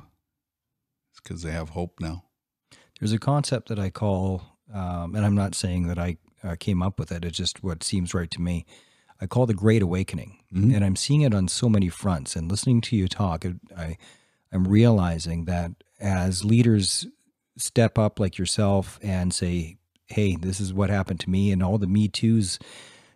[1.11, 2.23] It's because they have hope now.
[2.97, 6.81] There's a concept that I call, um, and I'm not saying that I uh, came
[6.81, 7.25] up with it.
[7.25, 8.65] It's just what seems right to me.
[9.19, 10.73] I call the Great Awakening, Mhm.
[10.73, 12.37] and I'm seeing it on so many fronts.
[12.37, 13.43] And listening to you talk,
[13.75, 13.97] I,
[14.53, 17.07] I'm realizing that as leaders
[17.57, 21.77] step up like yourself and say, "Hey, this is what happened to me," and all
[21.77, 22.57] the Me Too's,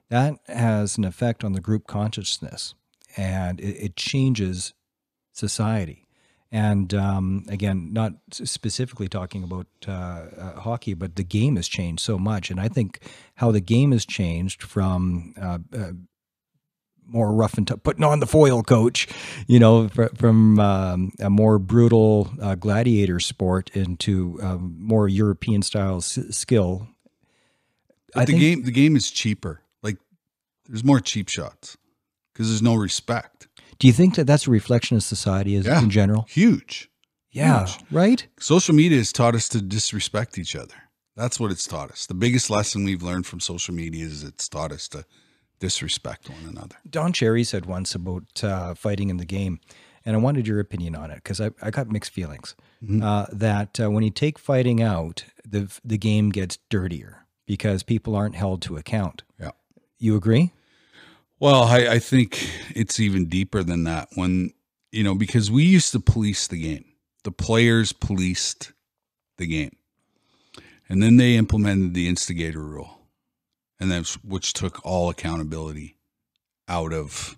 [0.09, 2.75] that has an effect on the group consciousness,
[3.17, 4.73] and it, it changes
[5.33, 6.01] society.
[6.51, 12.01] And um, again, not specifically talking about uh, uh, hockey, but the game has changed
[12.01, 12.49] so much.
[12.49, 12.99] And I think
[13.35, 15.91] how the game has changed from uh, uh,
[17.07, 19.07] more rough and tough, putting on the foil coach,
[19.47, 25.61] you know, fr- from um, a more brutal uh, gladiator sport into um, more European
[25.61, 26.87] style s- skill.
[28.13, 29.61] But I the think- game the game is cheaper.
[29.83, 29.97] Like
[30.67, 31.75] there's more cheap shots
[32.35, 33.47] because there's no respect.
[33.79, 35.81] Do you think that that's a reflection of society as Yeah.
[35.81, 36.25] in general?
[36.29, 36.89] Huge.
[37.31, 37.77] Yeah, Huge.
[37.91, 38.27] right.
[38.39, 40.75] Social media has taught us to disrespect each other.
[41.15, 42.05] That's what it's taught us.
[42.05, 45.05] The biggest lesson we've learned from social media is it's taught us to
[45.59, 46.75] disrespect one another.
[46.89, 49.59] Don Cherry said once about uh, fighting in the game,
[50.05, 52.55] and I wanted your opinion on it because I, I got mixed feelings.
[52.83, 53.01] Mhm.
[53.03, 58.15] Uh, that uh, when you take fighting out, the the game gets dirtier because people
[58.15, 59.23] aren't held to account.
[59.39, 59.51] Yeah.
[59.97, 60.51] You agree?
[61.39, 64.09] Well, I, I think it's even deeper than that.
[64.15, 64.51] When
[64.91, 66.85] you know, because we used to police the game.
[67.25, 68.71] The players policed
[69.37, 69.75] the game.
[70.87, 72.99] And then they implemented the instigator rule.
[73.79, 75.97] And that's which took all accountability
[76.67, 77.37] out of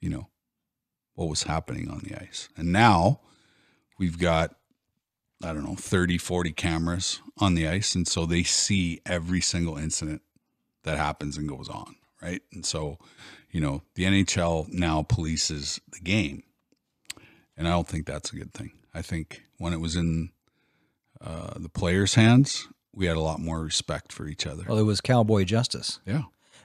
[0.00, 0.28] you know
[1.14, 2.48] what was happening on the ice.
[2.56, 3.20] And now
[3.98, 4.54] we've got
[5.42, 9.76] I don't know, 30, 40 cameras on the ice and so they see every single
[9.76, 10.22] incident
[10.84, 12.42] that happens and goes on, right?
[12.52, 12.98] And so,
[13.50, 16.42] you know, the NHL now polices the game.
[17.56, 18.72] And I don't think that's a good thing.
[18.94, 20.30] I think when it was in
[21.20, 24.64] uh, the players' hands, we had a lot more respect for each other.
[24.68, 26.22] Well, it was cowboy justice, yeah.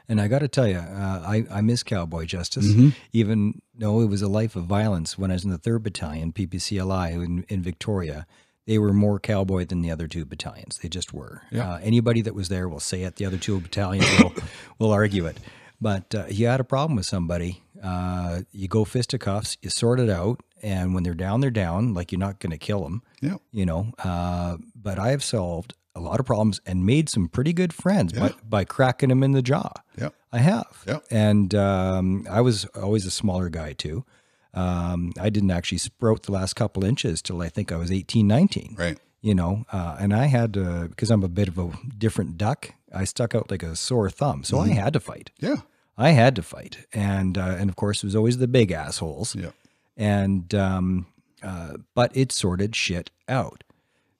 [0.07, 2.67] and I got to tell you, uh, I I miss cowboy justice.
[2.67, 2.95] Mhm.
[3.11, 6.31] Even though it was a life of violence when I was in the third battalion,
[6.31, 8.25] PPCLI in, in Victoria.
[8.67, 10.77] They were more cowboy than the other two battalions.
[10.77, 11.41] They just were.
[11.51, 11.73] Yeah.
[11.73, 13.15] Uh, anybody that was there will say it.
[13.15, 14.33] The other two battalions will
[14.79, 15.37] will argue it.
[15.79, 20.11] But uh, you had a problem with somebody, uh, you go fisticuffs, you sort it
[20.11, 21.95] out, and when they're down, they're down.
[21.95, 23.37] Like you're not going to kill them, Yeah.
[23.51, 23.91] you know.
[23.97, 28.13] Uh, but I have solved a lot of problems and made some pretty good friends
[28.13, 28.33] by, Yeah.
[28.47, 29.71] by cracking them in the jaw.
[29.97, 30.09] Yeah.
[30.31, 30.83] I have.
[30.87, 30.99] Yeah.
[31.09, 34.05] And um, I was always a smaller guy too.
[34.53, 38.27] Um, I didn't actually sprout the last couple inches till I think I was 18,
[38.27, 38.99] 19 Right.
[39.21, 42.73] you know, uh, and I had to, because I'm a bit of a different duck,
[42.93, 44.43] I stuck out like a sore thumb.
[44.43, 45.31] So I had to fight.
[45.39, 45.57] Yeah.
[45.97, 46.85] I had to fight.
[46.93, 49.35] And, uh, and of course, it was always the big assholes.
[49.35, 49.51] Yeah.
[49.95, 51.05] And, um,
[51.43, 53.63] uh, but it sorted shit out.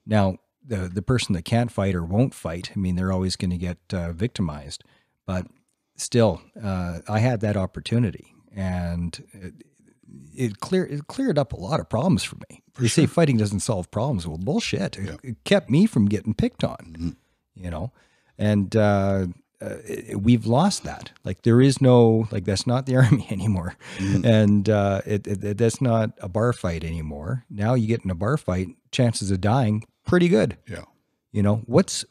[0.05, 3.51] Now, the, the person that can't fight or won't fight, I mean, they're always going
[3.51, 4.83] to get uh, victimized.
[5.25, 5.47] But
[5.97, 8.33] still, uh, I had that opportunity.
[8.55, 9.53] And it,
[10.35, 12.61] it clear it cleared up a lot of problems for me.
[12.79, 14.27] they say fighting doesn't solve problems.
[14.27, 14.97] Well, bullshit.
[14.97, 15.15] It, Yeah.
[15.23, 16.95] it kept me from getting picked on.
[16.97, 17.15] Mhm.
[17.55, 17.91] You know,
[18.37, 19.27] and uh,
[19.61, 19.75] uh,
[20.17, 21.11] we've lost that.
[21.23, 24.25] Like there is no like that's not the army anymore, Mhm.
[24.25, 27.45] and uh, it, it, it- that's not a bar fight anymore.
[27.49, 30.57] Now you get in a bar fight, chances of dying pretty good.
[30.67, 30.85] Yeah.
[31.31, 32.03] You know what's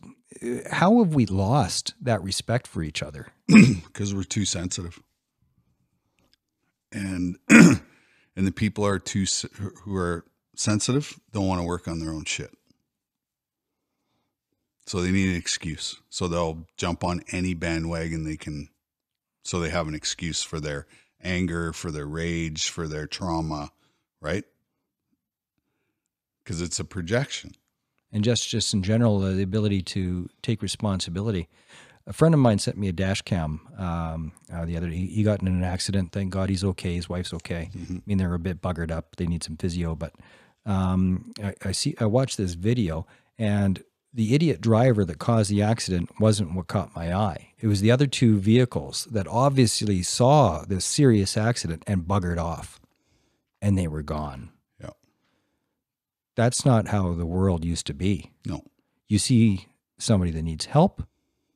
[0.71, 3.27] how have we lost that respect for each other?
[3.49, 5.01] because we're too sensitive.
[6.93, 7.37] And
[8.41, 9.27] and the people are too
[9.83, 10.25] who are
[10.57, 12.51] sensitive don't want to work on their own shit.
[14.87, 16.01] So they need an excuse.
[16.09, 18.71] So they'll jump on any bandwagon they can
[19.45, 20.87] so they have an excuse for their
[21.23, 23.73] anger, for their rage, for their trauma,
[24.23, 24.45] right?
[26.47, 27.53] Cuz it's a projection.
[28.11, 31.47] and just just in general the ability to take responsibility
[32.07, 35.07] a friend of mine sent me a dash cam um, uh, the other day he,
[35.07, 37.71] he got in an accident thank god he's okay his wife's okay.
[37.75, 40.13] I mean they're a bit buggered up they need some physio but
[40.67, 43.07] um, I, I see i watched this video
[43.39, 43.83] and
[44.13, 47.53] the idiot driver that caused the accident wasn't what caught my eye.
[47.61, 52.81] It was the other two vehicles that obviously saw this serious accident and buggered off
[53.63, 54.51] and they were gone.
[54.81, 54.91] Yeah.
[56.35, 58.33] that's not how the world used to be.
[58.45, 58.65] No.
[59.09, 61.03] you see somebody that needs help,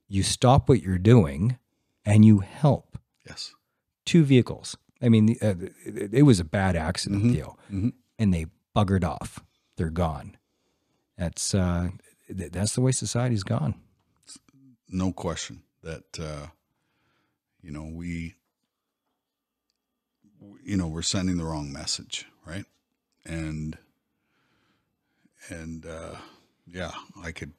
[0.09, 1.59] you stop what you're doing
[2.05, 2.99] and you help.
[3.27, 3.55] Yes.
[4.05, 4.77] Two vehicles.
[5.03, 7.33] I mean, uh, it, it was a bad accident, Mhm.
[7.35, 7.93] Theo, Mhm.
[8.19, 8.47] and they
[8.77, 9.41] buggered off.
[9.77, 10.37] They're gone.
[11.17, 11.91] That's uh,
[12.29, 13.75] th- that's the way society's gone.
[14.89, 16.47] no question that uh,
[17.63, 18.35] you know we
[20.63, 22.65] you know we're sending the wrong message right
[23.25, 23.77] and
[25.49, 26.17] and uh,
[26.67, 26.93] yeah
[27.23, 27.53] i could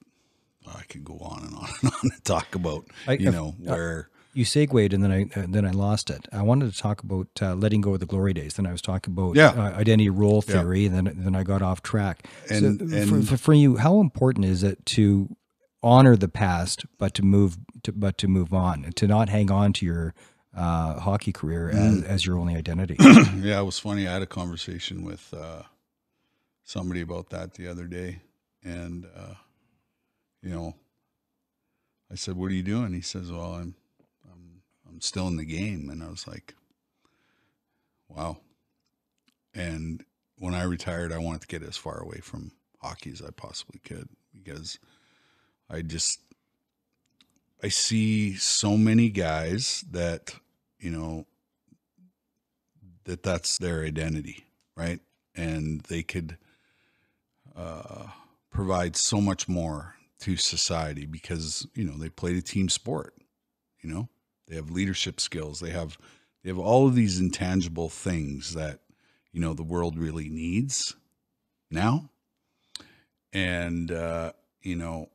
[0.68, 3.72] i could go on and on and on and talk about I- you know uh,
[3.74, 6.28] where You segued, and then I uh, then I lost it.
[6.34, 8.56] I wanted to talk about uh, letting go of the glory days.
[8.56, 9.52] Then I was talking about Yeah.
[9.56, 10.54] uh, identity role Yeah.
[10.56, 12.28] theory, and then then I got off track.
[12.50, 15.30] And- so and- for, for, for you, how important is it to
[15.82, 19.50] honor the past, but to move to, but to move on, and to not hang
[19.52, 20.14] on to your
[20.54, 22.98] uh, hockey career as, as your only identity?
[23.40, 24.06] yeah, it was funny.
[24.06, 25.64] I had a conversation with uh,
[26.66, 28.20] somebody about that the other day,
[28.64, 29.36] and uh,
[30.46, 30.76] you know,
[32.12, 33.76] I said, "What are you doing?" He says, "Well, I'm,
[34.32, 36.54] I'm, I'm still in the game," and I was like,
[38.08, 38.38] "Wow."
[39.56, 40.06] And
[40.38, 43.80] when I retired, I wanted to get as far away from hockey as I possibly
[43.84, 44.78] could because
[45.68, 46.20] I just
[47.64, 50.36] I see so many guys that
[50.80, 51.26] you know
[53.06, 54.46] that that's their identity,
[54.78, 55.00] right?
[55.34, 56.38] And they could
[57.56, 58.08] uh,
[58.52, 63.14] provide so much more to society because you know they played a team sport.
[63.84, 64.10] You know,
[64.48, 65.60] they have leadership skills.
[65.60, 66.00] They have
[66.44, 68.80] they have all of these intangible things that
[69.32, 70.96] you know the world really needs
[71.70, 72.10] now.
[73.34, 74.32] And uh,
[74.64, 75.10] you know,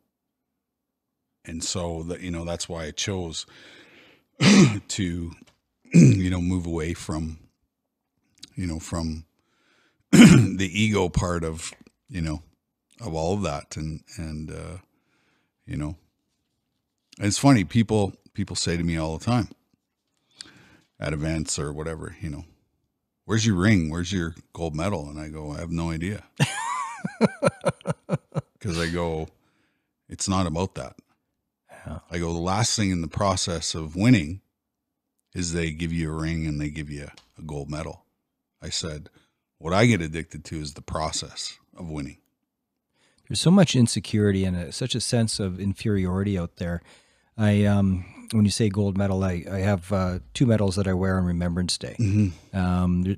[1.45, 3.47] and so that you know that's why I chose
[4.39, 5.33] to
[5.93, 7.41] you know move away from
[8.55, 9.25] you know from
[10.13, 11.73] the ego part of
[12.09, 12.43] you know
[13.01, 14.77] of all of that and and uh
[15.67, 15.97] you know?
[17.19, 19.49] And it's funny people people say to me all the time
[20.99, 22.45] at events or whatever you know
[23.25, 23.91] where's your ring?
[23.91, 25.09] Where's your gold medal?
[25.09, 26.25] And i go i have no idea.
[28.53, 29.29] Because i go
[30.09, 30.97] it's not about that.
[31.87, 32.01] Yeah.
[32.11, 34.41] i go the last thing in the process of winning
[35.35, 37.09] is they give you a ring and they give you
[37.39, 38.05] a gold medal.
[38.63, 39.09] I said
[39.59, 42.19] what i get addicted to is the process of winning
[43.31, 46.83] There's so much insecurity and a, such a sense of inferiority out there.
[47.39, 50.95] I, um, when you say gold medal, I, I have uh, two medals that I
[50.95, 51.95] wear on Remembrance Day.
[52.53, 53.17] Um,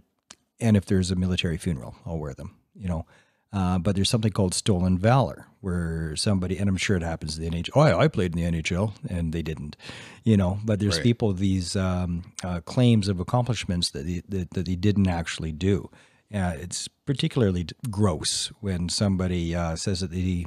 [0.61, 2.55] and if there's a military funeral, I'll wear them.
[2.75, 3.07] You know,
[3.55, 7.51] uh, but there's something called stolen valor, where somebody, and I'm sure it happens in
[7.51, 7.71] the NHL.
[7.75, 9.77] Oh, I, I played in the NHL, and they didn't.
[10.25, 11.03] You know, but there's Right.
[11.05, 15.89] people these um, uh, claims of accomplishments that they, that, that they didn't actually do.
[16.33, 20.47] Uh, it's particularly gross when somebody uh, says that they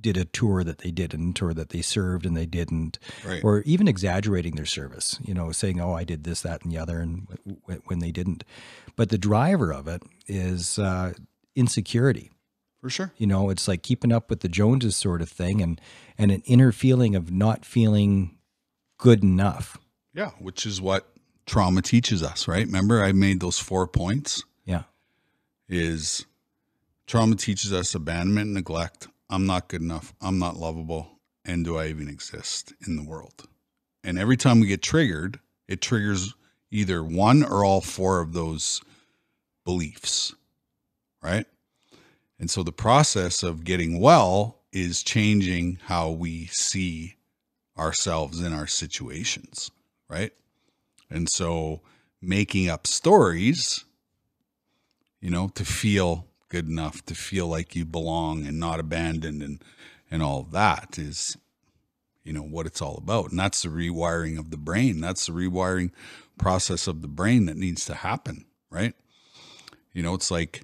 [0.00, 3.62] did a tour that they didn't, or that they served and they didn't, right or
[3.62, 7.00] even exaggerating their service, you know, saying, "Oh, I did this, that, and the other,"
[7.00, 8.44] and w- w- when they didn't.
[8.96, 11.14] But the driver of it is uh,
[11.56, 12.30] insecurity.
[12.80, 15.80] for sure You know, it's like keeping up with the Joneses sort of thing, and
[16.16, 18.36] and an inner feeling of not feeling
[18.98, 19.78] good enough.
[20.14, 21.08] yeah which is what
[21.46, 24.82] trauma teaches us right remember i made those four points Yeah,
[25.66, 26.26] is
[27.06, 29.08] trauma teaches us abandonment, neglect.
[29.30, 30.12] I'm not good enough.
[30.20, 31.08] I'm not lovable.
[31.42, 33.48] And do I even exist in the world?
[34.04, 36.34] And every time we get triggered, it triggers
[36.70, 38.82] either one or all four of those
[39.64, 40.34] beliefs,
[41.22, 41.46] right?
[42.38, 47.16] And so the process of getting well is changing how we see
[47.78, 49.70] ourselves in our situations,
[50.10, 50.32] right?
[51.08, 51.80] And so
[52.20, 53.86] making up stories
[55.20, 59.62] you know, to feel good enough, to feel like you belong and not abandoned and
[60.10, 61.36] and all that is
[62.24, 63.30] you know what it's all about.
[63.30, 65.00] And that's the rewiring of the brain.
[65.00, 65.90] That's the rewiring
[66.38, 68.94] process of the brain that needs to happen, right?
[69.92, 70.62] You know, it's like,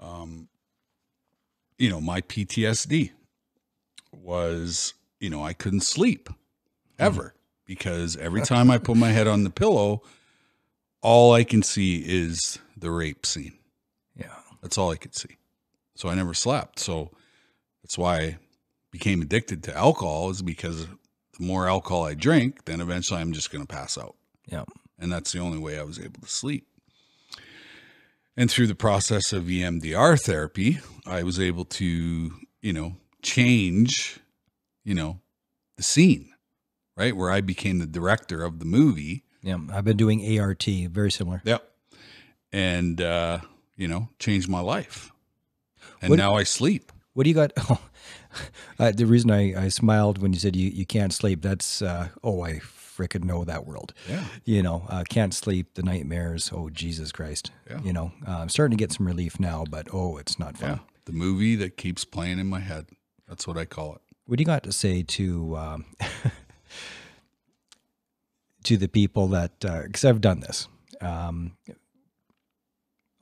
[0.00, 0.48] um,
[1.78, 3.10] you know, my PTSD
[4.12, 6.28] was, you know, I couldn't sleep
[6.98, 7.34] ever
[7.66, 10.02] because every time I put my head on the pillow,
[11.00, 13.54] all I can see is the rape scene.
[14.62, 15.36] That's all I could see.
[15.94, 16.78] So I never slept.
[16.78, 17.10] So
[17.82, 18.38] that's why I
[18.90, 23.50] became addicted to alcohol is because the more alcohol I drink, then eventually I'm just
[23.50, 24.14] going to pass out.
[24.46, 24.64] Yeah.
[24.98, 26.66] And that's the only way I was able to sleep.
[28.36, 32.32] And through the process of EMDR therapy, I was able to,
[32.62, 34.20] you know, change,
[34.84, 35.20] you know,
[35.76, 36.32] the scene,
[36.96, 37.16] right?
[37.16, 39.24] Where I became the director of the movie.
[39.42, 39.58] Yeah.
[39.70, 41.42] I've been doing ART, very similar.
[41.44, 41.68] Yep.
[42.52, 43.40] And, uh,
[43.82, 45.10] you know, changed my life.
[46.00, 46.92] And What- now I sleep.
[47.14, 47.52] What do you got?
[47.68, 47.80] Oh,
[48.78, 52.08] uh, the reason I, I smiled when you said you, you can't sleep, that's, uh,
[52.24, 53.92] oh, I frickin' know that world.
[54.08, 54.24] Yeah.
[54.46, 56.50] You know, uh, can't sleep, the nightmares.
[56.50, 57.50] Oh, Jesus Christ.
[57.68, 57.82] Yeah.
[57.82, 60.70] You know, uh, I'm starting to get some relief now, but oh, it's not fun.
[60.70, 60.78] Yeah.
[61.04, 62.86] The movie that keeps playing in my head.
[63.28, 64.00] That's what I call it.
[64.24, 65.84] What do you got to say to um,
[68.64, 70.68] to the people that because I've done this.
[71.02, 71.58] Um,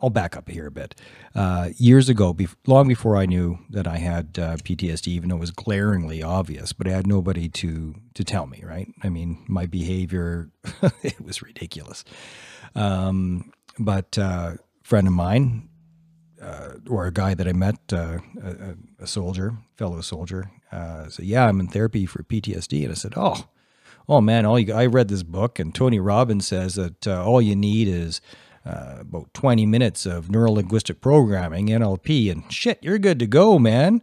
[0.03, 0.95] I'll back up here a bit.
[1.35, 5.37] Uh, years ago, bef- long before I knew that I had uh, PTSD, even though
[5.37, 8.63] it was glaringly obvious, but I had nobody to to tell me.
[8.67, 8.89] Right?
[9.03, 10.51] I mean, my behavior
[11.03, 12.05] it was ridiculous.
[12.75, 15.69] Um, but uh, friend of mine,
[16.41, 21.25] uh, or a guy that I met, uh, a, a- soldier, fellow soldier, uh, said,
[21.27, 23.49] "Yeah, I'm in therapy for PTSD." And I said, "Oh,
[24.09, 27.55] oh man, all you, I read this book, and Tony Robbins says that all you
[27.57, 28.21] need is
[28.65, 33.59] uh, about 20 minutes of neuro linguistic programming, NLP, and shit, you're good to go,
[33.59, 34.03] man."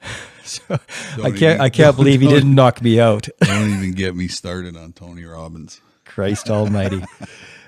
[0.44, 0.62] so
[1.22, 3.28] I can't, even- I can't believe he didn't knock me out.
[3.40, 5.80] Don't even get me started on Tony Robbins.
[6.04, 7.02] Christ Almighty.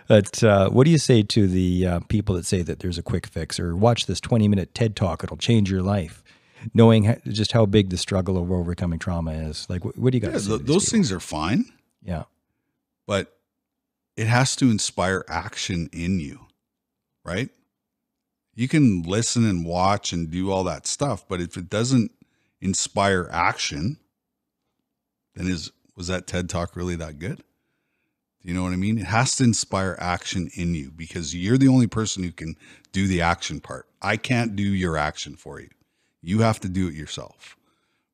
[0.06, 3.02] But uh, what do you say to the uh, people that say that there's a
[3.02, 6.22] quick fix or watch this 20 minute TED talk, it'll change your life,
[6.74, 9.66] knowing just how big the struggle of overcoming trauma is?
[9.70, 10.80] Like, what, what do you got Yeah, th- those people?
[10.80, 11.64] things are fine,
[12.02, 12.24] Yeah.
[13.06, 13.34] but
[14.16, 16.46] it has to inspire action in you,
[17.24, 17.50] right?
[18.54, 22.12] You can listen and watch and do all that stuff, but if it doesn't
[22.60, 23.98] inspire action,
[25.34, 27.42] then is was that TED talk really that good?
[28.42, 28.98] Do you know what I mean?
[28.98, 32.56] It has to inspire action in you because you're the only person who can
[32.92, 33.86] do the action part.
[34.02, 35.70] I can't do your action for you.
[36.20, 37.56] You have to do it yourself.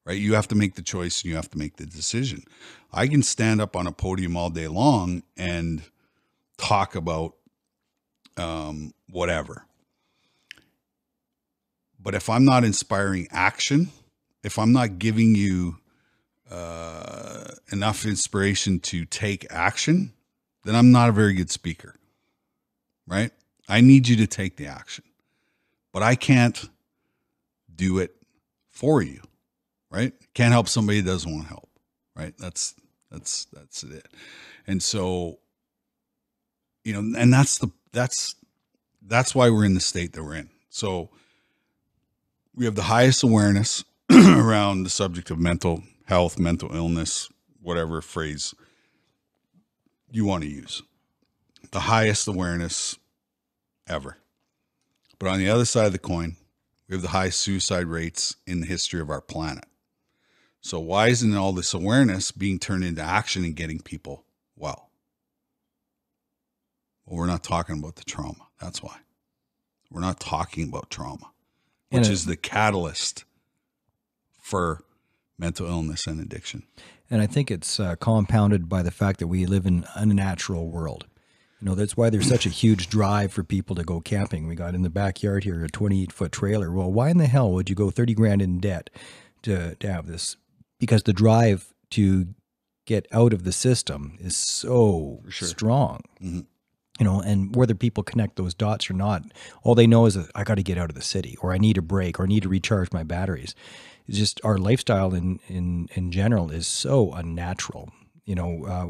[0.04, 0.18] Right?
[0.18, 2.44] You have to make the choice and you have to make the decision.
[2.92, 5.82] I can stand up on a podium all day long and
[6.56, 7.34] talk about
[8.36, 9.66] um, whatever.
[12.02, 13.90] But if I'm not inspiring action,
[14.42, 15.76] if I'm not giving you
[16.50, 20.12] uh, enough inspiration to take action,
[20.64, 21.96] then I'm not a very good speaker.
[23.06, 23.32] Right?
[23.68, 25.04] I need you to take the action,
[25.92, 26.68] but I can't
[27.74, 28.16] do it
[28.68, 29.20] for you.
[29.90, 30.12] Right?
[30.34, 31.68] Can't help somebody doesn't want to help.
[32.16, 32.34] Right?
[32.38, 32.74] That's
[33.10, 34.06] that's that's it.
[34.66, 35.38] And so,
[36.84, 38.36] you know, and that's the that's
[39.02, 40.50] that's why we're in the state that we're in.
[40.68, 41.10] So
[42.54, 47.28] we have the highest awareness around the subject of mental health, mental illness,
[47.60, 48.54] whatever phrase
[50.10, 50.82] you want to use.
[51.72, 52.98] The highest awareness
[53.88, 54.16] ever.
[55.18, 56.36] But on the other side of the coin,
[56.88, 59.64] we have the highest suicide rates in the history of our planet.
[60.60, 64.24] So why isn't all this awareness being turned into action and getting people
[64.56, 64.90] well?
[67.06, 68.48] Well, we're not talking about the trauma.
[68.60, 68.98] That's why.
[69.90, 71.30] We're not talking about trauma,
[71.90, 73.24] which it- is the catalyst
[74.38, 74.84] for
[75.38, 76.64] mental illness and addiction.
[77.10, 80.68] And I think it's uh, compounded by the fact that we live in an unnatural
[80.70, 81.06] world.
[81.60, 84.46] You know, that's why there's such a huge drive for people to go camping.
[84.46, 86.70] We got in the backyard here a 28 foot trailer.
[86.70, 88.88] Well, why in the hell would you go 30 grand in debt
[89.42, 90.36] to, to have this?
[90.80, 92.26] Because the drive to
[92.86, 95.46] get out of the system is so sure.
[95.46, 96.00] strong.
[96.20, 96.46] Mhm.
[96.98, 99.22] You know, and whether people connect those dots or not,
[99.62, 101.58] all they know is that I got to get out of the city, or I
[101.58, 103.54] need a break, or I need to recharge my batteries.
[104.06, 107.90] It's just our lifestyle in in in general is so unnatural.
[108.26, 108.86] You know, uh,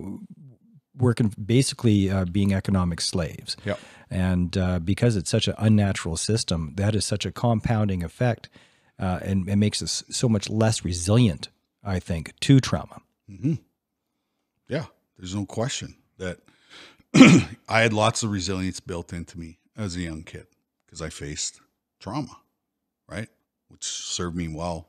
[0.96, 3.56] working basically uh, being economic slaves.
[3.64, 3.78] Yep.
[4.10, 8.48] And uh, because it's such an unnatural system, that is such a compounding effect,
[8.98, 11.48] uh, and it makes us so much less resilient.
[11.82, 13.02] I think to trauma.
[13.30, 13.54] Mm-hmm.
[14.68, 14.86] Yeah,
[15.18, 16.38] there's no question that
[17.14, 20.46] I had lots of resilience built into me as a young kid
[20.84, 21.60] because I faced
[21.98, 22.36] trauma,
[23.08, 23.28] right?
[23.68, 24.88] Which served me well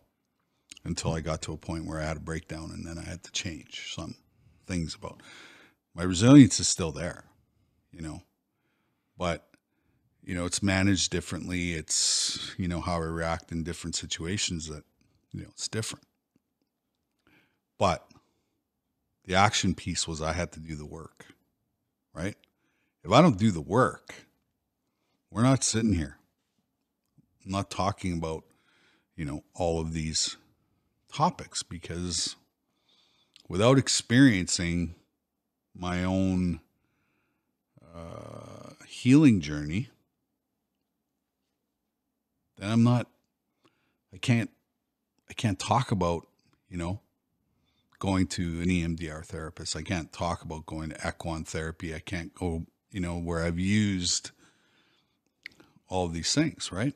[0.84, 3.24] until I got to a point where I had a breakdown and then I had
[3.24, 4.16] to change some
[4.66, 5.22] things about
[5.94, 7.26] my resilience is still there,
[7.92, 8.22] you know.
[9.18, 9.48] But
[10.24, 11.74] you know, it's managed differently.
[11.74, 14.84] It's, you know, how I react in different situations that,
[15.34, 16.06] you know, it's different.
[17.82, 18.08] But
[19.26, 21.26] the action piece was I had to do the work,
[22.14, 22.36] right?
[23.04, 24.14] If I don't do the work,
[25.32, 26.18] we're not sitting here.
[27.44, 28.44] I'm not talking about,
[29.16, 30.38] you know, all of these
[31.12, 32.36] topics because
[33.50, 34.94] without experiencing
[35.74, 36.60] my own
[37.96, 39.90] uh, healing journey,
[42.60, 43.08] then I'm not,
[44.14, 44.52] I can't,
[45.28, 46.28] I can't talk about,
[46.70, 47.00] you know,
[48.02, 49.76] going to an EMDR therapist.
[49.78, 51.94] I can't talk about going to equine therapy.
[51.96, 54.32] I can't go, you know, where I've used
[55.88, 56.96] all of these things, right?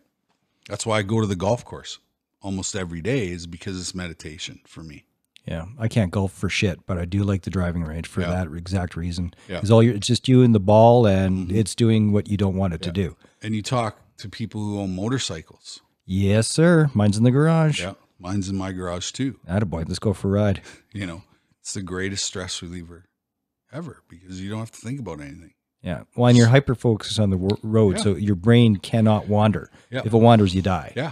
[0.68, 1.99] That's why I go to the golf course
[2.41, 5.06] almost every day is because it's meditation for me.
[5.45, 8.32] Yeah, I can't golf for shit, but I do like the driving range for Yeah.
[8.32, 9.32] that exact reason.
[9.47, 9.58] Yeah.
[9.58, 11.56] Because all you it's just you and the ball, and Mhm.
[11.56, 13.16] it's doing what you don't want it to do.
[13.43, 15.82] And you talk to people who own motorcycles.
[16.03, 16.89] Yes, sir.
[16.95, 17.80] Mine's in the garage.
[17.82, 17.93] Yeah.
[18.20, 19.39] Mine's in my garage too.
[19.47, 20.61] Attaboy, let's go for a ride.
[20.93, 21.24] You know,
[21.59, 23.05] it's the greatest stress reliever
[23.74, 25.53] ever because you don't have to think about anything.
[25.82, 26.03] Yeah.
[26.16, 28.03] Well, and you're hyper focused on the road, Yeah.
[28.03, 29.70] so your brain cannot wander.
[29.91, 30.01] Yeah.
[30.05, 30.93] If it wanders, you die.
[30.95, 31.11] Yeah.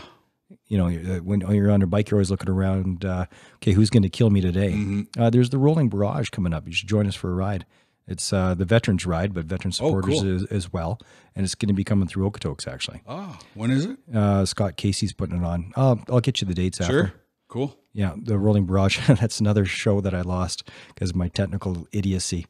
[0.67, 3.03] You know, uh, when you're on your bike, you're always looking around.
[3.03, 3.25] Uh,
[3.55, 4.71] okay, who's going to kill me today?
[4.71, 5.07] Mhm.
[5.17, 6.65] Uh, there's the Rolling Barrage coming up.
[6.65, 7.65] You should join us for a ride.
[8.07, 10.47] It's uh, the veterans ride, but veteran Oh, supporters cool.
[10.51, 10.99] as, well,
[11.35, 13.01] and it's going to be coming through Okotoks actually.
[13.07, 13.97] Ah, when is it?
[14.13, 15.71] Uh, Scott Casey's putting it on.
[15.75, 16.93] Uh, I'll get you the dates after.
[16.93, 17.13] Sure.
[17.47, 17.77] Cool.
[17.93, 18.99] Yeah, the Rolling Barrage.
[19.07, 22.47] that's another show that I lost because of my technical idiocy.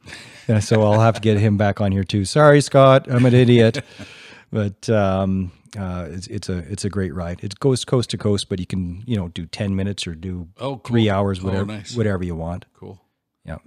[0.47, 2.23] Yeah, so I'll have to get him back on here too.
[2.25, 3.83] Sorry, Scott, I'm an idiot.
[4.51, 7.43] but um, uh, it's, it's a it's a great ride.
[7.43, 10.47] It goes coast to coast, but you can you know do ten minutes or do
[10.57, 10.81] Oh, cool.
[10.85, 11.95] three hours, Oh, whatever nice.
[11.95, 12.65] whatever you want.
[12.73, 13.01] Cool.
[13.45, 13.57] Yeah,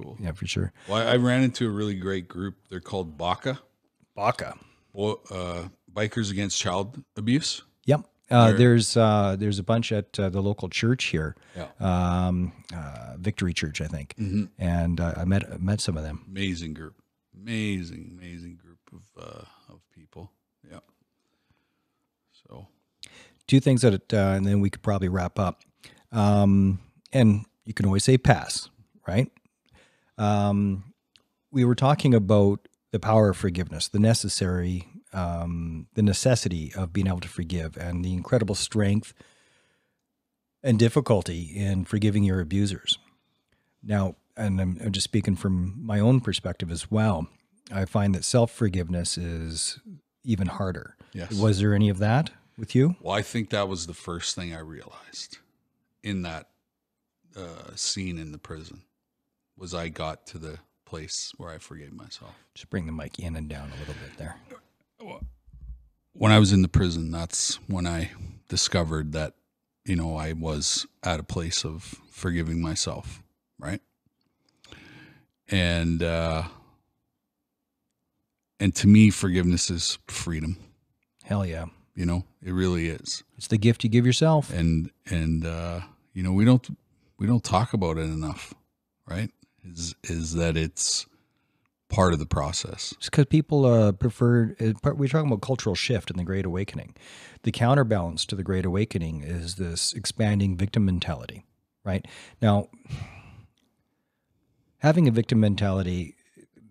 [0.00, 0.16] Cool.
[0.20, 0.72] yeah, for sure.
[0.88, 2.54] Well, I I ran into a really great group.
[2.70, 3.58] They're called BACA,
[4.14, 4.54] Baca.
[4.96, 7.62] Uh, Bikers Against Child Abuse.
[7.86, 8.00] Yep.
[8.30, 11.68] Uh, there's uh, there's a bunch at uh, the local church here, Yeah.
[11.80, 14.44] um, uh, Victory Church, I think, Mm-hmm.
[14.58, 16.24] and uh, I met met some of them.
[16.28, 16.94] Amazing group.
[17.34, 20.30] Amazing, amazing group of uh, of people.
[20.70, 20.80] Yeah.
[22.48, 22.66] So
[23.46, 25.62] two things that, it, uh, and then we could probably wrap up.
[26.12, 26.80] Um,
[27.12, 28.68] and you can always say pass,
[29.06, 29.30] right?
[30.18, 30.92] Um,
[31.50, 37.06] we were talking about the power of forgiveness, the necessary, um, the necessity of being
[37.06, 39.14] able to forgive, and the incredible strength
[40.62, 42.98] and difficulty in forgiving your abusers.
[43.82, 47.28] Now, and I'm, I'm just speaking from my own perspective as well.
[47.72, 49.78] I find that self forgiveness is
[50.24, 50.96] even harder.
[51.12, 51.32] yes.
[51.32, 52.96] Was there any of that with you?
[53.00, 55.38] Well, I think that was the first thing I realized
[56.02, 56.48] in that
[57.36, 58.82] uh, scene in the prison
[59.58, 62.34] was I got to the place where I forgave myself.
[62.54, 64.36] Just bring the mic in and down a little bit there.
[66.12, 68.10] When I was in the prison, that's when I
[68.48, 69.34] discovered that,
[69.84, 73.22] you know, I was at a place of forgiving myself,
[73.58, 73.80] right?
[75.48, 76.44] And uh
[78.60, 80.56] and to me forgiveness is freedom,
[81.24, 81.66] Hell yeah.
[81.94, 82.24] you know?
[82.42, 83.22] It really is.
[83.36, 84.50] It's the gift you give yourself.
[84.52, 85.80] and and uh
[86.14, 86.76] you know we don't
[87.18, 88.54] we don't talk about it enough
[89.06, 89.30] right
[89.72, 91.06] is is that it's
[91.88, 94.54] part of the process Just because people uh, prefer,
[94.84, 96.94] we're talking about cultural shift in the Great Awakening.
[97.44, 101.46] The counterbalance to the Great Awakening is this expanding victim mentality,
[101.84, 102.06] right?
[102.42, 102.68] Now,
[104.78, 106.14] having a victim mentality,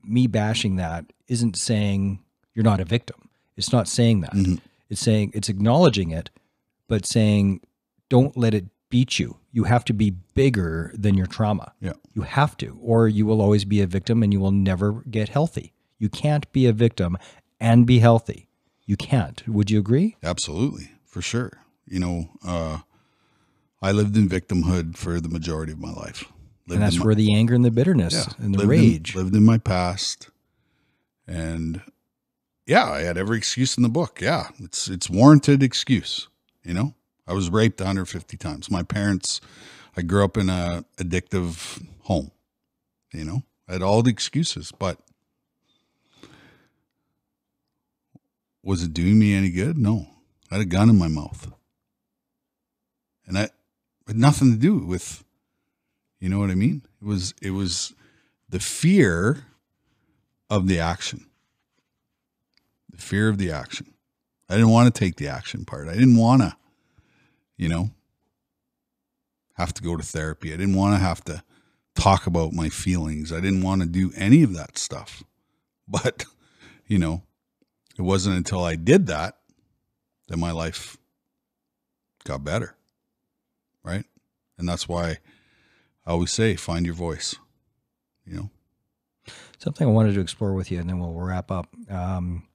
[0.03, 2.19] me bashing that isn't saying
[2.53, 3.29] you're not a victim.
[3.55, 4.33] It's not saying that.
[4.33, 4.59] Mhm.
[4.89, 6.29] It's saying, it's acknowledging it,
[6.87, 7.61] but saying,
[8.07, 9.37] don't let it beat you.
[9.57, 11.67] You have to be bigger than your trauma.
[11.87, 14.87] yeah You have to, or you will always be a victim and you will never
[15.09, 15.73] get healthy.
[15.97, 17.17] You can't be a victim
[17.59, 18.39] and be healthy.
[18.85, 19.37] You can't.
[19.47, 20.15] Would you agree?
[20.23, 21.51] absolutely for sure
[21.87, 22.15] you know
[22.45, 22.77] uh
[23.81, 26.19] i lived in victimhood for the majority of my life
[26.67, 28.79] lived and that's my, where the anger and the bitterness yeah, and the lived in-
[28.91, 29.15] rage.
[29.15, 30.29] lived in my past
[31.25, 31.81] and
[32.67, 36.27] yeah i had every excuse in the book yeah it's it's warranted excuse
[36.63, 36.93] you know
[37.27, 39.41] i was raped 150 times my parents
[39.95, 42.31] i grew up in a addictive home
[43.13, 44.99] you know i had all the excuses but
[48.63, 50.07] was it doing me any good no
[50.51, 51.51] i had a gun in my mouth
[53.25, 53.49] and I
[54.07, 55.23] had nothing to do with
[56.19, 57.93] you know what i mean it was it was
[58.49, 59.45] the fear
[60.49, 61.25] of the action.
[62.91, 63.93] The fear of the action.
[64.49, 65.87] I didn't want to take the action part.
[65.87, 66.55] I didn't want to,
[67.57, 67.89] you know,
[69.55, 70.53] have to go to therapy.
[70.53, 71.43] I didn't want to have to
[71.95, 73.33] talk about my feelings.
[73.33, 75.23] I didn't want to do any of that stuff.
[75.89, 76.25] But,
[76.85, 77.23] you know,
[77.97, 79.37] it wasn't until I did that
[80.27, 80.97] that my life
[82.25, 82.75] got better.
[83.85, 84.03] Right?
[84.57, 85.19] And that's why
[86.05, 87.37] I always say find your voice.
[88.25, 88.49] You know.
[89.59, 91.73] Something I wanted to explore with you, and then we'll wrap up.
[91.89, 92.46] Um,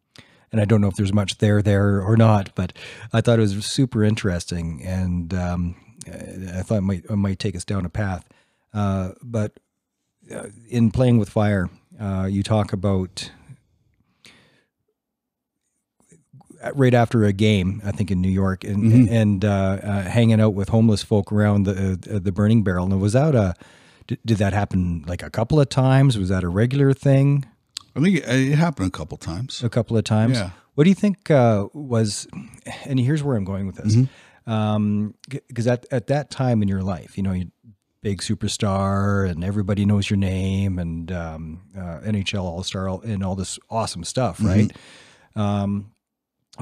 [0.53, 2.73] and I don't know if there's much there there or not, but
[3.13, 5.75] I thought it was super interesting, and um,
[6.07, 8.29] I thought it might it might take us down a path.
[8.75, 9.59] Uh, but
[10.35, 11.69] uh, in playing with fire,
[12.01, 13.31] uh, you talk about
[16.75, 19.11] right after a game, I think in New York, and Mhm.
[19.11, 19.49] and uh,
[19.83, 22.85] uh, hanging out with homeless folk around the uh, the burning barrel.
[22.93, 23.55] And was that a
[24.07, 26.17] did, did that happen like a couple of times?
[26.19, 27.45] Was that a regular thing?
[27.97, 29.63] I think it, it happened a couple times.
[29.63, 30.39] A couple of times.
[30.39, 30.51] Yeah.
[30.75, 32.27] What do you think uh, was?
[32.87, 33.97] And here's where I'm going with this,
[34.47, 35.09] Mm-hmm.
[35.49, 37.51] because at at that time in your life, you know, you
[38.03, 43.37] big superstar and everybody knows your name and um, uh, NHL All Star and all
[43.37, 44.47] this awesome stuff, Mm-hmm.
[44.49, 44.73] right?
[45.37, 45.93] Um,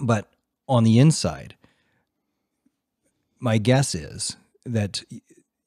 [0.02, 0.28] but
[0.69, 1.55] on the inside,
[3.39, 4.36] my guess is
[4.66, 5.20] that y-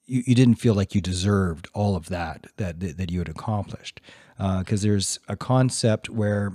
[0.06, 4.00] you, you didn't feel like you deserved all of that that, that you had accomplished
[4.38, 6.52] because there's a concept where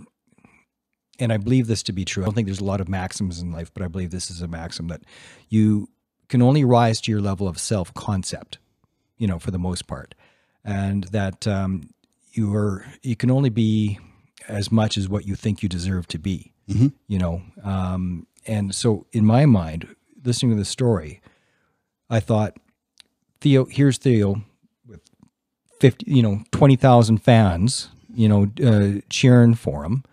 [1.21, 2.23] and I believe this to be true.
[2.23, 4.41] I don't think there's a lot of maxims in life, but I believe this is
[4.41, 5.01] a maxim that
[5.49, 5.89] you
[6.29, 8.57] can only rise to your level of self concept,
[9.17, 10.15] you know, for the most part,
[10.63, 11.89] and that um,
[12.31, 13.99] you are you can only be
[14.47, 16.93] as much as what you think you deserve to be, Mhm.
[17.07, 17.41] you know.
[17.63, 19.93] Um, and so, in my mind,
[20.23, 21.21] listening to the story,
[22.09, 22.55] I thought,
[23.41, 24.43] Theo, here's Theo
[25.79, 30.03] 50, you know, 20,000 fans, you know, uh, cheering for him.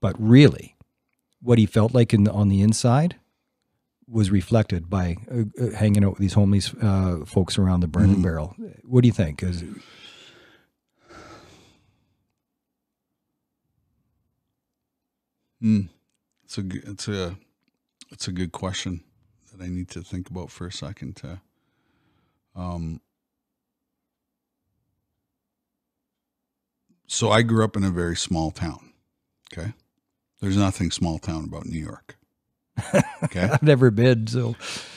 [0.00, 0.74] But really,
[1.40, 3.16] what he felt like in, on the inside
[4.06, 8.16] was reflected by uh, uh, hanging out with these homeless uh, folks around the burning
[8.16, 8.22] mm.
[8.22, 8.54] barrel.
[8.82, 9.42] What do you think?
[9.42, 9.64] Is
[15.64, 15.88] Mm.
[16.44, 17.36] It's a it's a
[18.10, 19.02] it's a good question
[19.50, 21.16] that I need to think about for a second.
[21.16, 21.40] To,
[22.54, 23.00] um,
[27.06, 28.92] so I grew up in a very small town.
[29.52, 29.72] Okay,
[30.40, 32.16] there's nothing small town about New York.
[33.22, 34.56] Okay, I've never been, so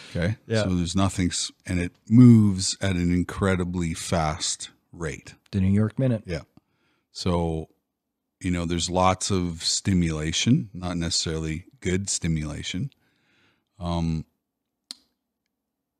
[0.09, 0.35] okay.
[0.47, 0.63] Yeah.
[0.63, 1.31] So there's nothing,
[1.65, 5.35] and it moves at an incredibly fast rate.
[5.51, 6.23] the New York Minute.
[6.25, 6.41] Yeah.
[7.11, 7.69] So,
[8.39, 12.91] you know, there's lots of stimulation, not necessarily good stimulation.
[13.79, 14.25] Um,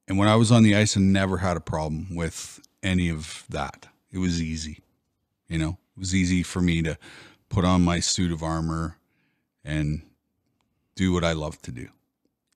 [0.07, 3.45] and when I was on the ice, I never had a problem with any of
[3.49, 3.87] that.
[4.11, 4.79] It was easy.
[5.49, 6.95] You know, it was easy for me to
[7.49, 8.97] put on my suit of armor
[9.65, 10.03] and
[10.95, 11.89] do what I love to do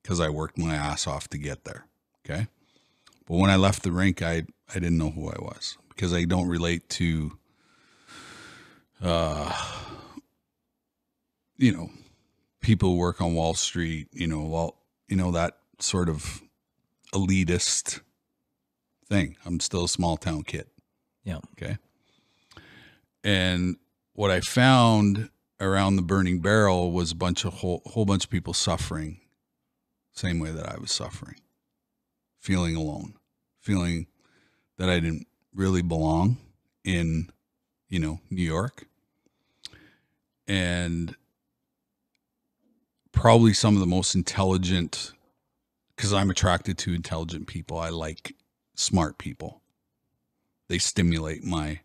[0.02, 1.88] because I worked my ass off to get there.
[2.24, 2.48] Okay.
[3.26, 6.26] But when I left the rink, I, I didn't know who I was because I
[6.26, 7.38] don't relate to,
[9.02, 9.52] uh,
[11.58, 11.90] you know,
[12.60, 14.76] people who work on Wall Street, you know, well,
[15.08, 16.42] you know, that sort of
[17.12, 18.02] elitist
[19.08, 19.36] thing.
[19.46, 20.68] I'm still a small town kid.
[21.24, 21.40] Yeah.
[21.54, 21.78] Okay.
[23.24, 23.78] And
[24.14, 25.30] what I found
[25.60, 29.22] around the burning barrel was a bunch of whole, whole bunch of people suffering
[30.14, 31.38] same way that I was suffering,
[32.40, 33.16] feeling alone,
[33.62, 34.08] feeling
[34.78, 36.38] that I didn't really belong
[36.84, 37.32] in,
[37.88, 38.86] you know, New York.
[40.48, 41.16] And
[43.12, 45.14] probably some of the most intelligent,
[45.96, 47.78] because I'm attracted to intelligent people.
[47.78, 48.36] I like
[48.76, 49.62] smart people.
[50.68, 51.82] They stimulate my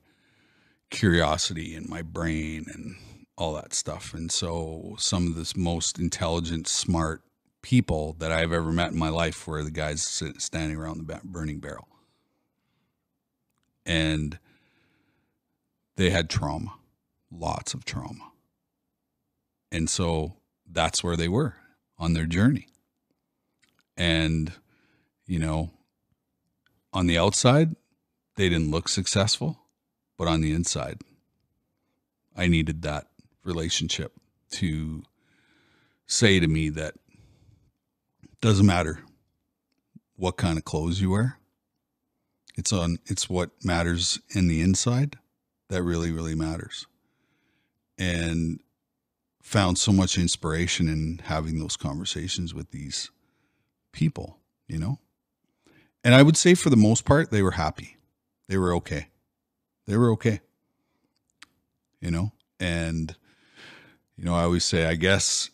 [0.91, 2.97] curiosity and my brain and
[3.37, 4.15] all that stuff.
[4.15, 7.23] And so some of the most intelligent, smart
[7.63, 11.59] people that I've ever met in my life were the guys standing around the burning
[11.59, 11.89] barrel.
[13.85, 14.39] And
[15.97, 16.75] they had trauma,
[17.31, 18.33] lots of trauma.
[19.73, 20.37] And so
[20.71, 21.57] that's where they were
[21.99, 22.69] on their journey.
[23.97, 24.53] And,
[25.27, 25.71] you know,
[26.93, 27.75] on the outside,
[28.37, 29.59] they didn't look successful,
[30.17, 31.01] but on the inside,
[32.37, 33.07] I needed that
[33.45, 34.13] relationship
[34.53, 35.03] to
[36.07, 36.95] say to me that
[38.41, 39.01] doesn't matter
[40.17, 41.39] what kind of clothes you wear.
[42.57, 45.19] It's on it's what matters in the inside
[45.69, 46.87] that really really matters.
[47.99, 48.61] And
[49.43, 53.11] found so much inspiration in having those conversations with these
[53.93, 54.99] people, you know?
[56.03, 57.97] And I would say for the most part they were happy.
[58.49, 59.09] They were okay.
[59.87, 60.41] They were okay.
[62.01, 62.33] You know?
[62.59, 63.15] And
[64.17, 65.51] you know, I always say I guess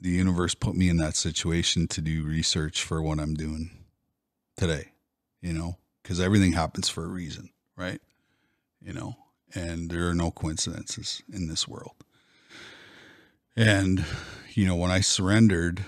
[0.00, 3.70] the universe put me in that situation to do research for what I'm doing
[4.56, 4.92] today,
[5.40, 8.00] you know, because everything happens for a reason, right?
[8.80, 9.16] You know,
[9.54, 11.94] and there are no coincidences in this world.
[13.56, 14.04] And,
[14.54, 15.84] you know, when I surrendered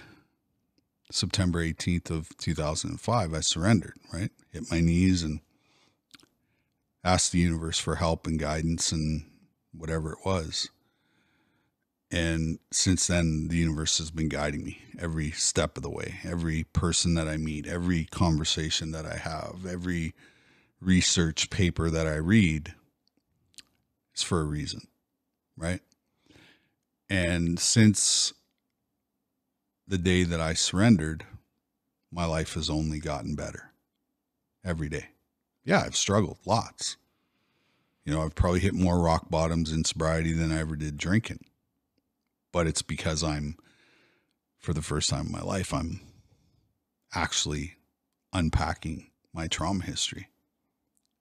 [1.12, 4.30] September 18th of 2005, I surrendered, right?
[4.52, 5.40] Hit my knees and
[7.02, 9.24] asked the universe for help and guidance and
[9.72, 10.68] whatever it was.
[12.10, 16.18] And since then, the universe has been guiding me every step of the way.
[16.24, 20.14] Every person that I meet, every conversation that I have, every
[20.80, 22.74] research paper that I read
[24.14, 24.88] is for a reason,
[25.56, 25.80] right?
[27.08, 28.32] And since
[29.86, 31.24] the day that I surrendered,
[32.10, 33.72] my life has only gotten better
[34.64, 35.10] every day.
[35.64, 36.96] Yeah, I've struggled lots.
[38.04, 41.44] You know, I've probably hit more rock bottoms in sobriety than I ever did drinking
[42.52, 43.56] but it's because I'm,
[44.58, 46.00] for the first time in my life, I'm
[47.14, 47.76] actually
[48.32, 50.28] unpacking my trauma history.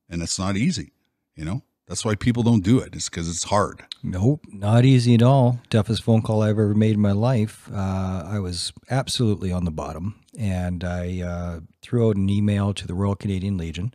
[0.10, 0.92] And it's not easy,
[1.36, 1.64] you know?
[1.88, 2.94] That's why people don't do it.
[2.94, 3.84] It's because it's hard.
[4.04, 5.60] Nope, not easy at all.
[5.72, 7.68] Toughest phone call I've ever made in my life.
[7.74, 12.86] Uh, I was absolutely on the bottom, and I uh, threw out an email to
[12.86, 13.92] the Royal Canadian Legion,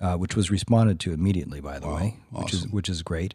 [0.00, 3.34] uh, which was responded to immediately, by the Wow, way, which is which is great.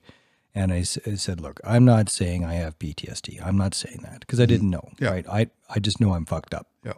[0.56, 3.44] And I said, look, I'm not saying I have PTSD.
[3.44, 4.90] I'm not saying that because I didn't know.
[4.94, 5.04] Mm-hmm.
[5.04, 5.10] Yeah.
[5.12, 5.26] Right?
[5.28, 6.94] I I just know I'm fucked up Yeah.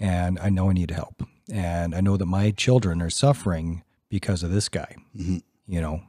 [0.00, 1.22] and I know I need help.
[1.52, 5.42] And I know that my children are suffering because of this guy, Mhm.
[5.68, 6.00] you know,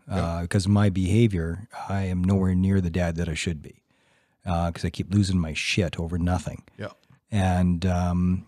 [0.41, 1.67] because of my behavior.
[1.89, 3.83] I am nowhere near the dad that I should be
[4.43, 6.63] because I keep losing my shit over nothing.
[6.77, 6.93] Yeah.
[7.31, 8.47] And um,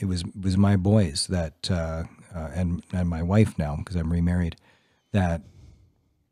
[0.00, 3.96] it was it was my boys that uh, uh, and and my wife now because
[3.96, 4.56] I'm remarried
[5.12, 5.42] that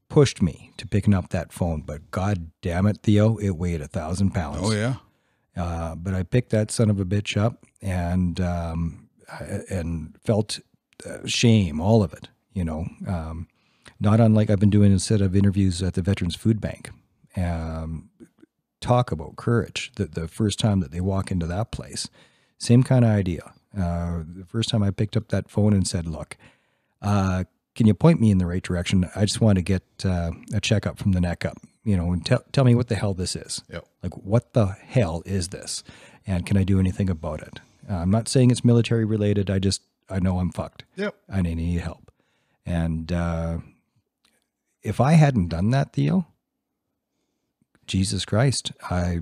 [0.09, 1.82] pushed me to picking up that phone.
[1.82, 4.59] But god damn it, Theo, it weighed a thousand pounds.
[4.62, 4.97] Oh, yeah.
[5.56, 9.09] Uh, but I picked that son of a bitch up and um,
[9.70, 10.60] and felt
[11.05, 12.28] uh, shame, all of it.
[12.52, 13.48] You know, um,
[14.01, 16.90] not unlike I've been doing a set of interviews at the Veterans Food Bank.
[17.36, 18.10] Um,
[18.81, 19.93] talk about courage.
[19.97, 22.09] The the first time that they walk into that place,
[22.59, 23.55] same kind of idea.
[23.77, 26.36] Uh, the first time I picked up that phone and said, "Look,
[27.03, 27.44] uh,
[27.74, 29.09] can you point me in the right direction?
[29.15, 31.59] I just want to get uh, a checkup from the neck up.
[31.85, 33.81] You know, and tell tell me what the hell this is." Yeah.
[34.03, 35.85] Like, what the hell is this?
[36.27, 37.61] And can I do anything about it?
[37.89, 39.51] Uh, I'm not saying it's military related.
[39.51, 40.85] I just, I know I'm fucked.
[40.97, 41.15] Yep.
[41.28, 42.11] I need, need help.
[42.65, 43.59] And uh,
[44.82, 46.27] if I hadn't done that, Theo,
[47.86, 49.20] Jesus Christ, I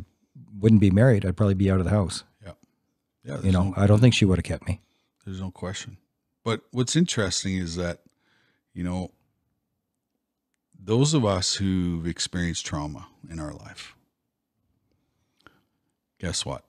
[0.59, 1.27] wouldn't be married.
[1.27, 2.25] I'd probably be out of the house.
[3.25, 3.41] Yeah.
[3.41, 4.81] You know, no- I don't think she would have kept me.
[5.25, 5.97] There's no question.
[6.45, 8.01] But what's interesting is that,
[8.75, 9.11] you know,
[10.79, 13.95] those of us who've experienced trauma in our life,
[16.19, 16.65] guess what?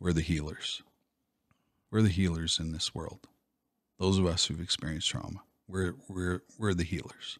[0.00, 0.82] We're the healers.
[1.90, 3.26] We're the healers in this world.
[3.98, 7.38] Those of us who've experienced trauma, we're we're we're the healers.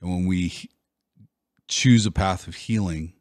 [0.00, 0.68] And when we
[1.68, 3.12] choose a path of healing,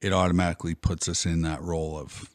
[0.00, 2.30] it automatically puts us in that role of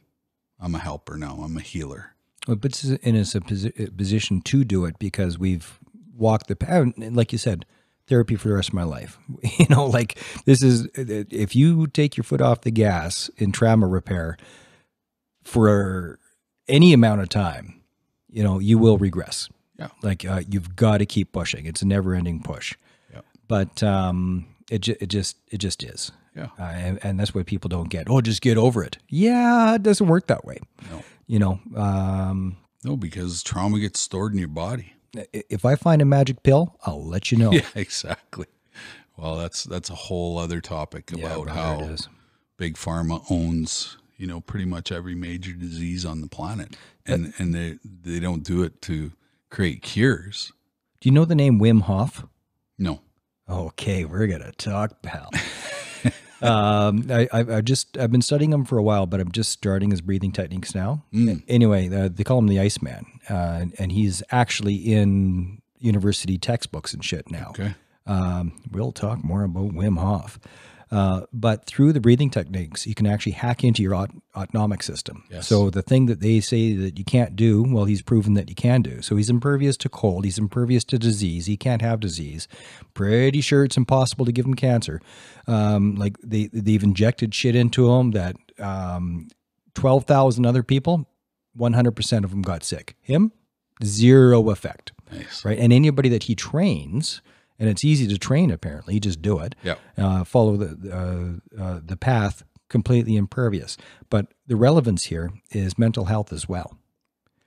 [0.60, 2.14] I'm a helper now, I'm a healer.
[2.48, 5.80] Well, It puts us in a posi- position to do it because we've
[6.16, 6.94] walked the path.
[6.98, 7.66] And like you said,
[8.08, 9.18] therapy for the rest of my life.
[9.60, 13.88] You know, like this is if you take your foot off the gas in trauma
[13.88, 14.38] repair
[15.44, 16.20] for
[16.68, 17.82] any amount of time,
[18.30, 19.50] you know, you will regress.
[19.78, 19.90] Yeah.
[20.02, 21.66] Like uh, you've got to keep pushing.
[21.66, 22.76] It's a never-ending push.
[23.12, 23.22] Yeah.
[23.48, 26.12] But um, it ju- it just it just is.
[26.36, 26.48] Yeah.
[26.60, 28.08] Uh, and, and that's what people don't get.
[28.10, 28.98] Oh, just get over it.
[29.08, 30.58] Yeah, it doesn't work that way.
[30.90, 31.04] No.
[31.28, 34.94] You know, um, No, because trauma gets stored in your body.
[35.32, 37.52] if I find a magic pill, I'll let you know.
[37.54, 38.48] Yeah, exactly.
[39.16, 41.96] Well, that's that's a whole other topic about brother, how
[42.58, 46.76] big pharma owns, you know, pretty much every major disease on the planet.
[47.06, 49.12] And and they they don't do it to
[49.52, 50.52] create cures.
[51.00, 52.26] Do you know the name Wim Hof?
[52.80, 53.02] No.
[53.50, 55.30] Okay, we're gonna talk, pal.
[56.42, 59.52] um, I, I, I just I've been studying him for a while, but I'm just
[59.52, 61.04] starting his breathing techniques now.
[61.14, 61.44] Mm.
[61.48, 66.94] Anyway, uh, they call him the Iceman, uh, and, and he's actually in university textbooks
[66.94, 67.50] and shit now.
[67.50, 67.76] Okay.
[68.06, 70.40] Um, we'll talk more about Wim Hof.
[70.94, 75.24] Uh, but through the breathing techniques, you can actually hack into your aut- autonomic system.
[75.32, 75.48] Yes.
[75.48, 78.54] So the thing that they say that you can't do, well, he's proven that you
[78.54, 79.02] can do.
[79.02, 80.24] So he's impervious to cold.
[80.24, 81.48] He's impervious to disease.
[81.48, 82.48] He can't have disease.
[82.94, 85.02] Pretty sure it's impossible to give him cancer.
[85.48, 89.30] Um, like they they've injected shit into him that um,
[89.74, 91.10] twelve thousand other people,
[91.56, 92.96] one hundred percent of them got sick.
[93.02, 93.32] Him,
[93.84, 95.44] zero effect Nice.
[95.44, 95.58] right?
[95.58, 97.22] And anybody that he trains,
[97.64, 99.56] and it's easy to train apparently, you just do it.
[99.64, 99.76] Yeah.
[99.98, 103.78] Uh, follow the uh, uh, the path, completely impervious.
[104.10, 106.78] But the relevance here is mental health as well.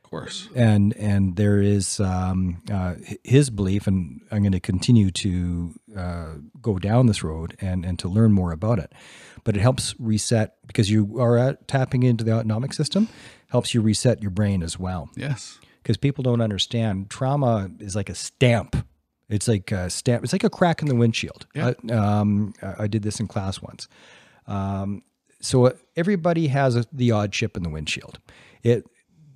[0.03, 0.49] Of course.
[0.55, 2.95] and and there is um, uh,
[3.25, 7.99] his belief, and I'm going to continue to uh, go down this road and and
[7.99, 8.95] to learn more about it.
[9.45, 13.09] But it helps reset because you are at, tapping into the autonomic system,
[13.51, 15.11] helps you reset your brain as well.
[15.15, 15.59] Yes.
[15.83, 18.77] Because people don't understand trauma is like a stamp.
[19.29, 20.25] It's like a stamp.
[20.25, 21.47] It's like a crack in the windshield.
[21.55, 21.73] Yeah.
[21.89, 23.89] I, um, I I did this in class once.
[24.47, 25.03] Um,
[25.41, 28.19] so everybody has a, the odd chip in the windshield.
[28.63, 28.87] It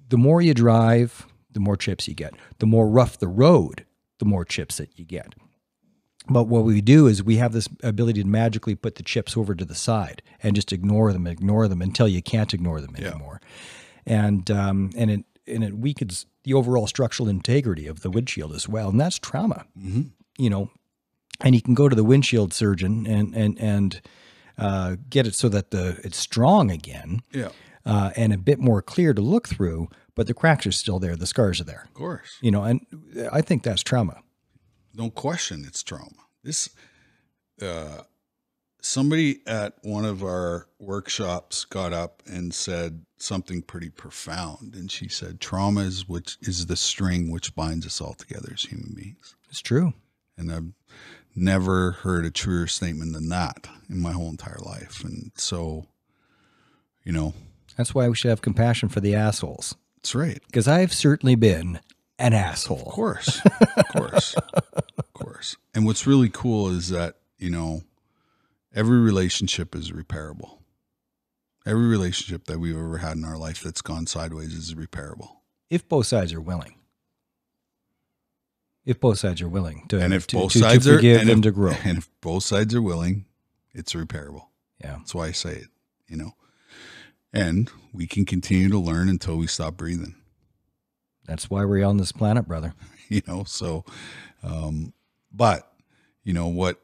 [0.09, 2.35] the more you drive, the more chips you get.
[2.59, 3.87] The more rough the road,
[4.19, 5.35] the more chips that you get.
[6.29, 9.55] But what we do is we have this ability to magically put the chips over
[9.55, 13.41] to the side and just ignore them, ignore them until you can't ignore them anymore.
[14.07, 14.27] Yeah.
[14.27, 18.69] And um, and it and it weakens the overall structural integrity of the windshield as
[18.69, 19.67] well, and that's trauma.
[19.79, 20.03] hmm
[20.39, 20.71] You know,
[21.41, 24.01] and you can go to the windshield surgeon and and and
[24.59, 27.49] uh, get it so that the it's strong again Yeah.
[27.87, 31.17] uh, and a bit more clear to look through, but the cracks are still there,
[31.17, 31.85] the scars are there.
[31.89, 32.37] Of course.
[32.43, 32.81] You know, and
[33.33, 34.21] I think that's trauma.
[34.95, 36.25] No question it's trauma.
[36.43, 36.69] This
[37.62, 38.03] uh
[38.83, 45.09] somebody at one of our workshops got up and said something pretty profound and she
[45.09, 49.35] said trauma is which is the string which binds us all together as human beings.
[49.51, 49.93] It's true.
[50.39, 50.73] And I've
[51.37, 55.05] never heard a truer statement than that in my whole entire life.
[55.05, 55.87] And so,
[57.05, 57.35] you know,
[57.77, 59.75] That's why we should have compassion for the assholes.
[59.99, 60.41] it's right.
[60.47, 61.81] Because I've certainly been
[62.19, 62.81] an asshole.
[62.87, 63.41] Of course.
[63.77, 64.35] Of course.
[64.35, 65.57] of course.
[65.75, 67.83] And what's really cool is that, you know,
[68.75, 70.59] every relationship is repairable.
[71.66, 75.37] Every relationship that we've ever had in our life that's gone sideways is repairable.
[75.69, 76.77] If both sides are willing.
[78.87, 81.20] If both sides are willing to, And if to, both to- to sides are forgive
[81.20, 81.73] and and, if, to grow.
[81.85, 83.27] and if both sides are willing,
[83.73, 84.47] it's repairable.
[84.82, 84.97] Yeah.
[84.97, 85.69] That's why I say it,
[86.09, 86.32] you know.
[87.32, 90.16] And we can continue to learn until we stop breathing.
[91.27, 92.74] That's why we're on this planet, brother.
[93.11, 93.85] you know so
[94.43, 94.95] um
[95.31, 95.70] but
[96.24, 96.81] you know what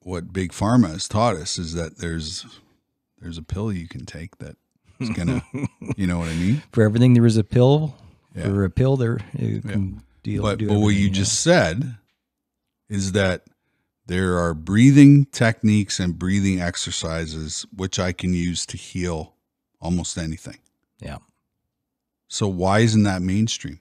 [0.00, 2.46] what big pharma has taught us is that there's
[3.20, 4.56] there's a pill you can take that
[5.00, 5.42] is gonna
[5.96, 7.94] you know what i mean For everything, there is a pill.
[8.34, 8.44] Yeah.
[8.44, 10.42] For a pill, there you can deal.
[10.42, 11.12] but, do but what you yeah.
[11.12, 11.96] just said
[12.88, 13.42] is that
[14.06, 19.34] there are breathing techniques and breathing exercises which i can use to heal
[19.80, 20.58] almost anything
[21.00, 21.18] Yeah.
[22.28, 23.80] so why isn't that mainstream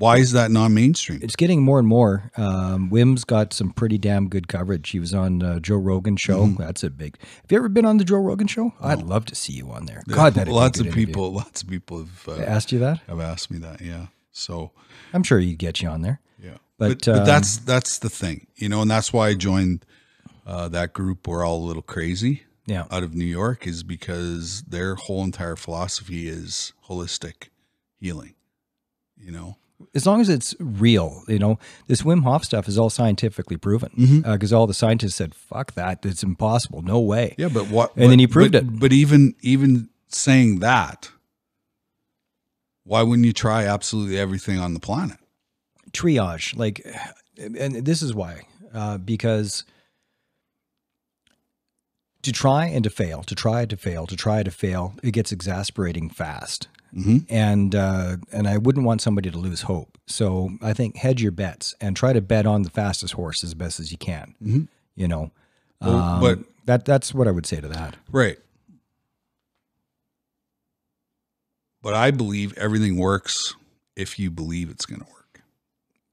[0.00, 1.20] why is that non-mainstream?
[1.22, 2.30] It's getting more and more.
[2.36, 4.90] Um, Wim's got some pretty damn good coverage.
[4.90, 6.46] He was on uh, Joe Rogan show.
[6.46, 6.56] Mhm.
[6.58, 7.16] That's a big.
[7.20, 8.72] Have you ever been on the Joe Rogan show?
[8.80, 10.02] I'd love to see you on there.
[10.08, 13.00] God, that lots of people lots of people have uh, asked you that.
[13.06, 13.80] have asked me that.
[13.80, 14.06] Yeah.
[14.32, 14.72] So
[15.12, 16.20] I'm sure you'd get you on there.
[16.42, 19.34] yeah, But, but but, um, that's that's the thing, you know, and that's why I
[19.34, 19.84] joined
[20.46, 21.28] uh, that group.
[21.28, 22.84] We're all a little crazy Yeah.
[22.90, 27.48] out of New York, is because their whole entire philosophy is holistic
[27.98, 28.34] healing.
[29.18, 29.56] You know,
[29.94, 34.22] As long as it's real, you know, this Wim Hof stuff is all scientifically proven
[34.22, 37.94] because all the scientists said, "Fuck that, it's impossible, no way." yeah, but what?
[37.96, 38.78] And then he proved but- it.
[38.80, 41.10] But even even saying that,
[42.84, 45.16] why wouldn't you try absolutely everything on the planet?
[45.92, 46.86] triage like
[47.36, 48.42] and this is why
[48.72, 49.64] uh, because
[52.22, 55.32] to try and to fail to try to fail to try to fail it gets
[55.32, 59.96] exasperating fast hmm and uh, and i wouldn't want somebody to lose hope.
[60.06, 63.54] So i think hedge your bets and try to bet on the fastest horse as
[63.54, 64.68] best as you can Mhm.
[64.96, 65.30] you know?
[65.80, 67.96] Well, um, but- that that's what i would say to that.
[68.12, 68.38] Right.
[71.82, 73.54] But I believe everything works
[73.96, 75.42] if you believe it's going to work,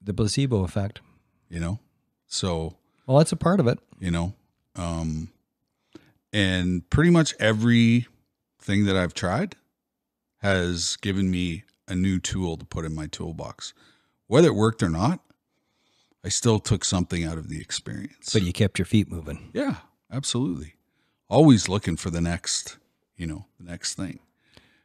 [0.02, 1.00] the placebo effect.
[1.50, 1.78] You know?
[2.26, 2.76] So,
[3.06, 3.78] well that's a part of it.
[4.00, 4.34] You know,
[4.76, 5.30] um,
[6.32, 9.56] and pretty much everything that I've tried
[10.38, 13.74] has given me a new tool to put in my toolbox.
[14.26, 15.20] Whether it worked or not,
[16.24, 18.32] I still took something out of the experience.
[18.32, 19.76] but you kept your feet moving Yeah,
[20.12, 20.74] absolutely.
[21.28, 22.78] Always looking for the next,
[23.16, 24.20] you know, the next thing.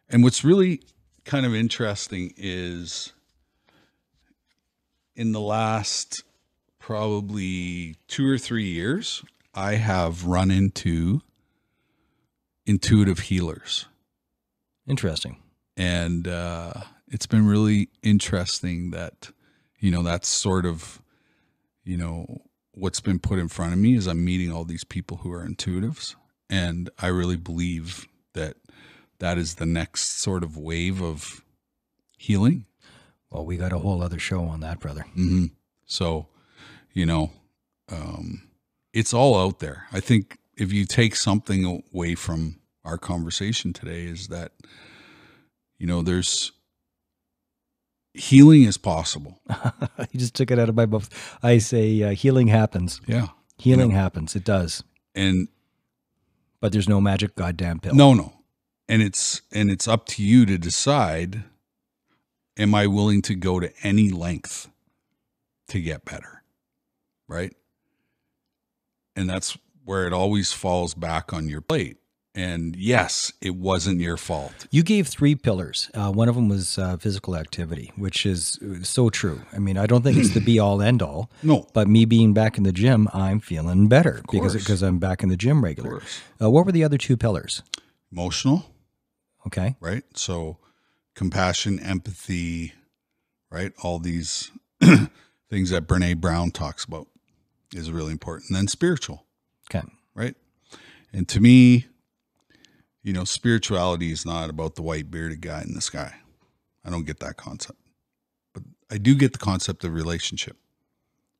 [0.10, 0.82] And what's really
[1.26, 3.14] kind of interesting is
[5.16, 6.24] in the last
[6.80, 9.24] probably two or three years,
[9.54, 11.22] I have run into
[12.66, 13.88] intuitive healers.
[14.88, 15.38] interesting
[15.76, 16.74] And uh,
[17.08, 19.32] it's been really interesting that,
[19.80, 21.02] you know, that's sort of,
[21.84, 22.41] you know,
[22.74, 25.45] what's been put in front of me is I'm meeting all these people who are
[25.45, 26.16] intuitives.
[26.50, 28.58] And I really believe that
[29.20, 31.44] that is the next sort of wave of
[32.18, 32.66] healing.
[33.30, 35.45] well we got a whole other show on that brother hmm
[35.86, 36.28] So,
[36.94, 37.32] you know,
[37.90, 38.48] um,
[38.94, 39.88] it's all out there.
[39.91, 44.52] I think if you take something away from our conversation today, is that,
[45.80, 46.52] you know, there's
[48.14, 49.40] healing is possible.
[50.12, 51.10] you just took it out of my mouth.
[51.41, 53.02] I say uh, healing happens.
[53.08, 53.28] Yeah.
[53.58, 54.36] Healing happens.
[54.36, 54.84] It does.
[55.16, 55.48] And
[56.60, 57.95] But there's no magic goddamn pill.
[57.95, 58.34] no, no.
[58.90, 61.44] And it's and it's up to you to decide
[62.58, 64.70] am I willing to go to any length
[65.70, 66.44] to get better?
[67.28, 67.56] Right?
[69.16, 71.98] And that's where it always falls back on your plate.
[72.36, 74.66] And yes, it wasn't your fault.
[74.72, 75.92] You gave three pillars.
[75.94, 79.42] Uh, one of them was uh, physical activity, which is uh, so true.
[79.54, 81.68] I mean, I don't think it's the be all end all, No.
[81.74, 85.30] but me being back in the gym, I'm feeling better because because I'm back in
[85.30, 85.92] the gym regular.
[85.92, 86.22] course.
[86.42, 87.62] Uh, what were the other two pillars?
[88.12, 88.66] Emotional,
[89.46, 89.76] Okay.
[89.80, 90.04] right?
[90.16, 90.58] So
[91.14, 92.74] compassion, empathy,
[93.52, 93.74] right?
[93.84, 94.50] All these
[95.52, 97.08] things that Brene Brown talks about
[97.76, 98.50] is really important.
[98.50, 99.24] And then spiritual,
[99.70, 99.86] Okay.
[100.16, 100.36] right?
[101.12, 101.86] And to me,
[103.04, 106.16] you know, spirituality is not about the white bearded guy in the sky.
[106.86, 107.80] I don't get that concept.
[108.54, 110.58] But I do get the concept of relationship,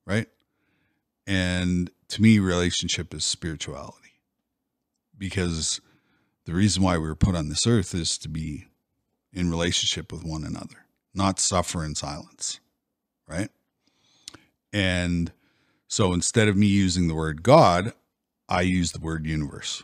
[0.06, 0.28] right?
[1.26, 4.00] And to me, relationship is spirituality.
[5.18, 5.80] Because
[6.46, 8.68] the reason why we were put on this earth is to be
[9.32, 12.60] in relationship with one another, not suffer in silence,
[13.28, 13.50] right?
[14.74, 15.32] And
[15.88, 17.94] so instead of me using the word God,
[18.50, 19.84] I use the word universe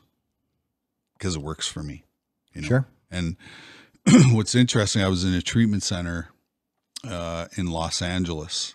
[1.19, 2.05] because it works for me.
[2.53, 2.67] You know?
[2.67, 2.87] Sure.
[3.11, 3.35] And
[4.31, 6.29] what's interesting, I was in a treatment center
[7.07, 8.73] uh, in Los Angeles,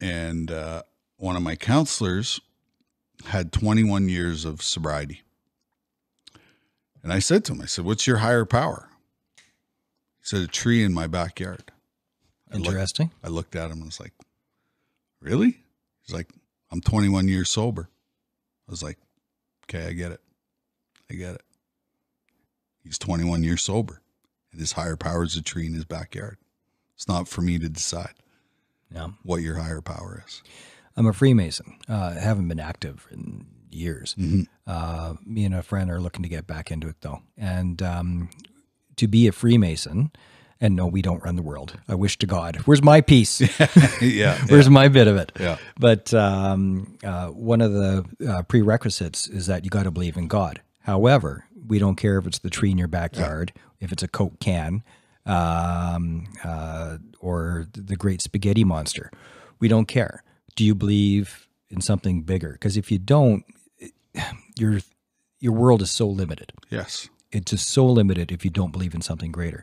[0.00, 0.82] and uh,
[1.16, 2.40] one of my counselors
[3.24, 5.22] had 21 years of sobriety.
[7.02, 8.88] And I said to him, I said, What's your higher power?
[9.36, 11.72] He said, A tree in my backyard.
[12.52, 13.10] I looked, Interesting.
[13.24, 14.12] I looked at him and was like,
[15.20, 15.60] Really?
[16.02, 16.28] He's like,
[16.70, 17.88] I'm 21 years sober.
[18.68, 18.98] I was like,
[19.64, 20.20] Okay, I get it.
[21.10, 21.42] I get it.
[22.82, 24.00] He's 21 years sober,
[24.52, 26.38] and his higher power is a tree in his backyard.
[26.94, 28.14] It's not for me to decide
[28.92, 29.08] Yeah.
[29.22, 30.42] what your higher power is.
[30.96, 31.78] I'm a Freemason.
[31.88, 34.14] Uh, I haven't been active in years.
[34.18, 34.46] Mhm.
[34.66, 37.22] Uh, me and a friend are looking to get back into it though.
[37.36, 38.30] And um,
[38.96, 40.10] to be a Freemason,
[40.60, 41.78] and no, we don't run the world.
[41.88, 42.56] I wish to God.
[42.64, 43.40] Where's my piece?
[44.02, 44.38] yeah.
[44.48, 45.30] Where's my bit of it?
[45.38, 45.58] Yeah.
[45.78, 50.26] But um, uh, one of the uh, prerequisites is that you got to believe in
[50.26, 50.60] God.
[50.80, 54.40] However, we don't care if it's the tree in your backyard, if it's a Coke
[54.40, 54.82] can,
[55.26, 59.10] um, uh, or the great spaghetti monster.
[59.60, 60.22] We don't care.
[60.56, 62.52] Do you believe in something bigger?
[62.52, 63.44] Because if you don't,
[64.58, 64.80] your
[65.40, 67.08] your world is so limited Yes.
[67.30, 69.62] it's just so limited if you don't believe in something greater.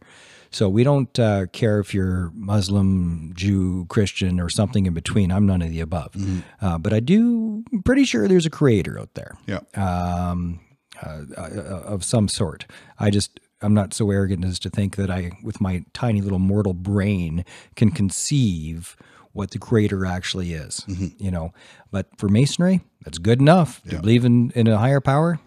[0.51, 5.31] So we don't uh, care if you're Muslim, Jew, Christian, or something in between.
[5.31, 6.15] I'm none of the above,
[6.61, 7.65] uh, but I do.
[7.73, 9.59] I'm pretty sure there's a creator out there Yeah.
[9.75, 10.61] um,
[11.03, 11.41] uh, uh,
[11.85, 12.65] of some sort.
[12.99, 16.39] I just I'm not so arrogant as to think that I, with my tiny little
[16.39, 17.45] mortal brain,
[17.75, 18.95] can conceive
[19.31, 20.83] what the creator actually is.
[21.17, 21.53] You know,
[21.91, 23.81] but for masonry, that's good enough.
[23.89, 25.39] To believe in in a higher power,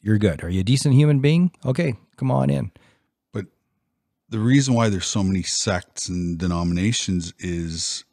[0.00, 0.42] you're good.
[0.44, 1.50] Are you a decent human being?
[1.64, 2.70] Okay, come on in.
[3.32, 3.46] But
[4.28, 8.04] the reason why there's so many sects and denominations is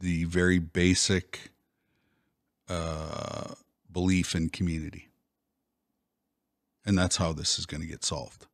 [0.00, 1.50] the very basic
[2.68, 3.54] uh,
[3.92, 5.05] belief in community.
[6.86, 8.46] And that's how this is going to get solved.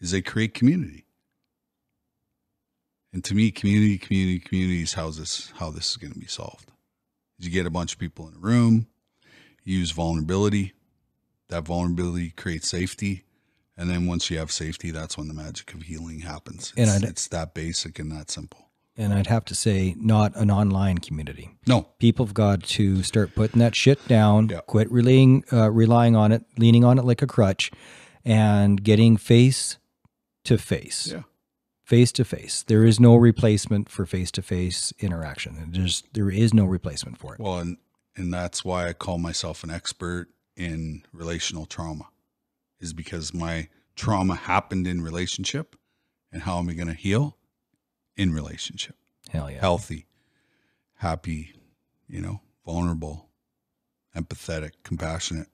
[0.00, 1.04] Is they create community.
[3.12, 6.26] And to me, community, community, community is how this how this is going to be
[6.26, 6.70] solved.
[7.38, 8.86] Is you get a bunch of people in a room,
[9.64, 10.74] use vulnerability.
[11.48, 13.24] That vulnerability creates safety.
[13.76, 16.72] And then once you have safety, that's when the magic of healing happens.
[16.76, 18.67] And It's, I'd- it's that basic and that simple.
[19.00, 21.50] And I'd have to say, not an online community.
[21.68, 24.48] No, People have got to start putting that shit down.
[24.48, 24.60] Yeah.
[24.66, 27.70] Quit relying uh, relying on it, leaning on it like a crutch,
[28.24, 29.78] and getting face
[30.44, 31.12] to face.
[31.12, 31.22] Yeah.
[31.84, 32.64] Face to face.
[32.64, 35.70] There is no replacement for face to face interaction.
[35.70, 37.40] There's there is no replacement for it.
[37.40, 37.78] well, and
[38.16, 40.26] and that's why I call myself an expert
[40.56, 42.08] in relational trauma,
[42.80, 45.76] is because my trauma happened in relationship,
[46.32, 47.37] and how am I going to heal?
[48.18, 48.96] In relationship,
[49.30, 49.60] Hell yeah.
[49.60, 50.06] healthy,
[50.96, 51.54] happy,
[52.08, 53.28] you know, vulnerable,
[54.14, 55.46] empathetic, compassionate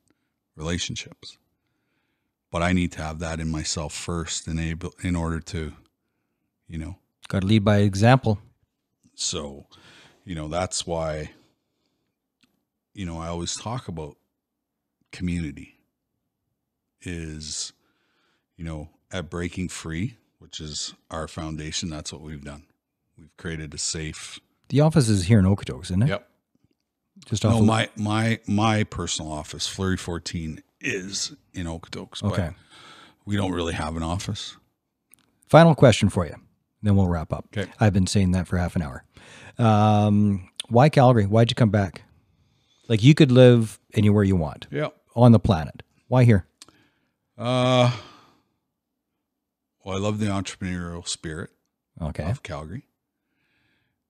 [0.56, 1.38] relationships.
[2.50, 5.74] But I need to have that in myself first, in able in order to,
[6.66, 6.96] you know,
[7.28, 8.38] Got to lead by example.
[9.14, 9.66] So,
[10.24, 11.32] you know, that's why,
[12.94, 14.16] you know, I always talk about
[15.12, 15.76] community
[17.02, 17.72] is,
[18.56, 22.64] you know, at Breaking Free, which is our foundation, that's what we've done.
[23.18, 24.38] We've created a safe.
[24.68, 26.08] The office is here in Okotoks, isn't it?
[26.10, 26.28] Yep.
[27.24, 27.54] Just off.
[27.54, 32.20] No, of- my my my personal office, Fleury 14, is in Okotoks.
[32.20, 32.50] but okay.
[33.24, 34.58] we don't really have an office.
[35.48, 36.34] Final question for you.
[36.82, 37.46] Then we'll wrap up.
[37.56, 37.70] Okay.
[37.80, 39.02] I've been saying that for half an hour.
[39.58, 41.24] Um, why Calgary?
[41.24, 42.02] Why'd you come back?
[42.86, 44.88] Like you could live anywhere you want Yeah.
[45.16, 45.82] on the planet.
[46.08, 46.46] Why here?
[47.38, 47.90] Uh,
[49.84, 51.50] well, I love the entrepreneurial spirit
[52.00, 52.24] Okay.
[52.24, 52.86] of Calgary.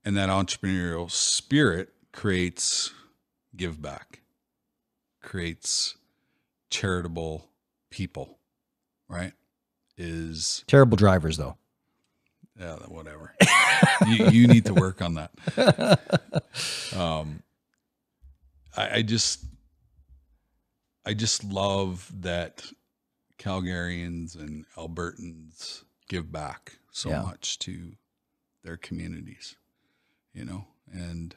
[0.05, 2.93] And that entrepreneurial spirit creates
[3.57, 4.21] give back,
[5.23, 5.97] creates
[6.71, 7.49] charitable
[7.91, 8.39] people,
[9.09, 9.33] right?
[9.97, 11.57] Is Terrible drivers though.
[12.59, 13.35] yeah, whatever.
[14.07, 15.31] you, you need to work on that.
[16.97, 17.43] Um,
[18.77, 19.45] I, I just,
[21.05, 22.65] I just love that
[23.39, 27.23] Calgarians and Albertans give back so Yeah.
[27.23, 27.97] much to
[28.63, 29.57] their communities,
[30.33, 31.35] you know, and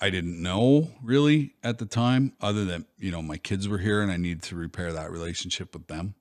[0.00, 4.00] I didn't know really at the time, other than, you know, my kids were here
[4.02, 6.14] and I needed to repair that relationship with them.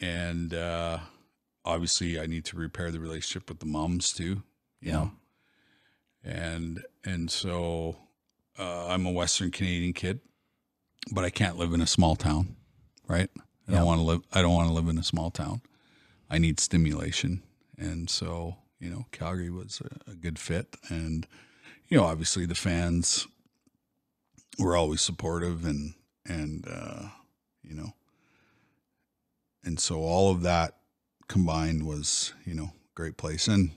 [0.00, 0.98] And, uh,
[1.64, 4.42] obviously I need to repair the relationship with the moms too,
[4.80, 4.92] you Yeah.
[4.92, 5.12] know,
[6.22, 7.96] and, and so,
[8.58, 10.20] uh, I'm a Western Canadian kid,
[11.12, 12.56] but I can't live in a small town,
[13.08, 13.30] right?
[13.36, 13.78] I Yeah.
[13.78, 15.60] don't want to live, I don't want to live in a small town.
[16.30, 17.42] I need stimulation.
[17.78, 20.76] And so, you know, Calgary was a, a good fit.
[20.88, 21.26] And,
[21.88, 23.26] you know, obviously the fans
[24.58, 25.94] were always supportive and,
[26.26, 27.08] and, uh,
[27.62, 27.92] you know,
[29.64, 30.76] and so all of that
[31.28, 33.48] combined was, you know, great place.
[33.48, 33.70] And,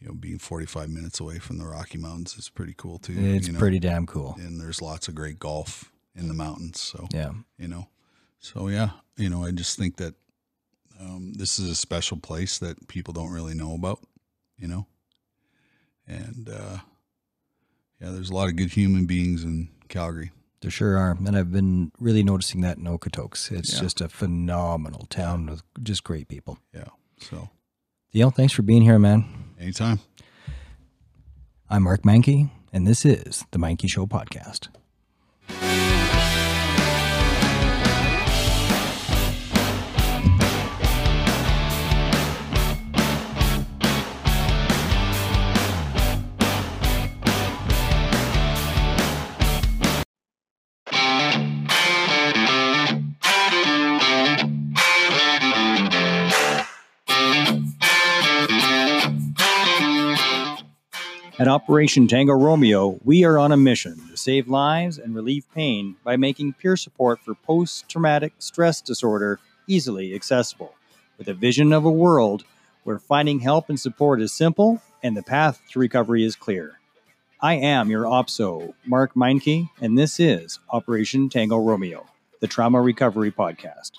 [0.00, 3.14] you know, being 45 minutes away from the Rocky Mountains is pretty cool too.
[3.18, 3.58] It's you know?
[3.58, 4.36] pretty damn cool.
[4.38, 6.80] And there's lots of great golf in the mountains.
[6.80, 7.32] So, Yeah.
[7.58, 7.88] you know,
[8.38, 10.14] so yeah, you know, I just think that
[11.00, 14.00] um, this is a special place that people don't really know about,
[14.58, 14.86] you know,
[16.06, 16.78] and uh,
[18.00, 20.30] yeah, there's a lot of good human beings in Calgary.
[20.60, 21.16] There sure are.
[21.24, 23.52] And I've been really noticing that in Okotoks.
[23.52, 23.80] It's Yeah.
[23.80, 26.58] just a phenomenal town with just great people.
[26.74, 26.88] Yeah.
[27.20, 27.50] So
[28.12, 29.24] Theo, thanks for being here, man.
[29.60, 30.00] anytime.
[31.70, 34.68] I'm Mark Meinke, and this is the Meinke Show podcast.
[61.40, 65.94] At Operation Tango Romeo, we are on a mission to save lives and relieve pain
[66.02, 69.38] by making peer support for post traumatic stress disorder
[69.68, 70.74] easily accessible,
[71.16, 72.42] with a vision of a world
[72.82, 76.80] where finding help and support is simple and the path to recovery is clear.
[77.40, 82.04] I am your OPSO, Mark Meinke, and this is Operation Tango Romeo,
[82.40, 83.92] the Trauma Recovery Podcast.